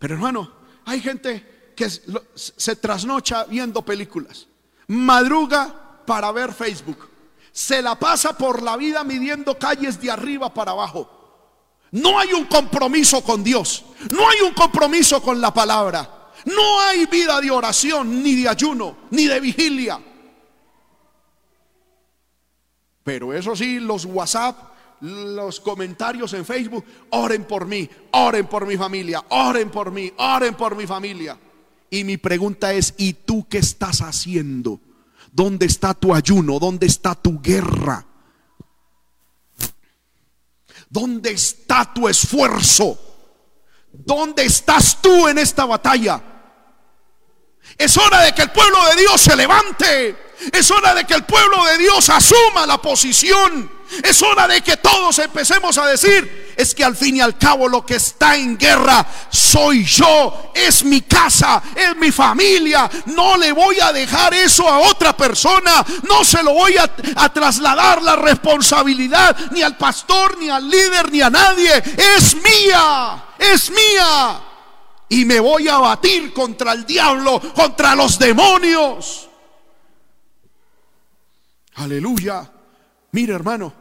Pero 0.00 0.14
hermano, 0.14 0.50
hay 0.86 1.00
gente 1.00 1.72
que 1.76 1.88
se 2.34 2.76
trasnocha 2.76 3.44
viendo 3.44 3.82
películas, 3.82 4.48
madruga 4.88 6.02
para 6.06 6.32
ver 6.32 6.54
Facebook, 6.54 7.08
se 7.52 7.82
la 7.82 7.98
pasa 7.98 8.36
por 8.36 8.62
la 8.62 8.76
vida 8.78 9.04
midiendo 9.04 9.58
calles 9.58 10.00
de 10.00 10.10
arriba 10.10 10.52
para 10.52 10.72
abajo. 10.72 11.18
No 11.92 12.18
hay 12.18 12.32
un 12.32 12.46
compromiso 12.46 13.22
con 13.22 13.44
Dios, 13.44 13.84
no 14.10 14.26
hay 14.26 14.40
un 14.40 14.54
compromiso 14.54 15.20
con 15.20 15.38
la 15.38 15.52
palabra, 15.52 16.30
no 16.46 16.80
hay 16.80 17.04
vida 17.04 17.38
de 17.38 17.50
oración, 17.50 18.22
ni 18.22 18.36
de 18.36 18.48
ayuno, 18.48 18.96
ni 19.10 19.26
de 19.26 19.38
vigilia. 19.38 20.00
Pero 23.04 23.34
eso 23.34 23.54
sí, 23.54 23.80
los 23.80 24.06
WhatsApp 24.06 24.69
los 25.00 25.60
comentarios 25.60 26.32
en 26.34 26.44
Facebook, 26.44 26.84
oren 27.10 27.44
por 27.44 27.66
mí, 27.66 27.88
oren 28.12 28.46
por 28.46 28.66
mi 28.66 28.76
familia, 28.76 29.24
oren 29.30 29.70
por 29.70 29.90
mí, 29.90 30.12
oren 30.16 30.54
por 30.54 30.76
mi 30.76 30.86
familia. 30.86 31.38
Y 31.90 32.04
mi 32.04 32.16
pregunta 32.16 32.72
es, 32.72 32.94
¿y 32.98 33.14
tú 33.14 33.46
qué 33.48 33.58
estás 33.58 34.00
haciendo? 34.00 34.80
¿Dónde 35.32 35.66
está 35.66 35.94
tu 35.94 36.14
ayuno? 36.14 36.58
¿Dónde 36.58 36.86
está 36.86 37.14
tu 37.14 37.40
guerra? 37.40 38.06
¿Dónde 40.88 41.30
está 41.30 41.92
tu 41.92 42.08
esfuerzo? 42.08 42.98
¿Dónde 43.92 44.44
estás 44.44 45.00
tú 45.00 45.28
en 45.28 45.38
esta 45.38 45.64
batalla? 45.64 46.22
Es 47.78 47.96
hora 47.96 48.22
de 48.22 48.32
que 48.32 48.42
el 48.42 48.50
pueblo 48.50 48.78
de 48.90 49.00
Dios 49.02 49.20
se 49.20 49.36
levante. 49.36 50.29
Es 50.52 50.70
hora 50.70 50.94
de 50.94 51.04
que 51.04 51.14
el 51.14 51.24
pueblo 51.24 51.64
de 51.66 51.78
Dios 51.78 52.08
asuma 52.08 52.66
la 52.66 52.78
posición. 52.78 53.80
Es 54.02 54.22
hora 54.22 54.46
de 54.46 54.60
que 54.60 54.76
todos 54.76 55.18
empecemos 55.18 55.76
a 55.76 55.86
decir, 55.86 56.54
es 56.56 56.74
que 56.74 56.84
al 56.84 56.96
fin 56.96 57.16
y 57.16 57.20
al 57.20 57.36
cabo 57.36 57.68
lo 57.68 57.84
que 57.84 57.96
está 57.96 58.36
en 58.36 58.56
guerra 58.56 59.04
soy 59.30 59.84
yo, 59.84 60.52
es 60.54 60.84
mi 60.84 61.00
casa, 61.00 61.60
es 61.74 61.96
mi 61.96 62.12
familia. 62.12 62.88
No 63.06 63.36
le 63.36 63.50
voy 63.50 63.80
a 63.80 63.92
dejar 63.92 64.32
eso 64.34 64.68
a 64.68 64.78
otra 64.78 65.16
persona, 65.16 65.84
no 66.08 66.24
se 66.24 66.42
lo 66.42 66.54
voy 66.54 66.76
a, 66.76 66.88
trasladar 67.32 68.02
la 68.02 68.14
responsabilidad 68.16 69.36
ni 69.50 69.62
al 69.62 69.76
pastor, 69.76 70.38
ni 70.38 70.48
al 70.50 70.68
líder, 70.68 71.10
ni 71.10 71.20
a 71.20 71.30
nadie. 71.30 71.76
Es 72.16 72.36
mía, 72.36 73.24
es 73.38 73.70
mía. 73.70 74.40
Y 75.08 75.24
me 75.24 75.40
voy 75.40 75.66
a 75.66 75.78
batir 75.78 76.32
contra 76.32 76.72
el 76.72 76.86
diablo, 76.86 77.40
contra 77.54 77.96
los 77.96 78.18
demonios. 78.18 79.29
Aleluya. 81.80 82.52
Mire 83.12 83.32
hermano, 83.32 83.72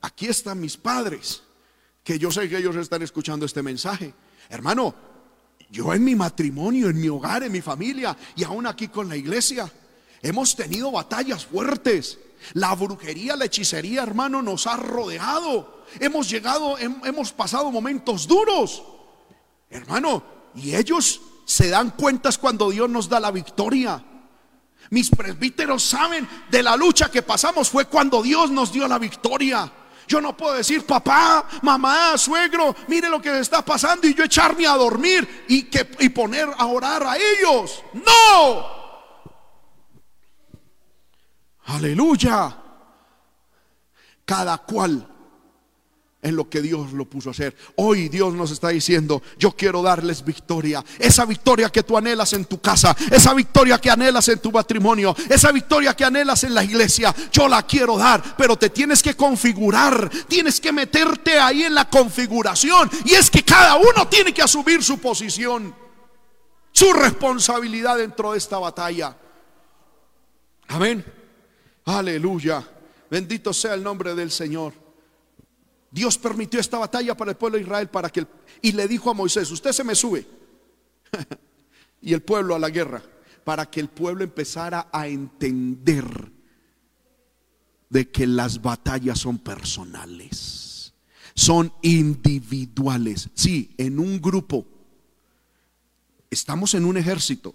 aquí 0.00 0.28
están 0.28 0.58
mis 0.58 0.78
padres, 0.78 1.42
que 2.02 2.18
yo 2.18 2.30
sé 2.30 2.48
que 2.48 2.56
ellos 2.56 2.74
están 2.76 3.02
escuchando 3.02 3.44
este 3.44 3.62
mensaje. 3.62 4.14
Hermano, 4.48 4.94
yo 5.70 5.92
en 5.92 6.02
mi 6.04 6.14
matrimonio, 6.14 6.88
en 6.88 6.98
mi 6.98 7.10
hogar, 7.10 7.42
en 7.42 7.52
mi 7.52 7.60
familia 7.60 8.16
y 8.34 8.44
aún 8.44 8.66
aquí 8.66 8.88
con 8.88 9.10
la 9.10 9.16
iglesia, 9.16 9.70
hemos 10.22 10.56
tenido 10.56 10.90
batallas 10.90 11.44
fuertes. 11.44 12.18
La 12.54 12.74
brujería, 12.74 13.36
la 13.36 13.44
hechicería, 13.44 14.02
hermano, 14.02 14.40
nos 14.40 14.66
ha 14.66 14.78
rodeado. 14.78 15.84
Hemos 16.00 16.30
llegado, 16.30 16.78
hemos 16.78 17.30
pasado 17.30 17.70
momentos 17.70 18.26
duros. 18.26 18.82
Hermano, 19.68 20.22
y 20.54 20.74
ellos 20.74 21.20
se 21.44 21.68
dan 21.68 21.90
cuentas 21.90 22.38
cuando 22.38 22.70
Dios 22.70 22.88
nos 22.88 23.10
da 23.10 23.20
la 23.20 23.30
victoria. 23.30 24.02
Mis 24.90 25.10
presbíteros 25.10 25.82
saben 25.82 26.28
de 26.50 26.62
la 26.62 26.76
lucha 26.76 27.10
que 27.10 27.22
pasamos 27.22 27.70
fue 27.70 27.86
cuando 27.86 28.22
Dios 28.22 28.50
nos 28.50 28.72
dio 28.72 28.86
la 28.86 28.98
victoria. 28.98 29.70
Yo 30.06 30.20
no 30.20 30.36
puedo 30.36 30.54
decir, 30.54 30.84
papá, 30.84 31.46
mamá, 31.62 32.18
suegro, 32.18 32.74
mire 32.88 33.08
lo 33.08 33.22
que 33.22 33.38
está 33.38 33.64
pasando 33.64 34.06
y 34.06 34.14
yo 34.14 34.24
echarme 34.24 34.66
a 34.66 34.74
dormir 34.74 35.46
y, 35.48 35.64
que, 35.64 35.88
y 36.00 36.08
poner 36.10 36.48
a 36.58 36.66
orar 36.66 37.02
a 37.04 37.16
ellos. 37.16 37.82
No. 37.94 38.82
Aleluya. 41.66 42.58
Cada 44.24 44.58
cual 44.58 45.11
en 46.22 46.36
lo 46.36 46.48
que 46.48 46.62
Dios 46.62 46.92
lo 46.92 47.04
puso 47.04 47.30
a 47.30 47.32
hacer. 47.32 47.54
Hoy 47.74 48.08
Dios 48.08 48.32
nos 48.32 48.52
está 48.52 48.68
diciendo, 48.68 49.22
yo 49.38 49.52
quiero 49.52 49.82
darles 49.82 50.24
victoria. 50.24 50.84
Esa 51.00 51.24
victoria 51.24 51.68
que 51.68 51.82
tú 51.82 51.98
anhelas 51.98 52.32
en 52.32 52.44
tu 52.44 52.60
casa, 52.60 52.96
esa 53.10 53.34
victoria 53.34 53.80
que 53.80 53.90
anhelas 53.90 54.28
en 54.28 54.38
tu 54.38 54.52
matrimonio, 54.52 55.16
esa 55.28 55.50
victoria 55.50 55.94
que 55.94 56.04
anhelas 56.04 56.44
en 56.44 56.54
la 56.54 56.62
iglesia, 56.62 57.12
yo 57.32 57.48
la 57.48 57.66
quiero 57.66 57.98
dar, 57.98 58.36
pero 58.36 58.56
te 58.56 58.70
tienes 58.70 59.02
que 59.02 59.16
configurar, 59.16 60.08
tienes 60.28 60.60
que 60.60 60.70
meterte 60.70 61.40
ahí 61.40 61.64
en 61.64 61.74
la 61.74 61.90
configuración. 61.90 62.88
Y 63.04 63.14
es 63.14 63.28
que 63.28 63.42
cada 63.42 63.74
uno 63.74 64.06
tiene 64.08 64.32
que 64.32 64.42
asumir 64.42 64.84
su 64.84 64.98
posición, 64.98 65.74
su 66.70 66.92
responsabilidad 66.92 67.98
dentro 67.98 68.30
de 68.30 68.38
esta 68.38 68.60
batalla. 68.60 69.16
Amén. 70.68 71.04
Aleluya. 71.84 72.62
Bendito 73.10 73.52
sea 73.52 73.74
el 73.74 73.82
nombre 73.82 74.14
del 74.14 74.30
Señor. 74.30 74.81
Dios 75.92 76.16
permitió 76.16 76.58
esta 76.58 76.78
batalla 76.78 77.14
para 77.14 77.32
el 77.32 77.36
pueblo 77.36 77.58
de 77.58 77.64
Israel 77.64 77.88
para 77.88 78.08
que 78.08 78.26
y 78.62 78.72
le 78.72 78.88
dijo 78.88 79.10
a 79.10 79.14
Moisés, 79.14 79.50
usted 79.50 79.72
se 79.72 79.84
me 79.84 79.94
sube. 79.94 80.26
y 82.00 82.14
el 82.14 82.22
pueblo 82.22 82.54
a 82.54 82.58
la 82.58 82.70
guerra, 82.70 83.02
para 83.44 83.68
que 83.70 83.80
el 83.80 83.88
pueblo 83.88 84.24
empezara 84.24 84.88
a 84.90 85.06
entender 85.06 86.32
de 87.90 88.10
que 88.10 88.26
las 88.26 88.62
batallas 88.62 89.18
son 89.18 89.38
personales, 89.38 90.94
son 91.34 91.74
individuales. 91.82 93.28
Sí, 93.34 93.74
en 93.76 93.98
un 93.98 94.20
grupo. 94.20 94.66
Estamos 96.30 96.72
en 96.72 96.86
un 96.86 96.96
ejército. 96.96 97.54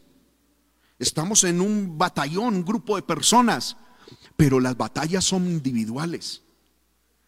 Estamos 1.00 1.44
en 1.44 1.60
un 1.60 1.98
batallón, 1.98 2.58
un 2.58 2.66
grupo 2.66 2.96
de 2.96 3.02
personas, 3.02 3.78
pero 4.36 4.60
las 4.60 4.78
batallas 4.78 5.24
son 5.24 5.48
individuales. 5.48 6.44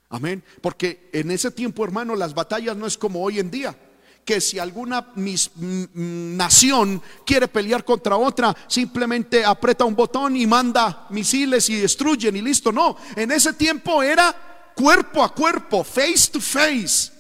Amén. 0.10 0.44
Porque 0.62 1.10
en 1.14 1.30
ese 1.32 1.52
tiempo, 1.52 1.84
hermano, 1.84 2.16
las 2.16 2.34
batallas 2.34 2.76
no 2.76 2.88
es 2.88 2.98
como 2.98 3.24
hoy 3.24 3.40
en 3.40 3.52
día. 3.52 3.78
Que 4.26 4.42
si 4.42 4.60
alguna 4.60 5.12
nación 5.16 7.02
quiere 7.26 7.48
pelear 7.48 7.84
contra 7.84 8.16
otra, 8.18 8.56
simplemente 8.68 9.46
aprieta 9.46 9.86
un 9.86 9.96
botón 9.96 10.36
y 10.36 10.46
manda 10.46 11.08
misiles 11.10 11.70
y 11.70 11.78
destruyen 11.78 12.36
y 12.36 12.42
listo. 12.42 12.72
No, 12.72 12.98
en 13.16 13.32
ese 13.32 13.54
tiempo 13.54 14.04
era 14.04 14.72
cuerpo 14.76 15.24
a 15.24 15.34
cuerpo, 15.34 15.84
face 15.84 16.30
to 16.32 16.40
face. 16.40 17.12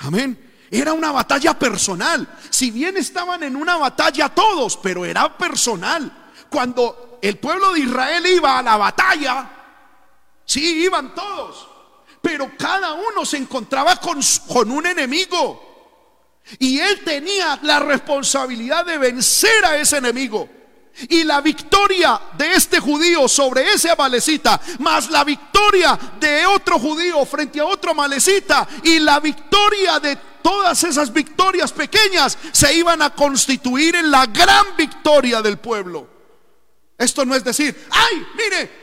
Amén. 0.00 0.50
Era 0.70 0.94
una 0.94 1.12
batalla 1.12 1.58
personal. 1.58 2.26
Si 2.50 2.70
bien 2.70 2.96
estaban 2.96 3.42
en 3.42 3.56
una 3.56 3.76
batalla 3.76 4.30
todos, 4.30 4.76
pero 4.78 5.04
era 5.04 5.36
personal. 5.36 6.30
Cuando 6.48 7.18
el 7.20 7.38
pueblo 7.38 7.72
de 7.72 7.80
Israel 7.80 8.26
iba 8.26 8.58
a 8.58 8.62
la 8.62 8.76
batalla, 8.78 9.61
Sí, 10.44 10.84
iban 10.84 11.14
todos. 11.14 11.68
Pero 12.20 12.52
cada 12.56 12.92
uno 12.92 13.24
se 13.24 13.36
encontraba 13.36 13.96
con, 13.96 14.20
con 14.48 14.70
un 14.70 14.86
enemigo. 14.86 15.72
Y 16.58 16.78
él 16.78 17.02
tenía 17.04 17.58
la 17.62 17.80
responsabilidad 17.80 18.84
de 18.84 18.98
vencer 18.98 19.64
a 19.64 19.76
ese 19.76 19.98
enemigo. 19.98 20.48
Y 21.08 21.24
la 21.24 21.40
victoria 21.40 22.20
de 22.36 22.54
este 22.54 22.78
judío 22.78 23.26
sobre 23.26 23.72
ese 23.72 23.90
amalecita, 23.90 24.60
más 24.78 25.10
la 25.10 25.24
victoria 25.24 25.98
de 26.20 26.44
otro 26.46 26.78
judío 26.78 27.24
frente 27.24 27.60
a 27.60 27.64
otro 27.64 27.92
amalecita, 27.92 28.68
y 28.82 28.98
la 28.98 29.18
victoria 29.18 29.98
de 30.00 30.16
todas 30.42 30.84
esas 30.84 31.12
victorias 31.12 31.72
pequeñas 31.72 32.36
se 32.52 32.74
iban 32.74 33.00
a 33.00 33.10
constituir 33.10 33.96
en 33.96 34.10
la 34.10 34.26
gran 34.26 34.76
victoria 34.76 35.40
del 35.40 35.58
pueblo. 35.58 36.06
Esto 36.98 37.24
no 37.24 37.34
es 37.34 37.42
decir, 37.42 37.86
ay, 37.90 38.26
mire, 38.36 38.81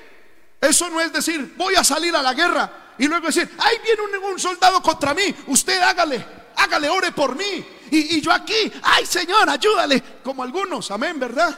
eso 0.61 0.89
no 0.89 0.99
es 0.99 1.13
decir, 1.13 1.53
voy 1.57 1.75
a 1.75 1.83
salir 1.83 2.15
a 2.15 2.21
la 2.21 2.33
guerra 2.33 2.89
y 2.99 3.07
luego 3.07 3.27
decir, 3.27 3.49
ahí 3.57 3.77
viene 3.83 4.17
un, 4.17 4.37
soldado 4.37 4.81
contra 4.81 5.13
mí, 5.13 5.33
usted 5.47 5.81
hágale, 5.81 6.25
hágale, 6.57 6.89
ore 6.89 7.13
por 7.13 7.35
mí. 7.35 7.65
Y, 7.91 8.19
yo 8.21 8.31
aquí, 8.31 8.71
ay 8.83 9.05
Señor, 9.05 9.49
ayúdale, 9.49 10.03
como 10.21 10.43
algunos, 10.43 10.91
amén, 10.91 11.17
¿verdad? 11.17 11.57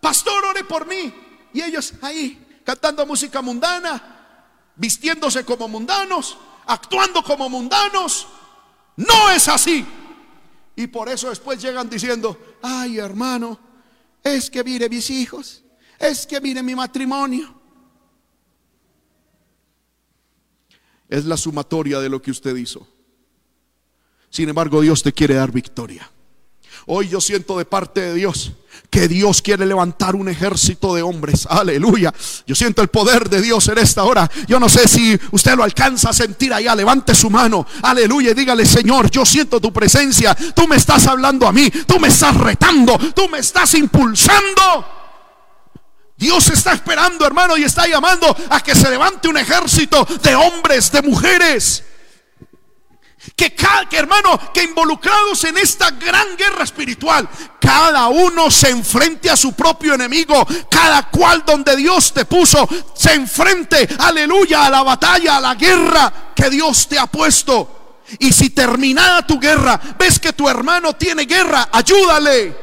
Pastor, 0.00 0.44
ore 0.44 0.64
por 0.64 0.86
mí. 0.86 1.12
Y 1.52 1.60
ellos 1.60 1.94
ahí, 2.00 2.60
cantando 2.64 3.04
música 3.04 3.42
mundana, 3.42 4.70
vistiéndose 4.76 5.44
como 5.44 5.66
mundanos, 5.66 6.38
actuando 6.66 7.24
como 7.24 7.48
mundanos. 7.48 8.28
No 8.96 9.30
es 9.30 9.48
así. 9.48 9.84
Y 10.76 10.86
por 10.86 11.08
eso 11.08 11.28
después 11.28 11.60
llegan 11.60 11.90
diciendo, 11.90 12.56
ay 12.62 12.98
hermano, 12.98 13.58
es 14.22 14.48
que 14.48 14.62
mire 14.62 14.88
mis 14.88 15.10
hijos, 15.10 15.62
es 15.98 16.24
que 16.24 16.40
mire 16.40 16.62
mi 16.62 16.76
matrimonio. 16.76 17.61
Es 21.12 21.26
la 21.26 21.36
sumatoria 21.36 22.00
de 22.00 22.08
lo 22.08 22.22
que 22.22 22.30
usted 22.30 22.56
hizo. 22.56 22.88
Sin 24.30 24.48
embargo, 24.48 24.80
Dios 24.80 25.02
te 25.02 25.12
quiere 25.12 25.34
dar 25.34 25.52
victoria. 25.52 26.10
Hoy 26.86 27.08
yo 27.10 27.20
siento 27.20 27.58
de 27.58 27.66
parte 27.66 28.00
de 28.00 28.14
Dios 28.14 28.52
que 28.88 29.08
Dios 29.08 29.42
quiere 29.42 29.66
levantar 29.66 30.16
un 30.16 30.30
ejército 30.30 30.94
de 30.94 31.02
hombres. 31.02 31.46
Aleluya. 31.50 32.12
Yo 32.46 32.54
siento 32.54 32.80
el 32.80 32.88
poder 32.88 33.28
de 33.28 33.42
Dios 33.42 33.68
en 33.68 33.76
esta 33.76 34.04
hora. 34.04 34.28
Yo 34.48 34.58
no 34.58 34.70
sé 34.70 34.88
si 34.88 35.18
usted 35.32 35.54
lo 35.54 35.64
alcanza 35.64 36.08
a 36.08 36.12
sentir 36.14 36.52
allá. 36.54 36.74
Levante 36.74 37.14
su 37.14 37.28
mano. 37.28 37.66
Aleluya. 37.82 38.30
Y 38.30 38.34
dígale, 38.34 38.64
Señor, 38.64 39.10
yo 39.10 39.26
siento 39.26 39.60
tu 39.60 39.70
presencia. 39.70 40.34
Tú 40.34 40.66
me 40.66 40.76
estás 40.76 41.06
hablando 41.06 41.46
a 41.46 41.52
mí. 41.52 41.70
Tú 41.86 42.00
me 42.00 42.08
estás 42.08 42.34
retando. 42.38 42.98
Tú 43.14 43.28
me 43.28 43.38
estás 43.38 43.74
impulsando. 43.74 45.01
Dios 46.22 46.48
está 46.50 46.72
esperando, 46.72 47.26
hermano, 47.26 47.56
y 47.56 47.64
está 47.64 47.88
llamando 47.88 48.34
a 48.48 48.60
que 48.60 48.76
se 48.76 48.88
levante 48.88 49.26
un 49.26 49.38
ejército 49.38 50.06
de 50.22 50.36
hombres, 50.36 50.92
de 50.92 51.02
mujeres. 51.02 51.82
Que, 53.34 53.52
que, 53.52 53.96
hermano, 53.96 54.38
que 54.54 54.62
involucrados 54.62 55.42
en 55.42 55.58
esta 55.58 55.90
gran 55.90 56.36
guerra 56.36 56.62
espiritual, 56.62 57.28
cada 57.60 58.06
uno 58.06 58.52
se 58.52 58.70
enfrente 58.70 59.30
a 59.30 59.36
su 59.36 59.54
propio 59.54 59.94
enemigo, 59.94 60.46
cada 60.70 61.08
cual 61.10 61.42
donde 61.44 61.74
Dios 61.74 62.12
te 62.12 62.24
puso, 62.24 62.68
se 62.94 63.14
enfrente, 63.14 63.88
aleluya, 63.98 64.66
a 64.66 64.70
la 64.70 64.84
batalla, 64.84 65.38
a 65.38 65.40
la 65.40 65.56
guerra 65.56 66.12
que 66.36 66.50
Dios 66.50 66.86
te 66.86 67.00
ha 67.00 67.08
puesto. 67.08 68.04
Y 68.20 68.32
si 68.32 68.50
terminada 68.50 69.26
tu 69.26 69.40
guerra, 69.40 69.80
ves 69.98 70.20
que 70.20 70.32
tu 70.34 70.48
hermano 70.48 70.92
tiene 70.92 71.24
guerra, 71.24 71.68
ayúdale 71.72 72.61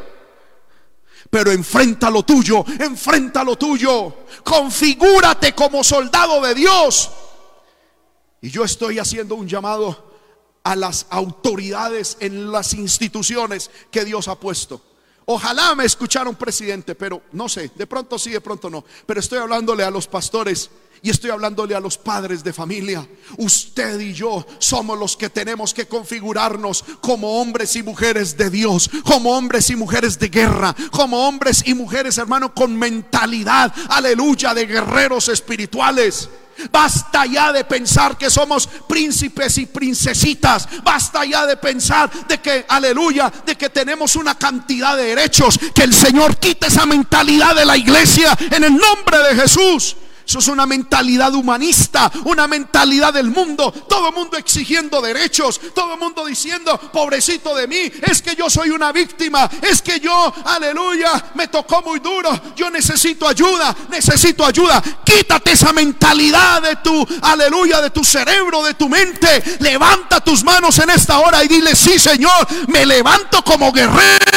pero 1.30 1.52
enfrenta 1.52 2.10
lo 2.10 2.24
tuyo, 2.24 2.66
enfrenta 2.80 3.44
lo 3.44 3.58
tuyo. 3.58 4.26
Configúrate 4.44 5.54
como 5.54 5.84
soldado 5.84 6.42
de 6.42 6.56
Dios. 6.56 7.12
Y 8.42 8.50
yo 8.50 8.64
estoy 8.64 9.00
haciendo 9.00 9.36
un 9.36 9.48
llamado 9.48 10.10
a 10.64 10.76
las 10.76 11.06
autoridades 11.10 12.18
en 12.20 12.52
las 12.52 12.74
instituciones 12.74 13.70
que 13.92 14.06
Dios 14.06 14.28
ha 14.28 14.36
puesto. 14.36 14.82
Ojalá 15.26 15.76
me 15.76 15.86
escuchara 15.86 16.30
un 16.30 16.36
presidente, 16.36 16.96
pero 16.96 17.22
no 17.34 17.48
sé, 17.48 17.72
de 17.76 17.86
pronto 17.86 18.18
sí, 18.18 18.32
de 18.32 18.42
pronto 18.42 18.70
no. 18.70 18.84
Pero 19.06 19.20
estoy 19.20 19.38
hablándole 19.38 19.84
a 19.84 19.92
los 19.92 20.08
pastores 20.08 20.72
Y 21.02 21.10
estoy 21.10 21.30
hablándole 21.30 21.76
a 21.76 21.80
los 21.80 21.98
padres 21.98 22.44
de 22.44 22.52
familia. 22.52 23.08
Usted 23.38 24.00
y 24.00 24.14
yo 24.14 24.46
somos 24.58 24.98
los 25.00 25.16
que 25.16 25.30
tenemos 25.30 25.74
que 25.74 25.88
configurarnos 25.88 26.84
como 27.02 27.40
hombres 27.40 27.76
y 27.76 27.84
mujeres 27.84 28.38
de 28.38 28.50
Dios, 28.50 28.90
como 29.04 29.38
hombres 29.38 29.70
y 29.70 29.76
mujeres 29.76 30.20
de 30.20 30.30
guerra, 30.30 30.76
como 30.92 31.28
hombres 31.28 31.64
y 31.66 31.74
mujeres, 31.74 32.18
hermano, 32.18 32.54
con 32.54 32.76
mentalidad, 32.76 33.74
aleluya, 33.90 34.54
de 34.54 34.66
guerreros 34.66 35.30
espirituales. 35.30 36.30
Basta 36.72 37.26
ya 37.26 37.54
de 37.54 37.64
pensar 37.64 38.18
que 38.18 38.30
somos 38.30 38.68
príncipes 38.68 39.58
y 39.58 39.66
princesitas. 39.66 40.68
Basta 40.84 41.24
ya 41.24 41.46
de 41.46 41.56
pensar 41.58 42.12
de 42.28 42.40
que, 42.40 42.66
aleluya, 42.68 43.32
de 43.46 43.56
que 43.56 43.70
tenemos 43.70 44.16
una 44.18 44.36
cantidad 44.36 44.98
de 44.98 45.16
derechos. 45.16 45.58
Que 45.74 45.84
el 45.84 45.94
Señor 45.94 46.38
quite 46.38 46.68
esa 46.68 46.86
mentalidad 46.86 47.56
de 47.56 47.66
la 47.66 47.78
iglesia 47.78 48.38
en 48.52 48.64
el 48.64 48.76
nombre 48.76 49.20
de 49.30 49.42
Jesús. 49.42 49.96
Eso 50.30 50.38
es 50.38 50.48
una 50.48 50.68
mentalidad 50.68 51.34
humanista, 51.34 52.12
una 52.26 52.48
mentalidad 52.48 53.12
del 53.12 53.32
mundo. 53.32 53.72
Todo 53.72 54.10
el 54.10 54.14
mundo 54.14 54.38
exigiendo 54.38 55.02
derechos, 55.02 55.60
todo 55.74 55.96
el 55.96 56.00
mundo 56.00 56.24
diciendo, 56.24 56.78
pobrecito 56.94 57.56
de 57.56 57.66
mí, 57.66 57.92
es 58.04 58.22
que 58.22 58.36
yo 58.36 58.48
soy 58.48 58.70
una 58.70 58.92
víctima, 58.92 59.50
es 59.60 59.82
que 59.82 60.00
yo, 60.00 60.32
aleluya, 60.46 61.32
me 61.34 61.48
tocó 61.48 61.82
muy 61.82 62.00
duro, 62.00 62.30
yo 62.56 62.70
necesito 62.70 63.28
ayuda, 63.28 63.76
necesito 63.90 64.46
ayuda. 64.46 64.84
Quítate 65.04 65.54
esa 65.54 65.74
mentalidad 65.74 66.62
de 66.62 66.76
tu, 66.76 67.08
aleluya, 67.24 67.82
de 67.82 67.90
tu 67.90 68.04
cerebro, 68.04 68.64
de 68.64 68.76
tu 68.76 68.88
mente. 68.88 69.58
Levanta 69.62 70.22
tus 70.22 70.44
manos 70.44 70.78
en 70.78 70.92
esta 70.92 71.18
hora 71.18 71.44
y 71.44 71.48
dile, 71.48 71.76
sí 71.76 71.98
Señor, 71.98 72.48
me 72.68 72.86
levanto 72.86 73.44
como 73.44 73.72
guerrero. 73.72 74.30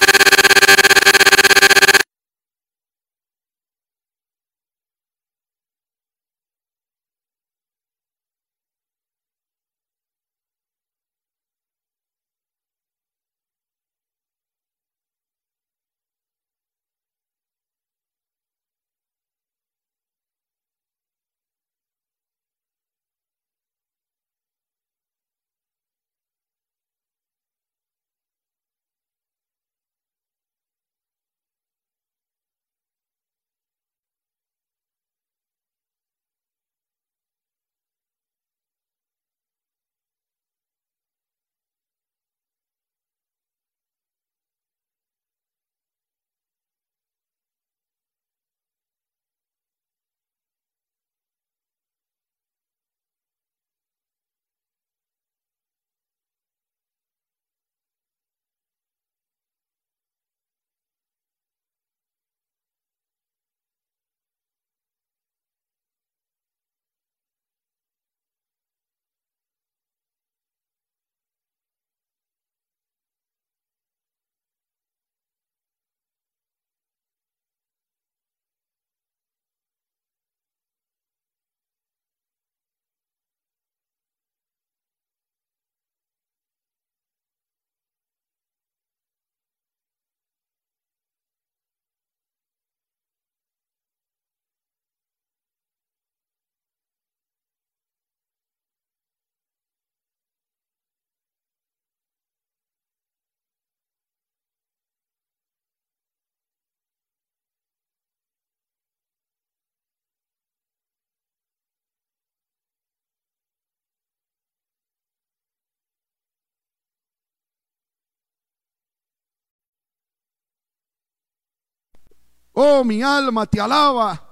Oh, 122.53 122.85
mi 122.85 123.03
alma 123.03 123.47
te 123.47 123.61
alaba. 123.61 124.29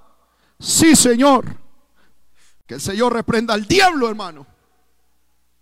Sí, 0.58 0.94
Señor. 0.94 1.44
Que 2.66 2.74
el 2.74 2.80
Señor 2.80 3.12
reprenda 3.12 3.54
al 3.54 3.66
diablo, 3.66 4.08
hermano. 4.08 4.46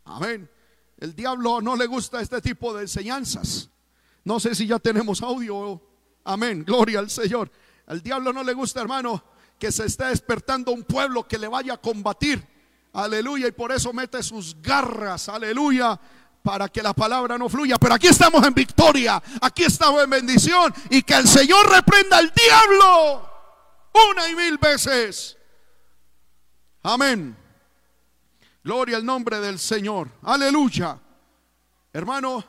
Amén. 0.05 0.51
El 0.99 1.15
diablo 1.15 1.61
no 1.61 1.77
le 1.77 1.87
gusta 1.87 2.21
este 2.21 2.41
tipo 2.41 2.75
de 2.75 2.83
enseñanzas. 2.83 3.71
No 4.25 4.41
sé 4.41 4.55
si 4.55 4.67
ya 4.67 4.79
tenemos 4.79 5.23
audio. 5.23 5.81
Amén. 6.25 6.65
Gloria 6.65 6.99
al 6.99 7.11
Señor. 7.11 7.51
Al 7.87 8.03
diablo 8.03 8.33
no 8.33 8.43
le 8.43 8.53
gusta, 8.53 8.81
hermano, 8.81 9.23
que 9.59 9.73
se 9.73 9.87
esté 9.87 10.07
despertando 10.07 10.73
un 10.73 10.83
pueblo 10.83 11.27
que 11.27 11.39
le 11.39 11.49
vaya 11.49 11.75
a 11.75 11.81
combatir. 11.81 12.45
Aleluya. 12.93 13.47
Y 13.47 13.53
por 13.53 13.71
eso 13.73 13.93
mete 13.93 14.23
sus 14.23 14.61
garras. 14.61 15.29
Aleluya 15.29 15.99
para 16.49 16.66
que 16.70 16.82
la 16.82 16.94
palabra 16.94 17.36
no 17.36 17.46
fluya. 17.51 17.76
Pero 17.76 17.92
aquí 17.92 18.07
estamos 18.07 18.42
en 18.46 18.55
victoria, 18.55 19.22
aquí 19.42 19.64
estamos 19.64 20.03
en 20.03 20.09
bendición 20.09 20.72
y 20.88 21.03
que 21.03 21.12
el 21.12 21.28
Señor 21.28 21.70
reprenda 21.70 22.16
al 22.16 22.32
diablo 22.32 23.30
una 24.11 24.26
y 24.30 24.34
mil 24.34 24.57
veces. 24.57 25.36
Amén. 26.82 27.36
Gloria 28.64 28.96
al 28.96 29.05
nombre 29.05 29.40
del 29.40 29.59
Señor. 29.59 30.09
Aleluya. 30.22 30.99
Hermano, 31.92 32.42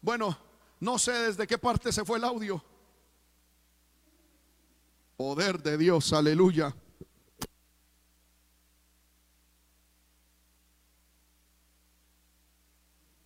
bueno, 0.00 0.38
no 0.80 0.98
sé 0.98 1.12
desde 1.12 1.46
qué 1.46 1.58
parte 1.58 1.92
se 1.92 2.06
fue 2.06 2.16
el 2.16 2.24
audio. 2.24 2.64
Poder 5.18 5.62
de 5.62 5.76
Dios, 5.76 6.14
aleluya. 6.14 6.74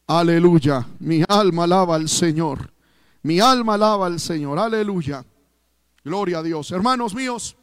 Aleluya. 0.07 0.87
Mi 1.01 1.25
alma 1.29 1.65
alaba 1.65 1.97
al 1.97 2.09
Señor. 2.09 2.73
Mi 3.23 3.41
alma 3.41 3.75
alaba 3.75 4.07
al 4.07 4.21
Señor. 4.21 4.59
Aleluya. 4.59 5.25
Gloria 6.05 6.39
a 6.39 6.43
Dios. 6.43 6.71
Hermanos 6.71 7.15
míos, 7.15 7.57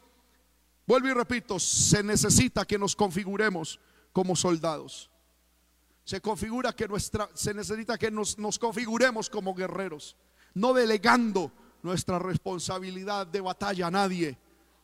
vuelvo 0.86 1.08
y 1.08 1.14
repito, 1.14 1.58
se 1.58 2.02
necesita 2.02 2.66
que 2.66 2.78
nos 2.78 2.94
configuremos 2.94 3.80
como 4.12 4.36
soldados. 4.36 5.10
Se 6.04 6.20
configura 6.20 6.74
que 6.74 6.86
nuestra, 6.86 7.30
se 7.32 7.54
necesita 7.54 7.96
que 7.96 8.10
nos, 8.10 8.38
nos 8.38 8.58
configuremos 8.58 9.30
como 9.30 9.54
guerreros, 9.54 10.16
no 10.52 10.74
delegando 10.74 11.50
nuestra 11.82 12.18
responsabilidad 12.18 13.26
de 13.26 13.40
batalla 13.40 13.86
a 13.86 13.90
nadie, 13.90 14.36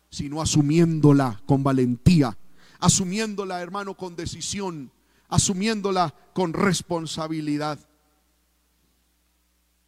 sino 0.09 0.41
asumiéndola 0.41 1.43
con 1.45 1.63
valentía, 1.63 2.37
asumiéndola, 2.79 3.61
hermano, 3.61 3.95
con 3.95 4.17
decisión 4.17 4.91
asumiéndola 5.31 6.15
con 6.35 6.53
responsabilidad. 6.53 7.79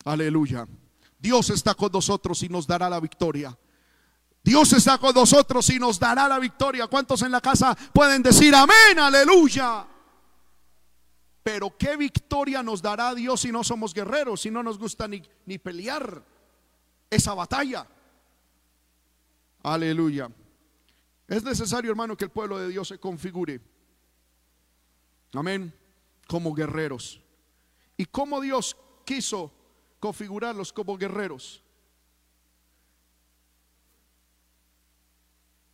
Aleluya. 0.04 0.66
Dios 1.18 1.50
está 1.50 1.74
con 1.74 1.92
nosotros 1.92 2.42
y 2.42 2.48
nos 2.48 2.66
dará 2.66 2.88
la 2.88 3.00
victoria. 3.00 3.56
Dios 4.42 4.72
está 4.72 4.98
con 4.98 5.14
nosotros 5.14 5.68
y 5.70 5.78
nos 5.78 5.98
dará 5.98 6.26
la 6.26 6.38
victoria. 6.38 6.88
¿Cuántos 6.88 7.22
en 7.22 7.30
la 7.30 7.40
casa 7.40 7.76
pueden 7.92 8.22
decir 8.22 8.54
amén? 8.54 8.98
Aleluya. 8.98 9.86
Pero 11.44 11.76
¿qué 11.76 11.96
victoria 11.96 12.62
nos 12.62 12.82
dará 12.82 13.14
Dios 13.14 13.40
si 13.40 13.52
no 13.52 13.62
somos 13.62 13.94
guerreros, 13.94 14.40
si 14.40 14.50
no 14.50 14.62
nos 14.62 14.78
gusta 14.78 15.06
ni, 15.06 15.22
ni 15.46 15.58
pelear 15.58 16.24
esa 17.10 17.34
batalla? 17.34 17.86
Aleluya. 19.62 20.28
Es 21.28 21.42
necesario, 21.44 21.90
hermano, 21.90 22.16
que 22.16 22.24
el 22.24 22.30
pueblo 22.30 22.58
de 22.58 22.68
Dios 22.68 22.88
se 22.88 22.98
configure 22.98 23.60
Amén. 25.34 25.74
Como 26.26 26.54
guerreros. 26.54 27.20
¿Y 27.96 28.04
cómo 28.06 28.40
Dios 28.40 28.76
quiso 29.04 29.52
configurarlos 30.00 30.72
como 30.72 30.96
guerreros? 30.96 31.62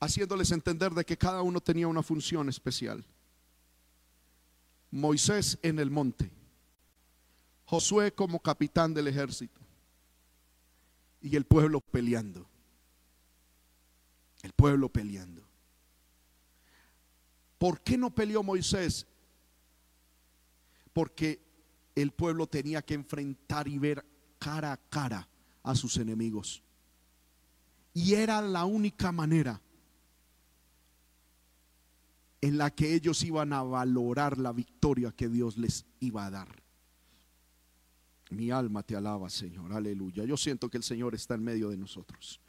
haciéndoles 0.00 0.50
entender 0.52 0.92
de 0.92 1.04
que 1.04 1.16
cada 1.16 1.42
uno 1.42 1.60
tenía 1.60 1.88
una 1.88 2.02
función 2.02 2.48
especial. 2.48 3.04
Moisés 4.90 5.58
en 5.62 5.78
el 5.78 5.90
monte, 5.90 6.30
Josué 7.64 8.12
como 8.12 8.40
capitán 8.40 8.94
del 8.94 9.08
ejército 9.08 9.60
y 11.20 11.36
el 11.36 11.44
pueblo 11.44 11.80
peleando. 11.80 12.48
El 14.42 14.52
pueblo 14.52 14.88
peleando. 14.88 15.42
¿Por 17.58 17.80
qué 17.82 17.98
no 17.98 18.14
peleó 18.14 18.42
Moisés? 18.42 19.06
Porque 20.98 21.40
el 21.94 22.10
pueblo 22.10 22.48
tenía 22.48 22.82
que 22.82 22.94
enfrentar 22.94 23.68
y 23.68 23.78
ver 23.78 24.04
cara 24.40 24.72
a 24.72 24.76
cara 24.76 25.28
a 25.62 25.76
sus 25.76 25.96
enemigos. 25.96 26.64
Y 27.94 28.14
era 28.14 28.42
la 28.42 28.64
única 28.64 29.12
manera 29.12 29.62
en 32.40 32.58
la 32.58 32.72
que 32.72 32.96
ellos 32.96 33.22
iban 33.22 33.52
a 33.52 33.62
valorar 33.62 34.38
la 34.38 34.52
victoria 34.52 35.12
que 35.12 35.28
Dios 35.28 35.56
les 35.56 35.86
iba 36.00 36.26
a 36.26 36.30
dar. 36.30 36.48
Mi 38.30 38.50
alma 38.50 38.82
te 38.82 38.96
alaba, 38.96 39.30
Señor. 39.30 39.72
Aleluya. 39.72 40.24
Yo 40.24 40.36
siento 40.36 40.68
que 40.68 40.78
el 40.78 40.82
Señor 40.82 41.14
está 41.14 41.34
en 41.36 41.44
medio 41.44 41.68
de 41.68 41.76
nosotros. 41.76 42.40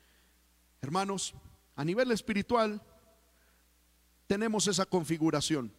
Hermanos, 0.81 1.35
a 1.75 1.85
nivel 1.85 2.09
espiritual 2.09 2.81
tenemos 4.25 4.65
esa 4.65 4.87
configuración. 4.87 5.71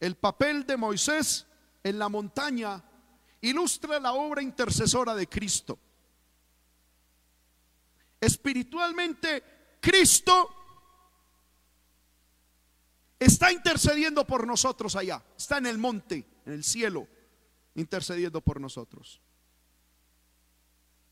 El 0.00 0.16
papel 0.16 0.66
de 0.66 0.76
Moisés 0.76 1.46
en 1.82 1.98
la 1.98 2.08
montaña 2.08 2.82
ilustra 3.40 4.00
la 4.00 4.14
obra 4.14 4.42
intercesora 4.42 5.14
de 5.14 5.28
Cristo. 5.28 5.78
Espiritualmente, 8.20 9.78
Cristo 9.80 10.54
está 13.18 13.52
intercediendo 13.52 14.26
por 14.26 14.46
nosotros 14.46 14.96
allá, 14.96 15.22
está 15.36 15.58
en 15.58 15.66
el 15.66 15.78
monte, 15.78 16.26
en 16.46 16.54
el 16.54 16.64
cielo, 16.64 17.06
intercediendo 17.74 18.40
por 18.40 18.60
nosotros. 18.60 19.20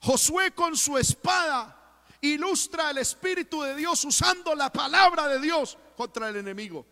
Josué 0.01 0.53
con 0.53 0.76
su 0.76 0.99
espada 0.99 2.05
ilustra 2.22 2.91
el 2.91 2.99
Espíritu 2.99 3.62
de 3.62 3.76
Dios 3.76 4.05
usando 4.05 4.55
la 4.55 4.72
palabra 4.72 5.28
de 5.28 5.41
Dios 5.41 5.76
contra 5.97 6.28
el 6.28 6.37
enemigo. 6.37 6.87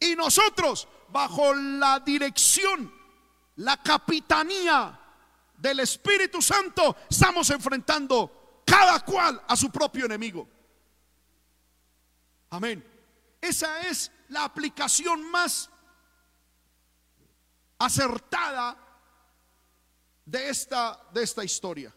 Y 0.00 0.14
nosotros, 0.14 0.88
bajo 1.10 1.54
la 1.54 2.00
dirección, 2.00 2.92
la 3.56 3.76
capitanía 3.82 4.98
del 5.56 5.80
Espíritu 5.80 6.40
Santo, 6.40 6.96
estamos 7.08 7.48
enfrentando 7.50 8.62
cada 8.64 9.00
cual 9.04 9.42
a 9.46 9.56
su 9.56 9.70
propio 9.70 10.06
enemigo. 10.06 10.48
Amén. 12.50 12.84
Esa 13.40 13.80
es 13.80 14.10
la 14.28 14.44
aplicación 14.44 15.30
más 15.30 15.70
acertada 17.78 18.76
de 20.24 20.48
esta, 20.48 21.00
de 21.12 21.22
esta 21.22 21.44
historia. 21.44 21.94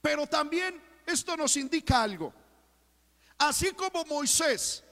Pero 0.00 0.26
también 0.26 0.82
esto 1.04 1.36
nos 1.36 1.56
indica 1.56 2.02
algo. 2.02 2.32
Así 3.38 3.72
como 3.72 4.04
Moisés 4.04 4.82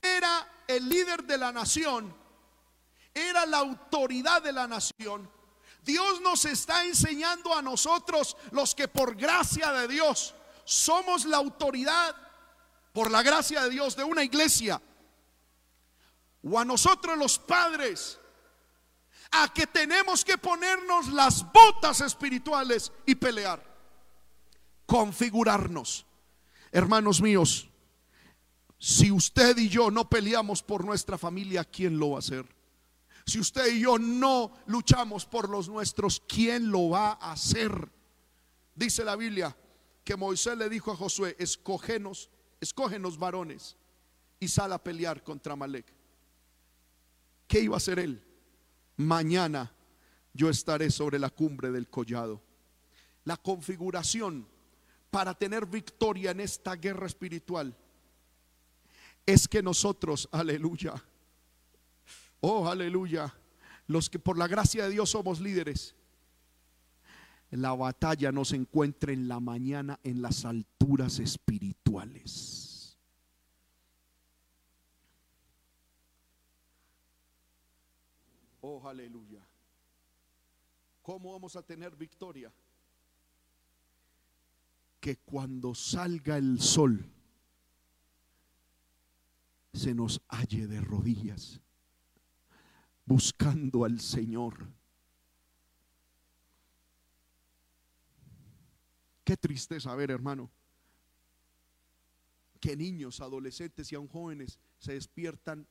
era 0.00 0.48
el 0.68 0.88
líder 0.88 1.24
de 1.24 1.38
la 1.38 1.50
nación, 1.50 2.14
era 3.12 3.44
la 3.46 3.58
autoridad 3.58 4.42
de 4.42 4.52
la 4.52 4.68
nación, 4.68 5.28
Dios 5.82 6.20
nos 6.20 6.44
está 6.44 6.84
enseñando 6.84 7.54
a 7.54 7.62
nosotros, 7.62 8.36
los 8.50 8.74
que 8.74 8.88
por 8.88 9.16
gracia 9.16 9.72
de 9.72 9.88
Dios 9.88 10.34
somos 10.64 11.24
la 11.24 11.38
autoridad, 11.38 12.14
por 12.92 13.10
la 13.10 13.22
gracia 13.22 13.62
de 13.62 13.70
Dios, 13.70 13.96
de 13.96 14.04
una 14.04 14.22
iglesia, 14.22 14.80
o 16.42 16.58
a 16.58 16.64
nosotros 16.64 17.16
los 17.16 17.38
padres, 17.38 18.20
a 19.30 19.52
que 19.52 19.66
tenemos 19.66 20.24
que 20.24 20.36
ponernos 20.36 21.08
las 21.08 21.50
botas 21.52 22.02
espirituales 22.02 22.92
y 23.06 23.14
pelear, 23.14 23.64
configurarnos. 24.84 26.04
Hermanos 26.70 27.22
míos, 27.22 27.67
si 28.78 29.10
usted 29.10 29.58
y 29.58 29.68
yo 29.68 29.90
no 29.90 30.08
peleamos 30.08 30.62
por 30.62 30.84
nuestra 30.84 31.18
familia, 31.18 31.64
¿quién 31.64 31.98
lo 31.98 32.10
va 32.10 32.16
a 32.16 32.18
hacer? 32.20 32.46
Si 33.26 33.40
usted 33.40 33.74
y 33.74 33.80
yo 33.80 33.98
no 33.98 34.52
luchamos 34.66 35.26
por 35.26 35.50
los 35.50 35.68
nuestros, 35.68 36.22
¿quién 36.26 36.70
lo 36.70 36.90
va 36.90 37.12
a 37.12 37.32
hacer? 37.32 37.90
Dice 38.74 39.04
la 39.04 39.16
Biblia 39.16 39.56
que 40.04 40.16
Moisés 40.16 40.56
le 40.56 40.68
dijo 40.68 40.92
a 40.92 40.96
Josué, 40.96 41.36
escógenos, 41.38 42.30
escógenos 42.60 43.18
varones 43.18 43.76
y 44.40 44.48
sal 44.48 44.72
a 44.72 44.82
pelear 44.82 45.22
contra 45.22 45.56
Malek. 45.56 45.92
¿Qué 47.48 47.60
iba 47.60 47.74
a 47.74 47.78
hacer 47.78 47.98
él? 47.98 48.24
Mañana 48.96 49.74
yo 50.32 50.48
estaré 50.48 50.90
sobre 50.90 51.18
la 51.18 51.30
cumbre 51.30 51.72
del 51.72 51.90
collado. 51.90 52.40
La 53.24 53.36
configuración 53.36 54.48
para 55.10 55.34
tener 55.34 55.66
victoria 55.66 56.30
en 56.30 56.40
esta 56.40 56.76
guerra 56.76 57.06
espiritual 57.06 57.76
es 59.28 59.46
que 59.46 59.62
nosotros, 59.62 60.26
aleluya, 60.32 60.94
oh 62.40 62.66
aleluya, 62.66 63.34
los 63.86 64.08
que 64.08 64.18
por 64.18 64.38
la 64.38 64.48
gracia 64.48 64.84
de 64.84 64.90
Dios 64.90 65.10
somos 65.10 65.38
líderes, 65.38 65.94
la 67.50 67.74
batalla 67.74 68.32
nos 68.32 68.54
encuentre 68.54 69.12
en 69.12 69.28
la 69.28 69.38
mañana 69.38 70.00
en 70.02 70.22
las 70.22 70.46
alturas 70.46 71.18
espirituales. 71.18 72.96
Oh, 78.62 78.88
aleluya. 78.88 79.46
¿Cómo 81.02 81.34
vamos 81.34 81.54
a 81.54 81.62
tener 81.62 81.94
victoria? 81.96 82.50
Que 85.00 85.18
cuando 85.18 85.74
salga 85.74 86.38
el 86.38 86.62
sol 86.62 87.12
se 89.78 89.94
nos 89.94 90.20
halle 90.28 90.66
de 90.66 90.80
rodillas 90.80 91.60
buscando 93.06 93.84
al 93.84 94.00
Señor. 94.00 94.68
Qué 99.24 99.36
tristeza 99.36 99.94
ver, 99.94 100.10
hermano, 100.10 100.50
que 102.60 102.76
niños, 102.76 103.20
adolescentes 103.20 103.90
y 103.92 103.94
aún 103.94 104.08
jóvenes 104.08 104.58
se 104.78 104.92
despiertan 104.92 105.66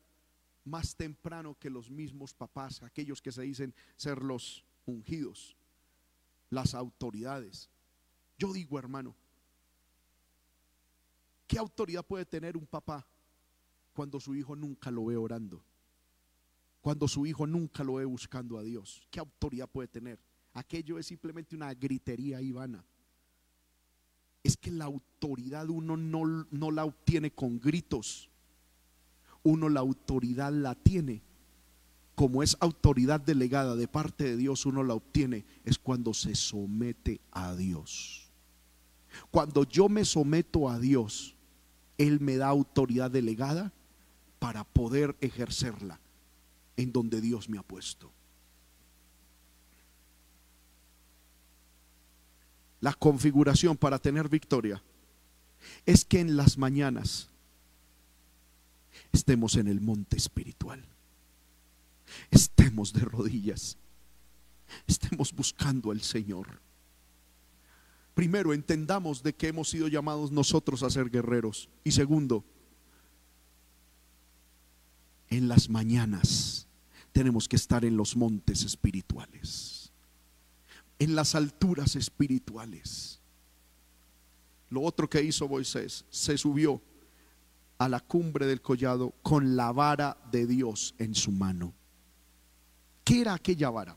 más 0.63 0.95
temprano 0.95 1.55
que 1.59 1.69
los 1.69 1.89
mismos 1.89 2.33
papás, 2.33 2.81
aquellos 2.83 3.21
que 3.21 3.31
se 3.31 3.43
dicen 3.43 3.73
ser 3.95 4.23
los 4.23 4.63
ungidos, 4.85 5.55
las 6.49 6.73
autoridades. 6.73 7.69
Yo 8.37 8.53
digo, 8.53 8.79
hermano, 8.79 9.15
¿qué 11.45 11.57
autoridad 11.57 12.05
puede 12.05 12.25
tener 12.25 12.57
un 12.57 12.65
papá 12.65 13.05
cuando 13.97 14.19
su 14.19 14.35
hijo 14.35 14.55
nunca 14.55 14.91
lo 14.91 15.05
ve 15.05 15.17
orando? 15.17 15.61
Cuando 16.81 17.07
su 17.07 17.25
hijo 17.25 17.47
nunca 17.47 17.83
lo 17.83 17.95
ve 17.95 18.05
buscando 18.05 18.57
a 18.59 18.63
Dios. 18.63 19.01
¿Qué 19.09 19.19
autoridad 19.19 19.67
puede 19.67 19.87
tener? 19.87 20.19
Aquello 20.53 20.99
es 20.99 21.07
simplemente 21.07 21.55
una 21.55 21.73
gritería 21.73 22.39
ivana. 22.39 22.85
Es 24.43 24.55
que 24.55 24.69
la 24.69 24.85
autoridad 24.85 25.67
uno 25.69 25.97
no, 25.97 26.45
no 26.51 26.71
la 26.71 26.85
obtiene 26.85 27.31
con 27.31 27.59
gritos 27.59 28.29
uno 29.47 29.69
la 29.69 29.79
autoridad 29.79 30.51
la 30.51 30.75
tiene. 30.75 31.23
Como 32.15 32.43
es 32.43 32.57
autoridad 32.59 33.21
delegada 33.21 33.75
de 33.75 33.87
parte 33.87 34.25
de 34.25 34.37
Dios, 34.37 34.65
uno 34.65 34.83
la 34.83 34.93
obtiene, 34.93 35.45
es 35.63 35.79
cuando 35.79 36.13
se 36.13 36.35
somete 36.35 37.21
a 37.31 37.55
Dios. 37.55 38.29
Cuando 39.31 39.63
yo 39.63 39.87
me 39.87 40.03
someto 40.03 40.69
a 40.69 40.79
Dios, 40.79 41.35
Él 41.97 42.19
me 42.19 42.37
da 42.37 42.47
autoridad 42.47 43.09
delegada 43.09 43.71
para 44.39 44.63
poder 44.63 45.15
ejercerla 45.21 45.99
en 46.75 46.91
donde 46.91 47.21
Dios 47.21 47.49
me 47.49 47.57
ha 47.57 47.63
puesto. 47.63 48.11
La 52.79 52.93
configuración 52.93 53.75
para 53.75 53.99
tener 53.99 54.29
victoria 54.29 54.81
es 55.85 56.05
que 56.05 56.19
en 56.19 56.37
las 56.37 56.57
mañanas 56.57 57.29
estemos 59.11 59.55
en 59.55 59.67
el 59.67 59.81
monte 59.81 60.17
espiritual. 60.17 60.85
Estemos 62.29 62.93
de 62.93 63.01
rodillas. 63.01 63.77
Estemos 64.85 65.33
buscando 65.33 65.91
al 65.91 66.01
Señor. 66.01 66.61
Primero, 68.13 68.53
entendamos 68.53 69.23
de 69.23 69.33
que 69.35 69.47
hemos 69.47 69.69
sido 69.69 69.87
llamados 69.87 70.31
nosotros 70.31 70.83
a 70.83 70.89
ser 70.89 71.09
guerreros. 71.09 71.69
Y 71.83 71.91
segundo, 71.91 72.43
en 75.29 75.47
las 75.47 75.69
mañanas 75.69 76.67
tenemos 77.11 77.47
que 77.47 77.55
estar 77.55 77.83
en 77.83 77.97
los 77.97 78.15
montes 78.15 78.63
espirituales, 78.63 79.91
en 80.99 81.15
las 81.15 81.35
alturas 81.35 81.95
espirituales. 81.95 83.19
Lo 84.69 84.81
otro 84.81 85.09
que 85.09 85.21
hizo 85.21 85.47
Moisés, 85.47 86.05
se 86.09 86.37
subió 86.37 86.81
a 87.77 87.87
la 87.89 87.99
cumbre 87.99 88.45
del 88.45 88.61
collado 88.61 89.13
con 89.21 89.55
la 89.55 89.71
vara 89.71 90.17
de 90.31 90.45
Dios 90.45 90.95
en 90.97 91.15
su 91.15 91.31
mano. 91.31 91.73
¿Qué 93.03 93.21
era 93.21 93.33
aquella 93.33 93.69
vara? 93.69 93.95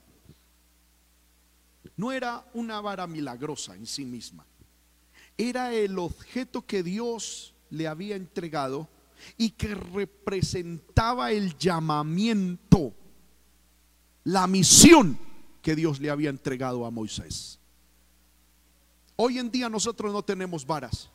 No 1.97 2.13
era 2.13 2.47
una 2.55 2.81
vara 2.81 3.07
milagrosa 3.07 3.75
en 3.75 3.87
sí 3.87 4.05
misma. 4.05 4.47
Era 5.37 5.73
el 5.73 5.99
objeto 5.99 6.65
que 6.67 6.83
Dios 6.83 7.55
le 7.71 7.89
había 7.89 8.17
entregado 8.17 8.89
y 9.37 9.51
que 9.51 9.75
representaba 9.75 11.33
el 11.33 11.57
llamamiento, 11.57 12.95
la 14.25 14.47
misión 14.47 15.19
que 15.63 15.77
Dios 15.77 16.01
le 16.01 16.11
había 16.11 16.31
entregado 16.31 16.87
a 16.87 16.91
Moisés. 16.91 17.59
Hoy 19.17 19.39
en 19.39 19.51
día 19.51 19.69
nosotros 19.69 20.13
no 20.13 20.23
tenemos 20.23 20.67
varas, 20.67 21.11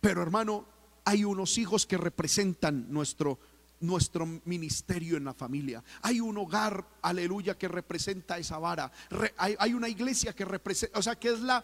pero 0.00 0.22
hermano, 0.22 0.66
hay 1.04 1.24
unos 1.24 1.58
hijos 1.58 1.86
que 1.86 1.96
representan 1.96 2.92
nuestro 2.92 3.38
nuestro 3.80 4.26
ministerio 4.44 5.16
en 5.16 5.24
la 5.24 5.34
familia. 5.34 5.82
Hay 6.02 6.20
un 6.20 6.36
hogar, 6.38 6.86
aleluya, 7.02 7.56
que 7.56 7.68
representa 7.68 8.38
esa 8.38 8.58
vara. 8.58 8.90
hay, 9.36 9.74
una 9.74 9.88
iglesia 9.88 10.32
que 10.32 10.44
representa, 10.44 10.98
o 10.98 11.02
sea, 11.02 11.16
que 11.16 11.28
es 11.28 11.40
la, 11.40 11.62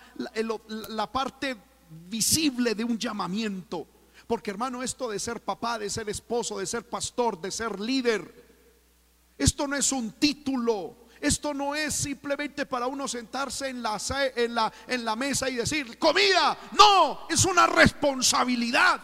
la 0.88 1.10
parte 1.10 1.56
visible 2.08 2.74
de 2.74 2.84
un 2.84 2.98
llamamiento. 2.98 3.86
Porque 4.30 4.52
hermano, 4.52 4.80
esto 4.84 5.10
de 5.10 5.18
ser 5.18 5.42
papá, 5.42 5.76
de 5.76 5.90
ser 5.90 6.08
esposo, 6.08 6.60
de 6.60 6.64
ser 6.64 6.88
pastor, 6.88 7.40
de 7.40 7.50
ser 7.50 7.80
líder, 7.80 9.34
esto 9.36 9.66
no 9.66 9.74
es 9.74 9.90
un 9.90 10.12
título. 10.12 11.08
Esto 11.20 11.52
no 11.52 11.74
es 11.74 11.94
simplemente 11.94 12.64
para 12.64 12.86
uno 12.86 13.08
sentarse 13.08 13.70
en 13.70 13.82
la, 13.82 14.00
en 14.36 14.54
la, 14.54 14.72
en 14.86 15.04
la 15.04 15.16
mesa 15.16 15.50
y 15.50 15.56
decir, 15.56 15.98
comida. 15.98 16.56
No, 16.78 17.26
es 17.28 17.44
una 17.44 17.66
responsabilidad. 17.66 19.00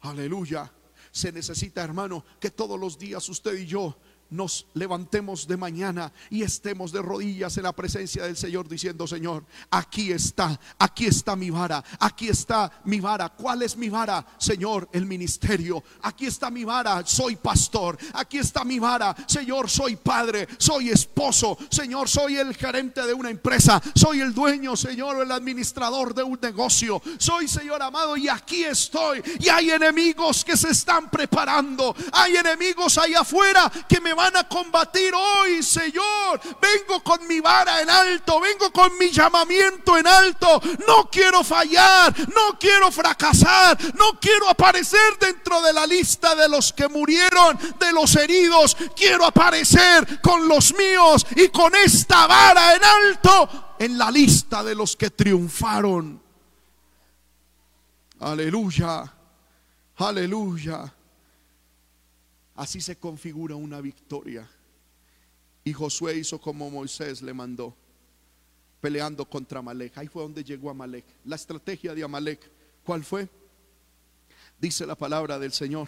Aleluya. 0.00 0.72
Se 1.10 1.30
necesita, 1.30 1.84
hermano, 1.84 2.24
que 2.40 2.50
todos 2.50 2.80
los 2.80 2.98
días 2.98 3.28
usted 3.28 3.58
y 3.58 3.66
yo 3.66 3.94
nos 4.30 4.66
levantemos 4.74 5.46
de 5.46 5.56
mañana 5.56 6.12
y 6.30 6.42
estemos 6.42 6.92
de 6.92 7.02
rodillas 7.02 7.56
en 7.56 7.62
la 7.62 7.72
presencia 7.72 8.24
del 8.24 8.36
Señor 8.36 8.68
diciendo, 8.68 9.06
Señor, 9.06 9.44
aquí 9.70 10.12
está, 10.12 10.58
aquí 10.78 11.06
está 11.06 11.36
mi 11.36 11.50
vara, 11.50 11.82
aquí 11.98 12.28
está 12.28 12.70
mi 12.84 13.00
vara. 13.00 13.30
¿Cuál 13.30 13.62
es 13.62 13.76
mi 13.76 13.88
vara? 13.88 14.24
Señor, 14.38 14.88
el 14.92 15.06
ministerio. 15.06 15.82
Aquí 16.02 16.26
está 16.26 16.50
mi 16.50 16.64
vara, 16.64 17.04
soy 17.06 17.36
pastor. 17.36 17.96
Aquí 18.14 18.38
está 18.38 18.64
mi 18.64 18.78
vara, 18.78 19.14
Señor, 19.26 19.70
soy 19.70 19.96
padre, 19.96 20.46
soy 20.58 20.90
esposo. 20.90 21.56
Señor, 21.70 22.08
soy 22.08 22.36
el 22.36 22.54
gerente 22.54 23.06
de 23.06 23.14
una 23.14 23.30
empresa, 23.30 23.80
soy 23.94 24.20
el 24.20 24.34
dueño, 24.34 24.76
Señor, 24.76 25.22
el 25.22 25.32
administrador 25.32 26.14
de 26.14 26.22
un 26.22 26.38
negocio. 26.40 27.00
Soy, 27.18 27.48
Señor 27.48 27.82
amado, 27.82 28.16
y 28.16 28.28
aquí 28.28 28.64
estoy. 28.64 29.22
Y 29.40 29.48
hay 29.48 29.70
enemigos 29.70 30.44
que 30.44 30.56
se 30.56 30.70
están 30.70 31.10
preparando. 31.10 31.94
Hay 32.12 32.36
enemigos 32.36 32.98
ahí 32.98 33.14
afuera 33.14 33.70
que 33.88 34.00
me 34.00 34.14
van 34.18 34.36
a 34.36 34.48
combatir 34.48 35.14
hoy, 35.14 35.62
Señor. 35.62 36.40
Vengo 36.60 37.00
con 37.04 37.24
mi 37.28 37.38
vara 37.38 37.80
en 37.80 37.88
alto, 37.88 38.40
vengo 38.40 38.72
con 38.72 38.98
mi 38.98 39.10
llamamiento 39.10 39.96
en 39.96 40.08
alto. 40.08 40.60
No 40.88 41.08
quiero 41.08 41.44
fallar, 41.44 42.12
no 42.34 42.58
quiero 42.58 42.90
fracasar, 42.90 43.78
no 43.94 44.18
quiero 44.20 44.48
aparecer 44.48 45.16
dentro 45.20 45.62
de 45.62 45.72
la 45.72 45.86
lista 45.86 46.34
de 46.34 46.48
los 46.48 46.72
que 46.72 46.88
murieron, 46.88 47.56
de 47.78 47.92
los 47.92 48.16
heridos. 48.16 48.76
Quiero 48.96 49.24
aparecer 49.24 50.20
con 50.20 50.48
los 50.48 50.74
míos 50.74 51.24
y 51.36 51.48
con 51.50 51.76
esta 51.76 52.26
vara 52.26 52.74
en 52.74 52.82
alto 52.82 53.74
en 53.78 53.96
la 53.96 54.10
lista 54.10 54.64
de 54.64 54.74
los 54.74 54.96
que 54.96 55.10
triunfaron. 55.10 56.20
Aleluya, 58.18 59.04
aleluya. 59.96 60.92
Así 62.58 62.80
se 62.80 62.96
configura 62.96 63.54
una 63.54 63.80
victoria. 63.80 64.44
Y 65.62 65.72
Josué 65.72 66.16
hizo 66.16 66.40
como 66.40 66.68
Moisés 66.68 67.22
le 67.22 67.32
mandó, 67.32 67.76
peleando 68.80 69.24
contra 69.30 69.60
Amalek. 69.60 69.96
Ahí 69.96 70.08
fue 70.08 70.24
donde 70.24 70.42
llegó 70.42 70.68
Amalek. 70.68 71.04
La 71.24 71.36
estrategia 71.36 71.94
de 71.94 72.02
Amalek, 72.02 72.50
¿cuál 72.82 73.04
fue? 73.04 73.28
Dice 74.58 74.84
la 74.86 74.96
palabra 74.96 75.38
del 75.38 75.52
Señor. 75.52 75.86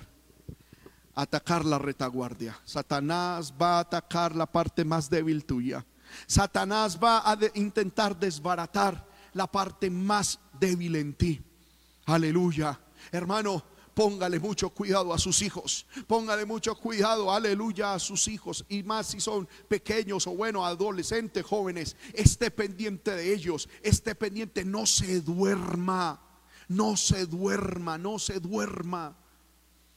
Atacar 1.12 1.64
la 1.64 1.76
retaguardia. 1.76 2.56
Satanás 2.64 3.52
va 3.60 3.78
a 3.78 3.80
atacar 3.80 4.36
la 4.36 4.46
parte 4.46 4.84
más 4.84 5.10
débil 5.10 5.44
tuya. 5.44 5.84
Satanás 6.28 7.00
va 7.02 7.28
a 7.28 7.36
intentar 7.54 8.16
desbaratar 8.16 9.08
la 9.32 9.48
parte 9.48 9.90
más 9.90 10.38
débil 10.60 10.94
en 10.94 11.14
ti. 11.14 11.42
Aleluya. 12.06 12.78
Hermano, 13.10 13.64
póngale 14.00 14.40
mucho 14.40 14.70
cuidado 14.70 15.12
a 15.12 15.18
sus 15.18 15.42
hijos, 15.42 15.86
póngale 16.06 16.46
mucho 16.46 16.74
cuidado, 16.74 17.30
aleluya, 17.30 17.92
a 17.92 17.98
sus 17.98 18.28
hijos, 18.28 18.64
y 18.66 18.82
más 18.82 19.08
si 19.08 19.20
son 19.20 19.46
pequeños 19.68 20.26
o 20.26 20.30
bueno, 20.30 20.64
adolescentes, 20.64 21.44
jóvenes, 21.44 21.96
esté 22.14 22.50
pendiente 22.50 23.10
de 23.10 23.34
ellos, 23.34 23.68
esté 23.82 24.14
pendiente, 24.14 24.64
no 24.64 24.86
se 24.86 25.20
duerma, 25.20 26.18
no 26.66 26.96
se 26.96 27.26
duerma, 27.26 27.98
no 27.98 28.18
se 28.18 28.40
duerma. 28.40 29.18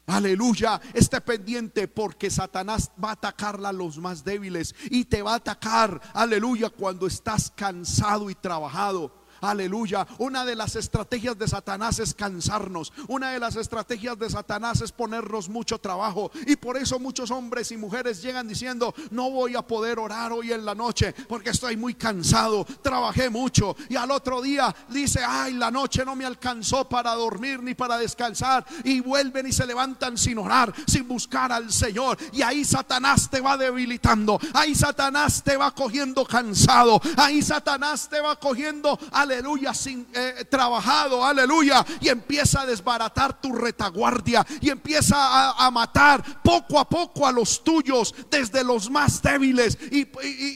Aleluya, 0.06 0.82
esté 0.94 1.22
pendiente 1.22 1.88
porque 1.88 2.30
Satanás 2.30 2.92
va 3.02 3.12
a 3.12 3.14
atacar 3.14 3.66
a 3.66 3.72
los 3.72 4.00
más 4.00 4.26
débiles 4.26 4.76
y 4.90 5.06
te 5.06 5.22
va 5.22 5.32
a 5.32 5.36
atacar, 5.36 6.02
aleluya, 6.14 6.70
cuando 6.70 7.08
estás 7.08 7.50
cansado 7.56 8.30
y 8.30 8.36
trabajado. 8.36 9.23
Aleluya. 9.44 10.08
Una 10.20 10.46
de 10.46 10.56
las 10.56 10.78
estrategias 10.78 11.38
de 11.38 11.50
Satanás 11.50 12.00
es 12.00 12.14
cansarnos. 12.14 12.94
Una 13.10 13.32
de 13.32 13.40
las 13.40 13.58
estrategias 13.58 14.18
de 14.18 14.30
Satanás 14.30 14.80
es 14.80 14.94
ponernos 14.94 15.50
mucho 15.50 15.80
trabajo. 15.80 16.32
Y 16.48 16.56
por 16.56 16.78
eso 16.78 16.98
muchos 16.98 17.30
hombres 17.30 17.70
y 17.74 17.78
mujeres 17.78 18.22
llegan 18.22 18.48
diciendo, 18.48 18.96
no 19.12 19.30
voy 19.30 19.56
a 19.56 19.62
poder 19.62 20.00
orar 20.00 20.32
hoy 20.32 20.54
en 20.54 20.64
la 20.64 20.74
noche 20.74 21.14
porque 21.28 21.50
estoy 21.50 21.76
muy 21.76 21.96
cansado. 21.96 22.66
Trabajé 22.82 23.30
mucho. 23.30 23.76
Y 23.90 23.98
al 23.98 24.12
otro 24.12 24.42
día 24.42 24.74
dice, 24.88 25.20
ay, 25.28 25.56
la 25.56 25.70
noche 25.70 26.06
no 26.06 26.16
me 26.16 26.26
alcanzó 26.26 26.88
para 26.88 27.14
dormir 27.14 27.62
ni 27.62 27.74
para 27.74 27.98
descansar. 27.98 28.66
Y 28.86 29.02
vuelven 29.02 29.48
y 29.48 29.52
se 29.52 29.66
levantan 29.66 30.18
sin 30.18 30.38
orar, 30.38 30.74
sin 30.88 31.06
buscar 31.06 31.52
al 31.52 31.70
Señor. 31.70 32.18
Y 32.32 32.44
ahí 32.44 32.64
Satanás 32.64 33.30
te 33.30 33.42
va 33.42 33.58
debilitando. 33.58 34.40
Ahí 34.54 34.74
Satanás 34.74 35.44
te 35.44 35.58
va 35.58 35.72
cogiendo 35.76 36.26
cansado. 36.26 37.02
Ahí 37.18 37.42
Satanás 37.42 38.08
te 38.08 38.22
va 38.22 38.40
cogiendo, 38.40 38.98
aleluya 39.12 39.33
aleluya, 39.34 39.74
sin 39.74 40.08
eh, 40.14 40.46
trabajado, 40.50 41.24
aleluya, 41.26 41.86
y 42.00 42.10
empieza 42.10 42.62
a 42.62 42.66
desbaratar 42.66 43.42
tu 43.42 43.54
retaguardia 43.54 44.46
y 44.62 44.70
empieza 44.70 45.52
a, 45.52 45.72
matar 45.72 46.42
poco 46.44 46.80
a 46.80 46.88
poco 46.88 47.26
a 47.26 47.32
los 47.32 47.64
tuyos, 47.64 48.14
desde 48.30 48.64
los 48.64 48.90
más 48.90 49.22
débiles. 49.22 49.78
Y, 49.92 50.08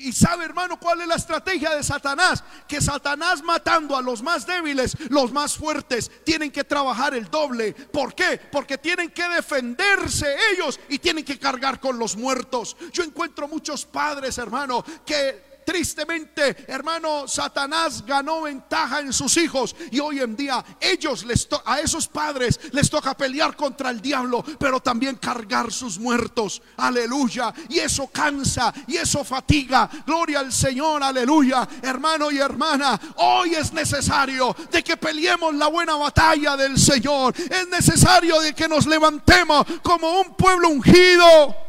y 0.08 0.14
sabe, 0.14 0.46
hermano, 0.46 0.80
cuál 0.80 1.02
es 1.02 1.08
la 1.08 1.16
estrategia 1.16 1.76
de 1.76 1.84
Satanás? 1.84 2.44
Que 2.68 2.82
Satanás 2.82 3.44
matando 3.44 3.96
a 3.96 4.02
los 4.02 4.22
más 4.22 4.46
débiles, 4.46 4.96
los 5.10 5.32
más 5.32 5.56
fuertes, 5.56 6.12
tienen 6.24 6.52
que 6.52 6.64
trabajar 6.64 7.16
el 7.16 7.30
doble. 7.30 7.74
¿Por 7.74 8.14
qué? 8.14 8.40
Porque 8.52 8.78
tienen 8.78 9.10
que 9.10 9.28
defenderse 9.28 10.36
ellos 10.54 10.80
y 10.90 11.00
tienen 11.00 11.26
que 11.26 11.40
cargar 11.40 11.80
con 11.80 11.98
los 11.98 12.16
muertos. 12.16 12.78
Yo 12.92 13.04
encuentro 13.04 13.48
muchos 13.48 13.86
padres, 13.86 14.38
hermano, 14.38 14.84
que 15.06 15.47
Tristemente, 15.68 16.64
hermano, 16.66 17.28
Satanás 17.28 18.06
ganó 18.06 18.44
ventaja 18.44 19.02
en 19.02 19.12
sus 19.12 19.36
hijos 19.36 19.76
y 19.92 20.00
hoy 20.00 20.22
en 20.22 20.34
día 20.34 20.64
ellos 20.80 21.26
les 21.26 21.46
a 21.66 21.82
esos 21.82 22.08
padres 22.08 22.58
les 22.72 22.90
toca 22.90 23.18
pelear 23.18 23.54
contra 23.54 23.90
el 23.90 24.02
diablo, 24.02 24.46
pero 24.58 24.80
también 24.80 25.18
cargar 25.18 25.70
sus 25.74 26.00
muertos. 26.00 26.62
Aleluya. 26.78 27.54
Y 27.68 27.80
eso 27.80 28.08
cansa 28.08 28.74
y 28.88 28.96
eso 28.96 29.26
fatiga. 29.26 29.90
Gloria 30.06 30.40
al 30.40 30.54
Señor. 30.54 31.04
Aleluya. 31.04 31.68
Hermano 31.82 32.32
y 32.32 32.38
hermana, 32.38 32.98
hoy 33.18 33.56
es 33.56 33.74
necesario 33.74 34.56
de 34.72 34.82
que 34.82 34.96
peleemos 34.96 35.54
la 35.54 35.68
buena 35.68 35.98
batalla 35.98 36.56
del 36.56 36.80
Señor. 36.80 37.36
Es 37.38 37.68
necesario 37.68 38.40
de 38.40 38.54
que 38.54 38.70
nos 38.70 38.86
levantemos 38.86 39.66
como 39.84 40.22
un 40.22 40.34
pueblo 40.34 40.70
ungido 40.70 41.67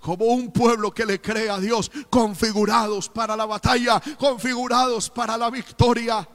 como 0.00 0.26
un 0.26 0.50
pueblo 0.50 0.92
que 0.92 1.06
le 1.06 1.20
cree 1.20 1.50
a 1.50 1.58
Dios, 1.58 1.90
configurados 2.10 3.08
para 3.08 3.36
la 3.36 3.46
batalla, 3.46 4.00
configurados 4.18 5.10
para 5.10 5.36
la 5.36 5.50
victoria 5.50 6.26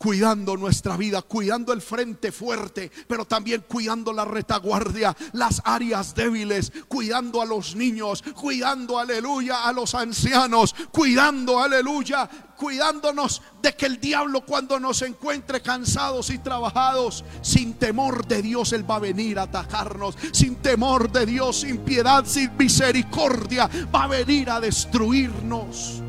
cuidando 0.00 0.56
nuestra 0.56 0.96
vida, 0.96 1.20
cuidando 1.20 1.74
el 1.74 1.82
frente 1.82 2.32
fuerte, 2.32 2.90
pero 3.06 3.26
también 3.26 3.66
cuidando 3.68 4.14
la 4.14 4.24
retaguardia, 4.24 5.14
las 5.32 5.60
áreas 5.62 6.14
débiles, 6.14 6.72
cuidando 6.88 7.42
a 7.42 7.44
los 7.44 7.76
niños, 7.76 8.24
cuidando, 8.34 8.98
aleluya, 8.98 9.68
a 9.68 9.72
los 9.74 9.94
ancianos, 9.94 10.74
cuidando, 10.90 11.60
aleluya, 11.60 12.30
cuidándonos 12.56 13.42
de 13.60 13.76
que 13.76 13.84
el 13.84 14.00
diablo 14.00 14.42
cuando 14.46 14.80
nos 14.80 15.02
encuentre 15.02 15.60
cansados 15.60 16.30
y 16.30 16.38
trabajados, 16.38 17.22
sin 17.42 17.74
temor 17.74 18.26
de 18.26 18.40
Dios, 18.40 18.72
Él 18.72 18.90
va 18.90 18.96
a 18.96 19.00
venir 19.00 19.38
a 19.38 19.42
atacarnos, 19.42 20.16
sin 20.32 20.56
temor 20.56 21.12
de 21.12 21.26
Dios, 21.26 21.60
sin 21.60 21.76
piedad, 21.76 22.24
sin 22.24 22.56
misericordia, 22.56 23.68
va 23.94 24.04
a 24.04 24.08
venir 24.08 24.48
a 24.48 24.60
destruirnos. 24.60 26.00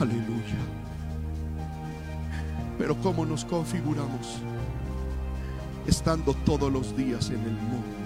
Aleluya. 0.00 0.58
Pero 2.78 2.96
¿cómo 2.96 3.24
nos 3.24 3.44
configuramos? 3.44 4.40
Estando 5.86 6.34
todos 6.44 6.72
los 6.72 6.96
días 6.96 7.30
en 7.30 7.40
el 7.40 7.52
monte. 7.52 8.04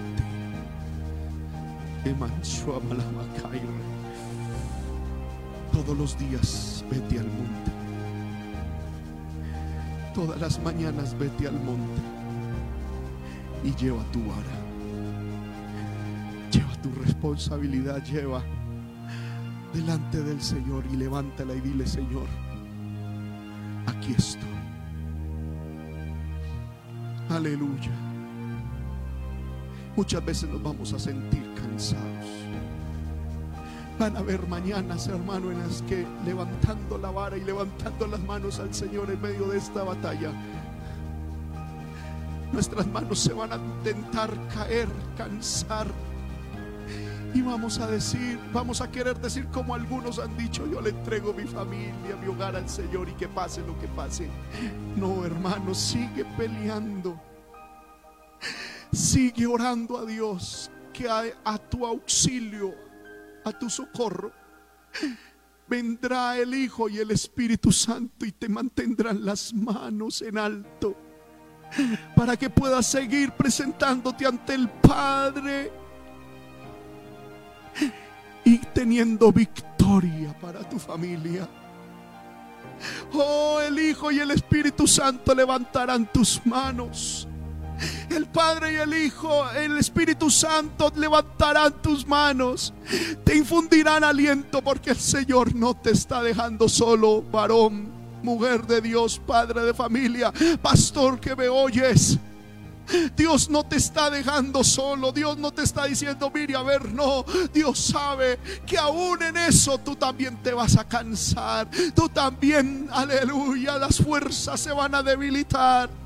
Todos 5.71 5.97
los 5.97 6.17
días 6.17 6.85
vete 6.89 7.19
al 7.19 7.27
monte. 7.27 7.71
Todas 10.13 10.39
las 10.39 10.61
mañanas 10.61 11.17
vete 11.17 11.47
al 11.47 11.59
monte 11.63 12.01
y 13.63 13.73
lleva 13.75 14.03
tu 14.11 14.19
vara. 14.19 14.59
Lleva 16.51 16.81
tu 16.81 16.91
responsabilidad, 17.03 18.03
lleva 18.03 18.43
delante 19.73 20.21
del 20.21 20.41
Señor 20.41 20.83
y 20.91 20.97
levántala 20.97 21.53
y 21.55 21.61
dile, 21.61 21.85
Señor, 21.85 22.27
aquí 23.87 24.13
estoy. 24.17 24.49
Aleluya. 27.29 27.91
Muchas 29.95 30.25
veces 30.25 30.49
nos 30.49 30.63
vamos 30.63 30.93
a 30.93 30.99
sentir 30.99 31.43
cansados. 31.55 32.25
Van 33.99 34.15
a 34.15 34.19
haber 34.19 34.47
mañanas, 34.47 35.07
hermano, 35.07 35.51
en 35.51 35.59
las 35.59 35.81
que 35.83 36.07
levantando 36.25 36.97
la 36.97 37.11
vara 37.11 37.37
y 37.37 37.41
levantando 37.41 38.07
las 38.07 38.21
manos 38.21 38.59
al 38.59 38.73
Señor 38.73 39.11
en 39.11 39.21
medio 39.21 39.47
de 39.49 39.57
esta 39.57 39.83
batalla, 39.83 40.31
nuestras 42.51 42.87
manos 42.87 43.19
se 43.19 43.33
van 43.33 43.53
a 43.53 43.57
intentar 43.57 44.31
caer, 44.47 44.87
cansar. 45.17 45.87
Y 47.33 47.41
vamos 47.41 47.79
a 47.79 47.87
decir, 47.87 48.39
vamos 48.51 48.81
a 48.81 48.89
querer 48.91 49.19
decir 49.19 49.45
como 49.47 49.75
algunos 49.75 50.17
han 50.17 50.35
dicho, 50.35 50.65
yo 50.67 50.81
le 50.81 50.89
entrego 50.89 51.33
mi 51.33 51.43
familia, 51.43 52.15
mi 52.19 52.27
hogar 52.27 52.55
al 52.55 52.67
Señor 52.67 53.07
y 53.07 53.13
que 53.13 53.27
pase 53.27 53.61
lo 53.61 53.77
que 53.79 53.87
pase. 53.89 54.27
No, 54.95 55.23
hermano, 55.25 55.75
sigue 55.75 56.25
peleando. 56.37 57.21
Sigue 58.91 59.45
orando 59.45 59.99
a 59.99 60.05
Dios 60.05 60.71
que 60.91 61.07
a, 61.07 61.23
a 61.43 61.57
tu 61.59 61.85
auxilio, 61.85 62.73
a 63.45 63.51
tu 63.51 63.69
socorro, 63.69 64.31
vendrá 65.67 66.35
el 66.37 66.55
Hijo 66.55 66.89
y 66.89 66.97
el 66.97 67.11
Espíritu 67.11 67.71
Santo 67.71 68.25
y 68.25 68.31
te 68.31 68.49
mantendrán 68.49 69.23
las 69.23 69.53
manos 69.53 70.23
en 70.23 70.39
alto 70.39 70.95
para 72.15 72.35
que 72.35 72.49
puedas 72.49 72.87
seguir 72.87 73.31
presentándote 73.33 74.25
ante 74.25 74.55
el 74.55 74.67
Padre 74.67 75.71
y 78.43 78.57
teniendo 78.57 79.31
victoria 79.31 80.33
para 80.39 80.67
tu 80.67 80.79
familia. 80.79 81.47
Oh, 83.13 83.59
el 83.61 83.77
Hijo 83.79 84.11
y 84.11 84.19
el 84.19 84.31
Espíritu 84.31 84.87
Santo 84.87 85.35
levantarán 85.35 86.11
tus 86.11 86.45
manos. 86.45 87.27
El 88.09 88.25
Padre 88.25 88.73
y 88.73 88.75
el 88.75 88.93
Hijo, 88.93 89.49
el 89.51 89.77
Espíritu 89.77 90.29
Santo 90.29 90.91
levantarán 90.95 91.81
tus 91.81 92.05
manos. 92.05 92.73
Te 93.23 93.35
infundirán 93.35 94.03
aliento 94.03 94.61
porque 94.61 94.91
el 94.91 94.99
Señor 94.99 95.55
no 95.55 95.75
te 95.75 95.91
está 95.91 96.21
dejando 96.21 96.67
solo, 96.67 97.21
varón, 97.21 97.89
mujer 98.23 98.65
de 98.65 98.81
Dios, 98.81 99.21
padre 99.25 99.63
de 99.63 99.73
familia, 99.73 100.33
pastor 100.61 101.19
que 101.19 101.35
me 101.35 101.47
oyes. 101.47 102.17
Dios 103.15 103.49
no 103.49 103.63
te 103.63 103.77
está 103.77 104.09
dejando 104.09 104.63
solo. 104.63 105.11
Dios 105.11 105.37
no 105.37 105.51
te 105.51 105.63
está 105.63 105.85
diciendo, 105.85 106.31
mire, 106.33 106.55
a 106.55 106.63
ver, 106.63 106.91
no. 106.91 107.25
Dios 107.53 107.79
sabe 107.79 108.39
que 108.65 108.77
aún 108.77 109.21
en 109.23 109.37
eso 109.37 109.77
tú 109.77 109.95
también 109.95 110.37
te 110.41 110.53
vas 110.53 110.77
a 110.77 110.87
cansar. 110.87 111.69
Tú 111.95 112.09
también, 112.09 112.87
aleluya, 112.91 113.77
las 113.77 113.97
fuerzas 113.97 114.59
se 114.59 114.71
van 114.71 114.95
a 114.95 115.03
debilitar. 115.03 115.98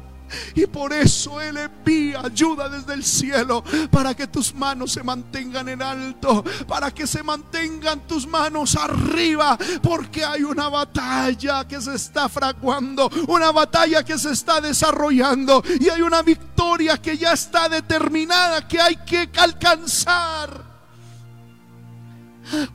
Y 0.56 0.66
por 0.66 0.94
eso 0.94 1.42
Él 1.42 1.58
envía 1.58 2.22
ayuda 2.22 2.70
desde 2.70 2.94
el 2.94 3.04
cielo 3.04 3.64
para 3.92 4.14
que 4.14 4.28
tus 4.28 4.54
manos 4.54 4.92
se 4.94 5.04
mantengan 5.04 5.70
en 5.70 5.82
alto, 5.82 6.44
para 6.68 6.92
que 6.92 7.08
se 7.08 7.24
mantengan 7.24 8.08
tus 8.08 8.28
manos 8.28 8.76
arriba, 8.76 9.58
porque 9.82 10.24
hay 10.24 10.44
una 10.44 10.70
batalla 10.70 11.68
que 11.68 11.82
se 11.82 11.96
está 11.96 12.30
fraguando, 12.30 13.10
una 13.28 13.52
batalla 13.52 14.04
que 14.04 14.18
se 14.18 14.32
está 14.32 14.62
desarrollando 14.62 15.64
y 15.80 15.90
hay 15.90 16.02
una 16.02 16.22
victoria 16.22 16.98
que 17.02 17.18
ya 17.18 17.34
está 17.34 17.70
determinada 17.70 18.68
que 18.68 18.80
hay 18.80 18.96
que 19.06 19.30
alcanzar. 19.38 20.73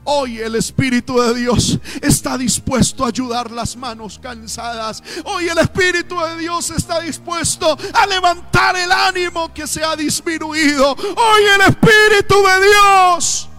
Hoy 0.03 0.39
el 0.39 0.55
Espíritu 0.55 1.19
de 1.19 1.33
Dios 1.33 1.79
está 2.01 2.37
dispuesto 2.37 3.05
a 3.05 3.09
ayudar 3.09 3.51
las 3.51 3.75
manos 3.75 4.19
cansadas. 4.19 5.03
Hoy 5.25 5.47
el 5.47 5.57
Espíritu 5.57 6.19
de 6.19 6.37
Dios 6.37 6.69
está 6.71 6.99
dispuesto 6.99 7.77
a 7.93 8.05
levantar 8.07 8.75
el 8.75 8.91
ánimo 8.91 9.53
que 9.53 9.67
se 9.67 9.83
ha 9.83 9.95
disminuido. 9.95 10.91
Hoy 10.93 11.43
el 11.55 11.61
Espíritu 11.61 12.35
de 12.35 12.67
Dios 12.67 13.49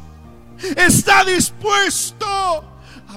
está 0.77 1.25
dispuesto 1.25 2.70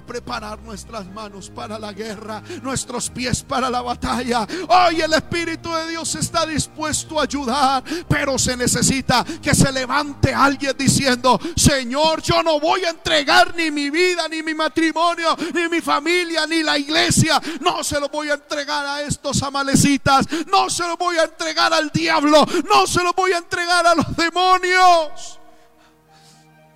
preparar 0.04 0.60
nuestras 0.62 1.06
manos 1.08 1.50
para 1.50 1.80
la 1.80 1.94
guerra, 1.94 2.42
nuestros 2.62 3.10
pies 3.10 3.42
para 3.44 3.70
la 3.70 3.82
batalla. 3.82 4.48
Hoy 4.68 5.02
el 5.02 5.14
Espíritu 5.14 5.74
de 5.74 5.90
Dios 5.90 6.16
está 6.16 6.46
dispuesto 6.46 7.20
a 7.20 7.24
ayudar, 7.24 7.84
pero 8.08 8.38
se 8.38 8.56
necesita 8.56 9.26
que 9.42 9.56
se 9.56 9.72
levante 9.72 10.34
alguien 10.34 10.76
diciendo, 10.78 11.40
Señor, 11.56 12.22
yo 12.22 12.44
no 12.44 12.60
voy 12.60 12.84
a 12.84 12.90
entregar 12.90 13.56
ni 13.56 13.72
mi 13.72 13.90
vida, 13.90 14.28
ni 14.28 14.44
mi 14.44 14.54
matrimonio, 14.54 15.36
ni 15.54 15.68
mi 15.70 15.82
familia, 15.82 16.46
ni 16.48 16.64
la 16.64 16.78
iglesia. 16.78 17.42
No 17.62 17.84
se 17.84 18.00
lo 18.00 18.10
voy 18.10 18.30
a 18.30 18.36
entregar 18.36 18.86
a 18.86 19.02
estos 19.02 19.42
amalecitas, 19.44 20.26
no 20.48 20.70
se 20.70 20.88
lo 20.88 20.98
voy 20.98 21.18
a 21.18 21.24
entregar 21.24 21.74
al 21.74 21.90
diablo, 21.90 22.46
no 22.70 22.88
se 22.88 23.04
lo 23.04 23.14
voy 23.14 23.32
a 23.32 23.38
entregar 23.38 23.86
a 23.86 23.96
los 23.96 24.16
demonios. 24.16 25.40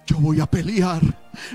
Yo 0.06 0.18
voy 0.18 0.40
a 0.40 0.46
pelear 0.46 1.02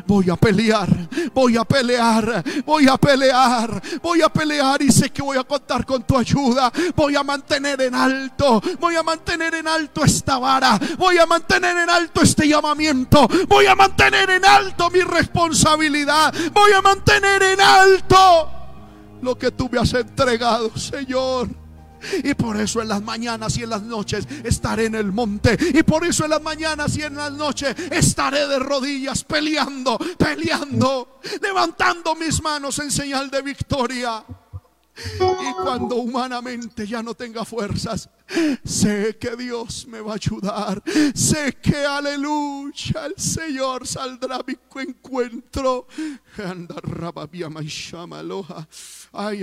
Voy 0.07 0.30
a 0.30 0.37
pelear, 0.37 0.89
voy 1.33 1.57
a 1.57 1.64
pelear, 1.64 2.45
voy 2.64 2.89
a 2.89 2.97
pelear, 2.97 3.83
voy 4.03 4.22
a 4.22 4.28
pelear 4.28 4.83
y 4.83 4.91
sé 4.91 5.11
que 5.11 5.22
voy 5.22 5.39
a 5.39 5.45
contar 5.45 5.85
con 5.85 6.03
tu 6.05 6.16
ayuda. 6.16 6.72
Voy 6.95 7.16
a 7.16 7.22
mantener 7.22 7.80
en 7.83 7.95
alto, 7.95 8.62
voy 8.80 8.97
a 8.97 9.03
mantener 9.03 9.55
en 9.55 9.68
alto 9.68 10.05
esta 10.05 10.39
vara, 10.39 10.78
voy 10.99 11.18
a 11.18 11.26
mantener 11.26 11.76
en 11.76 11.91
alto 11.91 12.22
este 12.22 12.49
llamamiento, 12.49 13.28
voy 13.49 13.66
a 13.66 13.74
mantener 13.74 14.30
en 14.30 14.45
alto 14.45 14.91
mi 14.91 15.01
responsabilidad, 15.01 16.35
voy 16.53 16.72
a 16.72 16.83
mantener 16.83 17.43
en 17.43 17.61
alto 17.61 18.51
lo 19.22 19.39
que 19.39 19.51
tú 19.53 19.68
me 19.70 19.78
has 19.78 19.95
entregado, 19.95 20.76
Señor. 20.76 21.61
Y 22.22 22.34
por 22.34 22.57
eso 22.61 22.82
en 22.82 22.88
las 22.88 23.02
mañanas 23.02 23.56
y 23.56 23.62
en 23.62 23.70
las 23.70 23.82
noches 23.82 24.27
estaré 24.44 24.86
en 24.86 24.94
el 24.94 25.12
monte. 25.12 25.56
Y 25.74 25.82
por 25.82 26.05
eso 26.05 26.24
en 26.24 26.31
las 26.31 26.43
mañanas 26.43 26.97
y 26.97 27.02
en 27.02 27.16
las 27.16 27.32
noches 27.32 27.74
estaré 27.90 28.47
de 28.47 28.59
rodillas 28.59 29.24
peleando, 29.24 29.98
peleando, 30.18 31.20
levantando 31.40 32.14
mis 32.14 32.43
manos 32.43 32.78
en 32.78 32.90
señal 32.90 33.31
de 33.31 33.43
victoria. 33.43 34.24
Y 34.94 35.52
cuando 35.62 35.97
humanamente 35.97 36.86
ya 36.86 37.02
no 37.02 37.14
tenga 37.14 37.44
fuerzas, 37.44 38.10
sé 38.62 39.16
que 39.19 39.35
Dios 39.36 39.86
me 39.86 40.01
va 40.01 40.12
a 40.12 40.14
ayudar. 40.16 40.82
Sé 41.14 41.56
que, 41.62 41.77
aleluya, 41.77 43.06
el 43.06 43.14
Señor 43.16 43.86
saldrá 43.86 44.36
a 44.36 44.44
mi 44.47 44.55
encuentro. 44.82 45.86
Ay, 49.12 49.43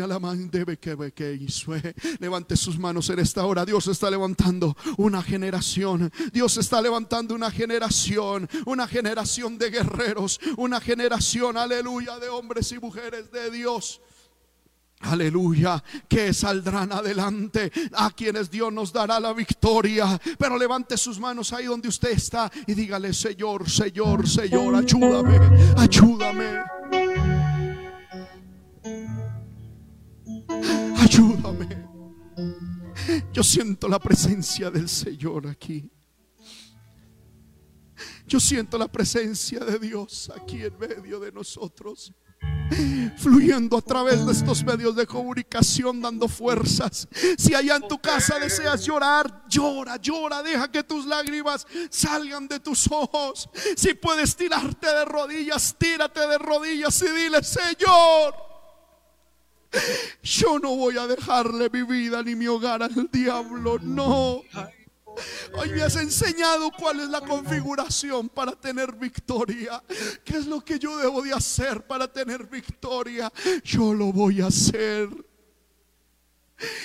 debe 0.52 0.78
que 0.78 0.96
Levante 2.20 2.56
sus 2.56 2.78
manos 2.78 3.10
en 3.10 3.20
esta 3.20 3.46
hora. 3.46 3.66
Dios 3.66 3.88
está 3.88 4.10
levantando 4.10 4.78
una 4.98 5.24
generación. 5.24 6.12
Dios 6.32 6.58
está 6.58 6.82
levantando 6.82 7.34
una 7.34 7.50
generación. 7.50 8.48
Una 8.66 8.88
generación 8.88 9.58
de 9.58 9.72
guerreros. 9.72 10.40
Una 10.58 10.80
generación, 10.80 11.58
aleluya, 11.58 12.20
de 12.20 12.30
hombres 12.30 12.72
y 12.72 12.80
mujeres 12.80 13.32
de 13.32 13.50
Dios 13.50 14.02
Aleluya, 15.02 15.82
que 16.10 16.34
saldrán 16.34 16.92
adelante 16.92 17.72
a 17.94 18.12
quienes 18.12 18.52
Dios 18.52 18.72
nos 18.72 18.92
dará 18.92 19.20
la 19.20 19.32
victoria. 19.34 20.20
Pero 20.38 20.58
levante 20.58 20.98
sus 20.98 21.20
manos 21.20 21.54
ahí 21.54 21.66
donde 21.66 21.88
usted 21.88 22.12
está 22.12 22.52
y 22.68 22.74
dígale, 22.74 23.14
Señor, 23.14 23.70
Señor, 23.70 24.28
Señor, 24.28 24.76
ayúdame, 24.76 25.40
ayúdame. 25.78 26.60
Ayúdame. 30.98 31.88
Yo 33.32 33.44
siento 33.44 33.88
la 33.88 34.00
presencia 34.00 34.70
del 34.70 34.90
Señor 34.90 35.48
aquí. 35.48 35.90
Yo 38.28 38.40
siento 38.40 38.78
la 38.78 38.88
presencia 38.88 39.62
de 39.62 39.80
Dios 39.80 40.30
aquí 40.36 40.62
en 40.64 40.78
medio 40.78 41.20
de 41.20 41.32
nosotros 41.32 42.14
fluyendo 43.18 43.78
a 43.78 43.82
través 43.82 44.26
de 44.26 44.32
estos 44.32 44.64
medios 44.64 44.96
de 44.96 45.06
comunicación, 45.06 46.02
dando 46.02 46.28
fuerzas. 46.28 47.08
Si 47.38 47.54
allá 47.54 47.76
en 47.76 47.88
tu 47.88 48.00
casa 48.00 48.40
deseas 48.40 48.86
llorar, 48.86 49.46
llora, 49.50 49.98
llora, 49.98 50.42
deja 50.44 50.72
que 50.72 50.84
tus 50.84 51.06
lágrimas 51.06 51.68
salgan 51.90 52.48
de 52.48 52.60
tus 52.60 52.90
ojos. 52.92 53.50
Si 53.76 53.94
puedes 53.94 54.36
tirarte 54.36 54.88
de 54.88 55.06
rodillas, 55.06 55.76
tírate 55.78 56.28
de 56.28 56.38
rodillas 56.38 57.02
y 57.02 57.10
dile, 57.12 57.44
Señor. 57.44 58.34
Yo 60.24 60.58
no 60.60 60.76
voy 60.76 60.98
a 60.98 61.06
dejarle 61.06 61.70
mi 61.72 61.84
vida 61.84 62.24
ni 62.24 62.36
mi 62.36 62.48
hogar 62.48 62.82
al 62.82 63.10
diablo, 63.12 63.78
no. 63.82 64.42
Hoy 65.54 65.70
me 65.70 65.82
has 65.82 65.96
enseñado 65.96 66.72
cuál 66.78 67.00
es 67.00 67.10
la 67.10 67.22
configuración 67.22 68.30
para 68.30 68.54
tener 68.54 68.94
victoria. 68.94 69.84
¿Qué 70.24 70.38
es 70.38 70.46
lo 70.46 70.64
que 70.64 70.80
yo 70.80 70.98
debo 70.98 71.22
de 71.22 71.34
hacer 71.34 71.86
para 71.86 72.08
tener 72.08 72.46
victoria? 72.46 73.32
Yo 73.64 73.94
lo 73.94 74.12
voy 74.12 74.42
a 74.42 74.48
hacer. 74.48 75.10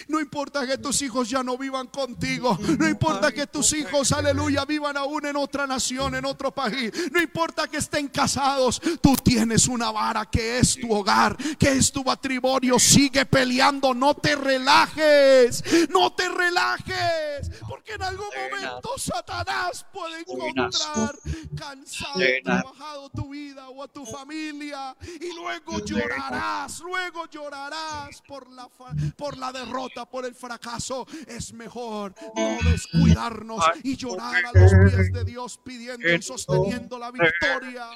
No 0.08 0.20
importa 0.20 0.66
que 0.66 0.78
tus 0.78 1.02
hijos 1.02 1.28
ya 1.28 1.42
no 1.42 1.56
vivan 1.56 1.88
contigo. 1.88 2.58
No 2.78 2.88
importa 2.88 3.32
que 3.32 3.46
tus 3.46 3.72
hijos, 3.72 4.12
aleluya, 4.12 4.64
vivan 4.64 4.96
aún 4.96 5.26
en 5.26 5.36
otra 5.36 5.66
nación, 5.66 6.14
en 6.14 6.24
otro 6.24 6.52
país. 6.52 6.92
No 7.12 7.20
importa 7.20 7.68
que 7.68 7.78
estén 7.78 8.08
casados. 8.08 8.80
Tú 9.00 9.16
tienes 9.16 9.68
una 9.68 9.90
vara 9.90 10.26
que 10.26 10.58
es 10.58 10.76
tu 10.76 10.92
hogar, 10.92 11.36
que 11.58 11.72
es 11.72 11.92
tu 11.92 12.04
matrimonio. 12.04 12.78
Sigue 12.78 13.24
peleando. 13.26 13.94
No 13.94 14.14
te 14.14 14.36
relajes. 14.36 15.62
No 15.90 16.12
te 16.12 16.28
relajes. 16.28 17.50
Porque 17.68 17.94
en 17.94 18.02
algún 18.02 18.26
momento 18.26 18.90
Satanás 18.96 19.86
puede 19.92 20.20
encontrar 20.20 21.18
cansado, 21.56 22.20
trabajado 22.42 23.10
tu 23.10 23.30
vida 23.30 23.68
o 23.68 23.82
a 23.82 23.88
tu 23.88 24.04
familia. 24.04 24.96
Y 25.20 25.34
luego 25.34 25.78
llorarás. 25.84 26.80
Luego 26.80 27.26
llorarás 27.30 28.22
por 28.26 28.50
la, 28.50 28.68
por 29.16 29.36
la 29.36 29.52
derrota, 29.64 30.06
por 30.06 30.24
el 30.24 30.34
fracaso, 30.34 31.06
es 31.26 31.52
mejor 31.52 32.14
no 32.34 32.70
descuidarnos 32.70 33.64
y 33.82 33.96
llorar 33.96 34.44
a 34.44 34.58
los 34.58 34.72
pies 34.92 35.12
de 35.12 35.24
Dios 35.24 35.58
pidiendo 35.64 36.08
y 36.08 36.22
sosteniendo 36.22 36.98
la 36.98 37.10
victoria. 37.10 37.88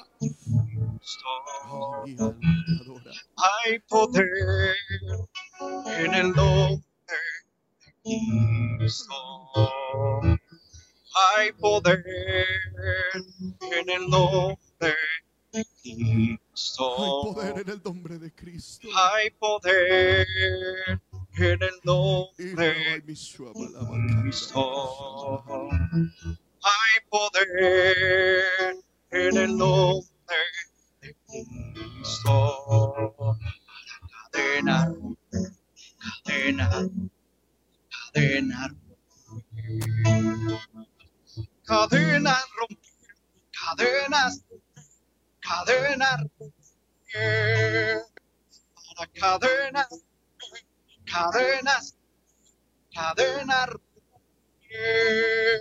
Hay 3.65 3.79
poder 3.79 4.75
en 5.97 6.13
el 6.13 6.31
nombre 6.31 6.83
de 8.03 8.77
Cristo. 8.77 9.13
Hay 11.37 11.51
poder 11.53 12.03
en 13.71 13.89
el 13.89 14.09
nombre 14.09 14.95
de 15.51 15.65
Cristo. 15.81 16.95
Hay 16.97 17.33
poder 17.33 17.59
en 17.59 17.69
el 17.69 17.81
nombre 17.83 18.19
de 18.19 18.31
Cristo. 18.31 18.87
Hay 18.95 19.31
poder 19.31 20.27
en 21.39 21.63
el 21.63 21.79
nombre 21.83 22.45
de 22.45 23.01
Cristo. 23.03 23.51
Hay 26.61 27.01
poder 27.09 28.75
en 29.11 29.37
el 29.37 29.57
nombre 29.57 30.37
de 31.01 31.15
Cristo. 31.25 33.37
Cadena, 34.31 34.93
cadena, 36.25 36.69
cadena. 37.89 38.75
Cadenas 41.65 42.45
romper, 42.57 42.93
cadenas, 43.51 44.43
cadenas 45.39 46.19
romper, 46.37 48.01
para 48.73 49.07
cadenas 49.13 49.87
cadenas, 51.11 51.97
cadenas, 52.93 53.69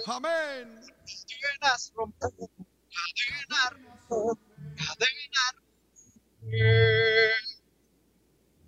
amén, 0.06 0.80
cadenas 1.06 1.92
romper, 1.94 2.30
cadenas, 2.94 3.72
cadenas, 4.76 5.54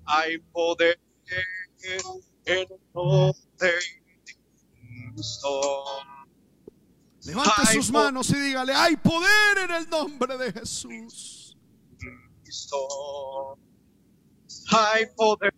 hay 0.07 0.39
poder 0.39 0.99
en 1.29 2.17
el 2.47 2.67
nombre 2.95 3.35
de 3.59 3.73
Cristo. 5.15 5.61
Levante 7.23 7.67
sus 7.75 7.91
manos 7.93 8.31
y 8.31 8.41
dígale, 8.41 8.73
hay 8.75 8.97
poder 8.97 9.59
en 9.65 9.71
el 9.71 9.91
nombre 9.91 10.39
de 10.39 10.53
Jesús. 10.53 11.57
Cristo. 12.43 13.59
Hay 14.73 15.07
poder 15.17 15.55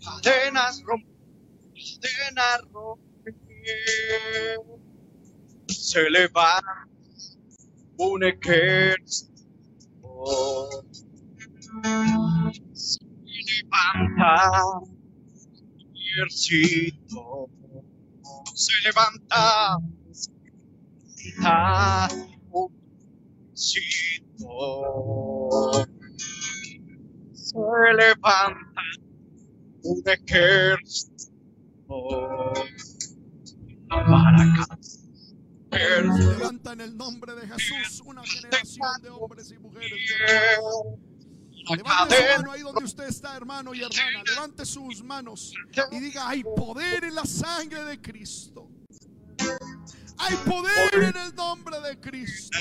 cadenas 0.04 0.84
romper, 0.84 1.14
cadenas, 1.84 2.64
romper. 2.74 3.44
Se 5.68 6.10
levanta 6.10 6.88
un 7.98 8.24
ejército, 8.24 9.32
se 12.74 13.00
levanta 13.48 14.68
un 14.88 15.94
ejército, 15.96 17.50
se 18.54 18.74
levanta, 18.84 19.78
se 20.14 20.32
levanta 21.24 22.10
un 22.52 22.72
se 27.34 27.57
levanta 27.95 28.82
un 29.84 30.03
ejército 30.06 31.14
para 33.88 34.65
se 35.72 36.02
levanta 36.02 36.74
en 36.74 36.82
el 36.82 36.98
nombre 36.98 37.36
de 37.36 37.48
Jesús 37.48 38.02
una 38.06 38.24
generación 38.24 39.02
de 39.02 39.10
hombres 39.10 39.52
y 39.52 39.57
mujeres. 39.60 39.91
Levante 41.70 42.15
su 42.15 42.38
mano 42.38 42.52
ahí 42.52 42.61
donde 42.61 42.84
usted 42.84 43.06
está, 43.06 43.38
hermano 43.38 43.74
y 43.74 43.82
hermana. 43.82 44.24
Levante 44.28 44.65
sus 44.65 45.03
manos 45.03 45.53
y 45.91 45.99
diga, 45.99 46.28
hay 46.28 46.44
poder 46.44 47.06
en 47.06 47.15
la 47.15 47.26
sangre 47.26 47.84
de 47.86 48.02
Cristo. 48.02 48.70
Hay 50.18 50.36
poder 50.45 50.94
en 50.94 51.18
el 51.18 51.36
nombre 51.36 51.80
de 51.82 51.99
Cristo 51.99 52.57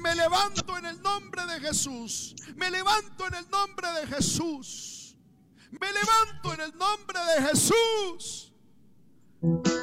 me 0.00 0.14
levanto 0.14 0.78
en 0.78 0.86
el 0.86 1.02
nombre 1.02 1.46
de 1.46 1.60
Jesús. 1.60 2.34
Me 2.56 2.70
levanto 2.70 3.26
en 3.26 3.34
el 3.34 3.50
nombre 3.50 3.88
de 4.00 4.06
Jesús. 4.06 5.16
Me 5.70 5.92
levanto 5.92 6.54
en 6.54 6.60
el 6.60 6.76
nombre 6.76 7.18
de 7.18 7.48
Jesús. 7.48 8.52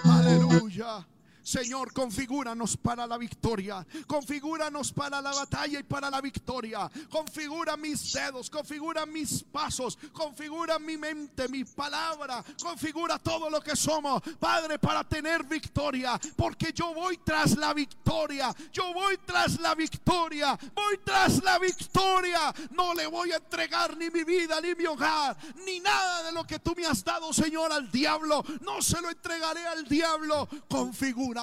Aleluya. 0.03 1.07
Señor, 1.47 1.93
configúranos 1.93 2.75
para 2.75 3.07
la 3.07 3.17
victoria. 3.17 3.87
Configúranos 4.05 4.91
para 4.91 5.21
la 5.21 5.31
batalla 5.31 5.79
y 5.79 5.83
para 5.83 6.09
la 6.09 6.19
victoria. 6.19 6.91
Configura 7.09 7.77
mis 7.77 8.11
dedos, 8.11 8.49
configura 8.49 9.05
mis 9.05 9.45
pasos, 9.45 9.97
configura 10.11 10.77
mi 10.77 10.97
mente, 10.97 11.47
mi 11.47 11.63
palabra, 11.63 12.43
configura 12.61 13.17
todo 13.17 13.49
lo 13.49 13.61
que 13.61 13.77
somos, 13.77 14.21
Padre, 14.37 14.77
para 14.77 15.05
tener 15.05 15.45
victoria. 15.45 16.19
Porque 16.35 16.73
yo 16.73 16.93
voy 16.93 17.17
tras 17.19 17.55
la 17.55 17.73
victoria. 17.73 18.53
Yo 18.73 18.93
voy 18.93 19.17
tras 19.25 19.57
la 19.61 19.73
victoria. 19.73 20.59
Voy 20.75 20.99
tras 21.05 21.41
la 21.45 21.59
victoria. 21.59 22.53
No 22.71 22.93
le 22.93 23.07
voy 23.07 23.31
a 23.31 23.37
entregar 23.37 23.95
ni 23.95 24.09
mi 24.09 24.25
vida, 24.25 24.59
ni 24.59 24.75
mi 24.75 24.85
hogar, 24.85 25.37
ni 25.65 25.79
nada 25.79 26.23
de 26.23 26.33
lo 26.33 26.45
que 26.45 26.59
tú 26.59 26.73
me 26.75 26.85
has 26.85 27.05
dado, 27.05 27.31
Señor, 27.31 27.71
al 27.71 27.89
diablo. 27.89 28.43
No 28.59 28.81
se 28.81 29.01
lo 29.01 29.09
entregaré 29.09 29.65
al 29.65 29.85
diablo. 29.85 30.49
Configura 30.67 31.36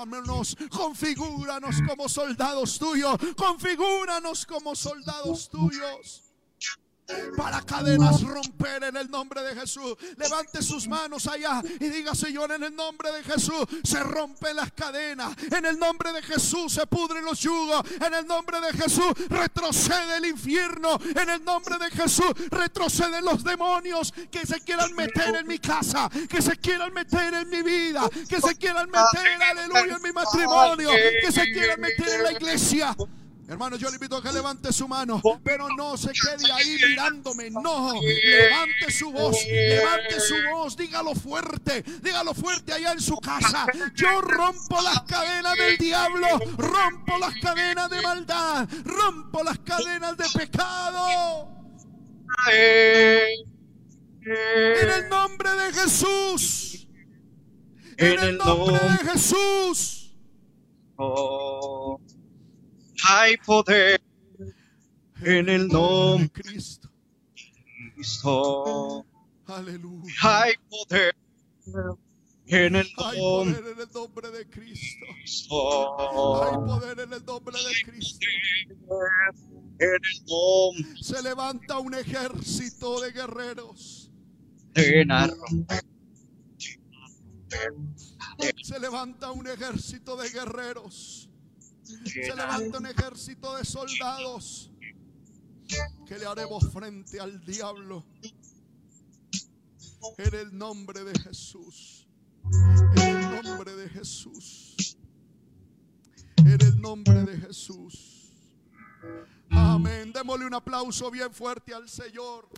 configúranos 0.71 1.77
como 1.87 2.09
soldados 2.09 2.79
tuyos, 2.79 3.17
configúranos 3.37 4.47
como 4.47 4.75
soldados 4.75 5.49
tuyos. 5.49 6.34
Para 7.37 7.61
cadenas 7.63 8.23
romper 8.23 8.85
en 8.85 8.97
el 8.97 9.11
nombre 9.11 9.43
de 9.43 9.55
Jesús. 9.55 9.97
Levante 10.17 10.63
sus 10.63 10.89
manos 10.89 11.27
allá 11.27 11.63
y 11.81 11.89
diga, 11.89 12.15
Señor, 12.15 12.53
en 12.53 12.63
el 12.65 12.75
nombre 12.75 13.13
de 13.13 13.23
Jesús 13.23 13.67
se 13.83 14.01
rompen 14.01 14.57
las 14.57 14.73
cadenas. 14.73 15.35
En 15.51 15.67
el 15.67 15.79
nombre 15.79 16.13
de 16.13 16.23
Jesús 16.23 16.73
se 16.73 16.87
pudren 16.87 17.25
los 17.25 17.41
yugos. 17.41 17.83
En 18.01 18.15
el 18.15 18.27
nombre 18.27 18.61
de 18.61 18.73
Jesús 18.73 19.13
retrocede 19.29 20.17
el 20.17 20.27
infierno. 20.27 20.99
En 21.15 21.29
el 21.29 21.45
nombre 21.45 21.77
de 21.79 21.91
Jesús 21.91 22.33
retroceden 22.51 23.25
los 23.25 23.45
demonios 23.45 24.13
que 24.31 24.47
se 24.47 24.61
quieran 24.61 24.95
meter 24.95 25.37
en 25.37 25.47
mi 25.47 25.59
casa, 25.59 26.09
que 26.29 26.41
se 26.41 26.57
quieran 26.57 26.93
meter 26.93 27.35
en 27.35 27.49
mi 27.49 27.63
vida, 27.63 28.09
que 28.29 28.41
se 28.41 28.57
quieran 28.57 28.91
meter, 28.91 29.43
aleluya, 29.43 29.97
en 29.97 30.03
mi 30.03 30.13
matrimonio, 30.13 30.91
que 31.21 31.33
se 31.33 31.45
quieran 31.53 31.81
meter 31.81 32.09
en 32.09 32.23
la 32.23 32.33
iglesia. 32.33 32.97
Hermano, 33.47 33.77
yo 33.77 33.89
le 33.89 33.97
invito 33.97 34.17
a 34.17 34.23
que 34.23 34.33
levante 34.33 34.73
su 34.73 34.89
mano, 34.89 35.21
pero 35.43 35.69
no 35.77 35.97
se 35.99 36.13
quede 36.13 36.51
ahí 36.51 36.79
mirándome. 36.89 37.51
No, 37.51 37.93
levante 38.01 38.91
su 38.91 39.13
voz, 39.13 39.37
levante 39.47 40.19
su 40.19 40.35
voz, 40.51 40.77
dígalo 40.77 41.15
fuerte, 41.15 41.83
dígalo 42.03 42.33
fuerte 42.33 42.73
allá 42.73 42.93
en 42.93 43.01
su 43.01 43.17
casa. 43.19 43.67
Yo 43.95 44.23
rompo 44.23 44.81
las 44.81 45.03
cadenas 45.03 45.57
del 45.57 45.77
diablo, 45.77 46.27
rompo 46.57 47.19
las 47.19 47.35
cadenas 47.43 47.91
de 47.91 48.01
maldad, 48.01 48.69
rompo 48.85 49.43
las 49.45 49.59
cadenas 49.59 50.17
de 50.17 50.25
pecado. 50.39 51.49
En 54.27 54.91
el 54.91 55.09
nombre 55.11 55.51
de 55.51 55.73
Jesús. 55.73 56.89
En 57.99 58.19
el 58.19 58.39
nombre 58.39 58.79
de 58.79 59.11
Jesús. 59.13 60.17
Oh, 60.97 61.94
hay 63.03 63.37
poder 63.39 64.01
en 65.23 65.49
el 65.49 65.69
nombre 65.69 66.31
de 66.35 66.43
Cristo. 66.43 66.89
Cristo. 67.95 69.07
Aleluya. 69.47 70.15
Hay 70.23 70.55
poder 70.69 71.15
en 72.47 72.77
el 72.77 72.87
Hay 72.99 73.19
nombre 73.19 73.57
poder 73.57 73.73
en 73.73 73.81
el 73.81 73.93
nombre 73.93 74.31
de 74.31 74.49
Cristo. 74.51 75.07
de 75.07 75.13
Hay 75.13 75.21
Cristo. 75.21 76.65
poder 76.67 77.01
en 77.01 77.13
el 77.13 77.25
nombre 77.25 77.57
de 77.59 77.91
Cristo. 77.91 78.27
En 79.79 79.89
el 79.95 80.25
nombre 80.27 81.03
Se 81.03 81.23
levanta 81.23 81.79
un 81.79 81.95
ejército 81.95 83.01
de 83.01 83.13
guerreros. 83.13 84.11
de. 84.75 85.35
Se 88.63 88.81
levanta 88.81 89.31
un 89.31 89.47
ejército 89.47 90.17
de 90.17 90.29
guerreros. 90.31 91.29
Se 91.85 92.35
levanta 92.35 92.79
un 92.79 92.87
ejército 92.87 93.57
de 93.57 93.65
soldados 93.65 94.71
que 96.07 96.19
le 96.19 96.27
haremos 96.27 96.73
frente 96.73 97.21
al 97.21 97.45
diablo. 97.45 98.05
En 100.19 100.35
el 100.35 100.57
nombre 100.57 101.05
de 101.05 101.19
Jesús. 101.19 102.07
En 102.97 103.17
el 103.17 103.45
nombre 103.45 103.75
de 103.77 103.89
Jesús. 103.89 104.97
En 106.39 106.61
el 106.61 106.81
nombre 106.81 107.25
de 107.25 107.39
Jesús. 107.39 108.33
Amén. 109.51 110.13
Démosle 110.13 110.47
un 110.47 110.55
aplauso 110.55 111.11
bien 111.11 111.33
fuerte 111.33 111.75
al 111.75 111.89
Señor. 111.89 112.49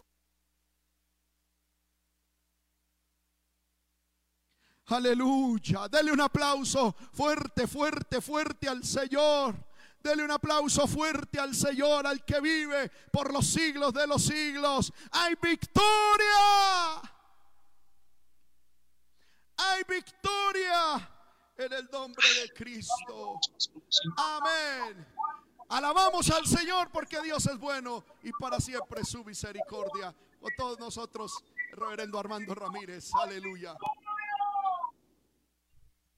Aleluya. 4.89 5.89
Dele 5.89 6.13
un 6.13 6.21
aplauso 6.21 6.95
fuerte, 7.13 7.67
fuerte, 7.67 8.21
fuerte 8.21 8.69
al 8.69 8.85
Señor. 8.85 9.57
Dele 10.01 10.23
un 10.23 10.31
aplauso 10.31 10.87
fuerte 10.87 11.41
al 11.41 11.55
Señor, 11.55 12.07
al 12.07 12.25
que 12.25 12.41
vive 12.41 12.89
por 13.11 13.33
los 13.33 13.47
siglos 13.47 13.93
de 13.93 14.07
los 14.07 14.23
siglos. 14.23 14.93
¡Hay 15.11 15.35
victoria! 15.43 17.03
¡Hay 19.57 19.83
victoria! 19.89 21.13
En 21.59 21.73
el 21.73 21.89
nombre 21.91 22.27
de 22.43 22.53
Cristo. 22.53 23.41
Amén. 24.17 25.07
Alabamos 25.69 26.31
al 26.31 26.47
Señor 26.47 26.91
porque 26.93 27.21
Dios 27.23 27.45
es 27.47 27.59
bueno 27.59 28.05
y 28.23 28.31
para 28.33 28.61
siempre 28.61 29.05
su 29.05 29.25
misericordia. 29.25 30.15
Con 30.41 30.53
todos 30.57 30.79
nosotros, 30.79 31.33
reverendo 31.73 32.21
Armando 32.21 32.55
Ramírez. 32.55 33.11
Aleluya. 33.21 33.75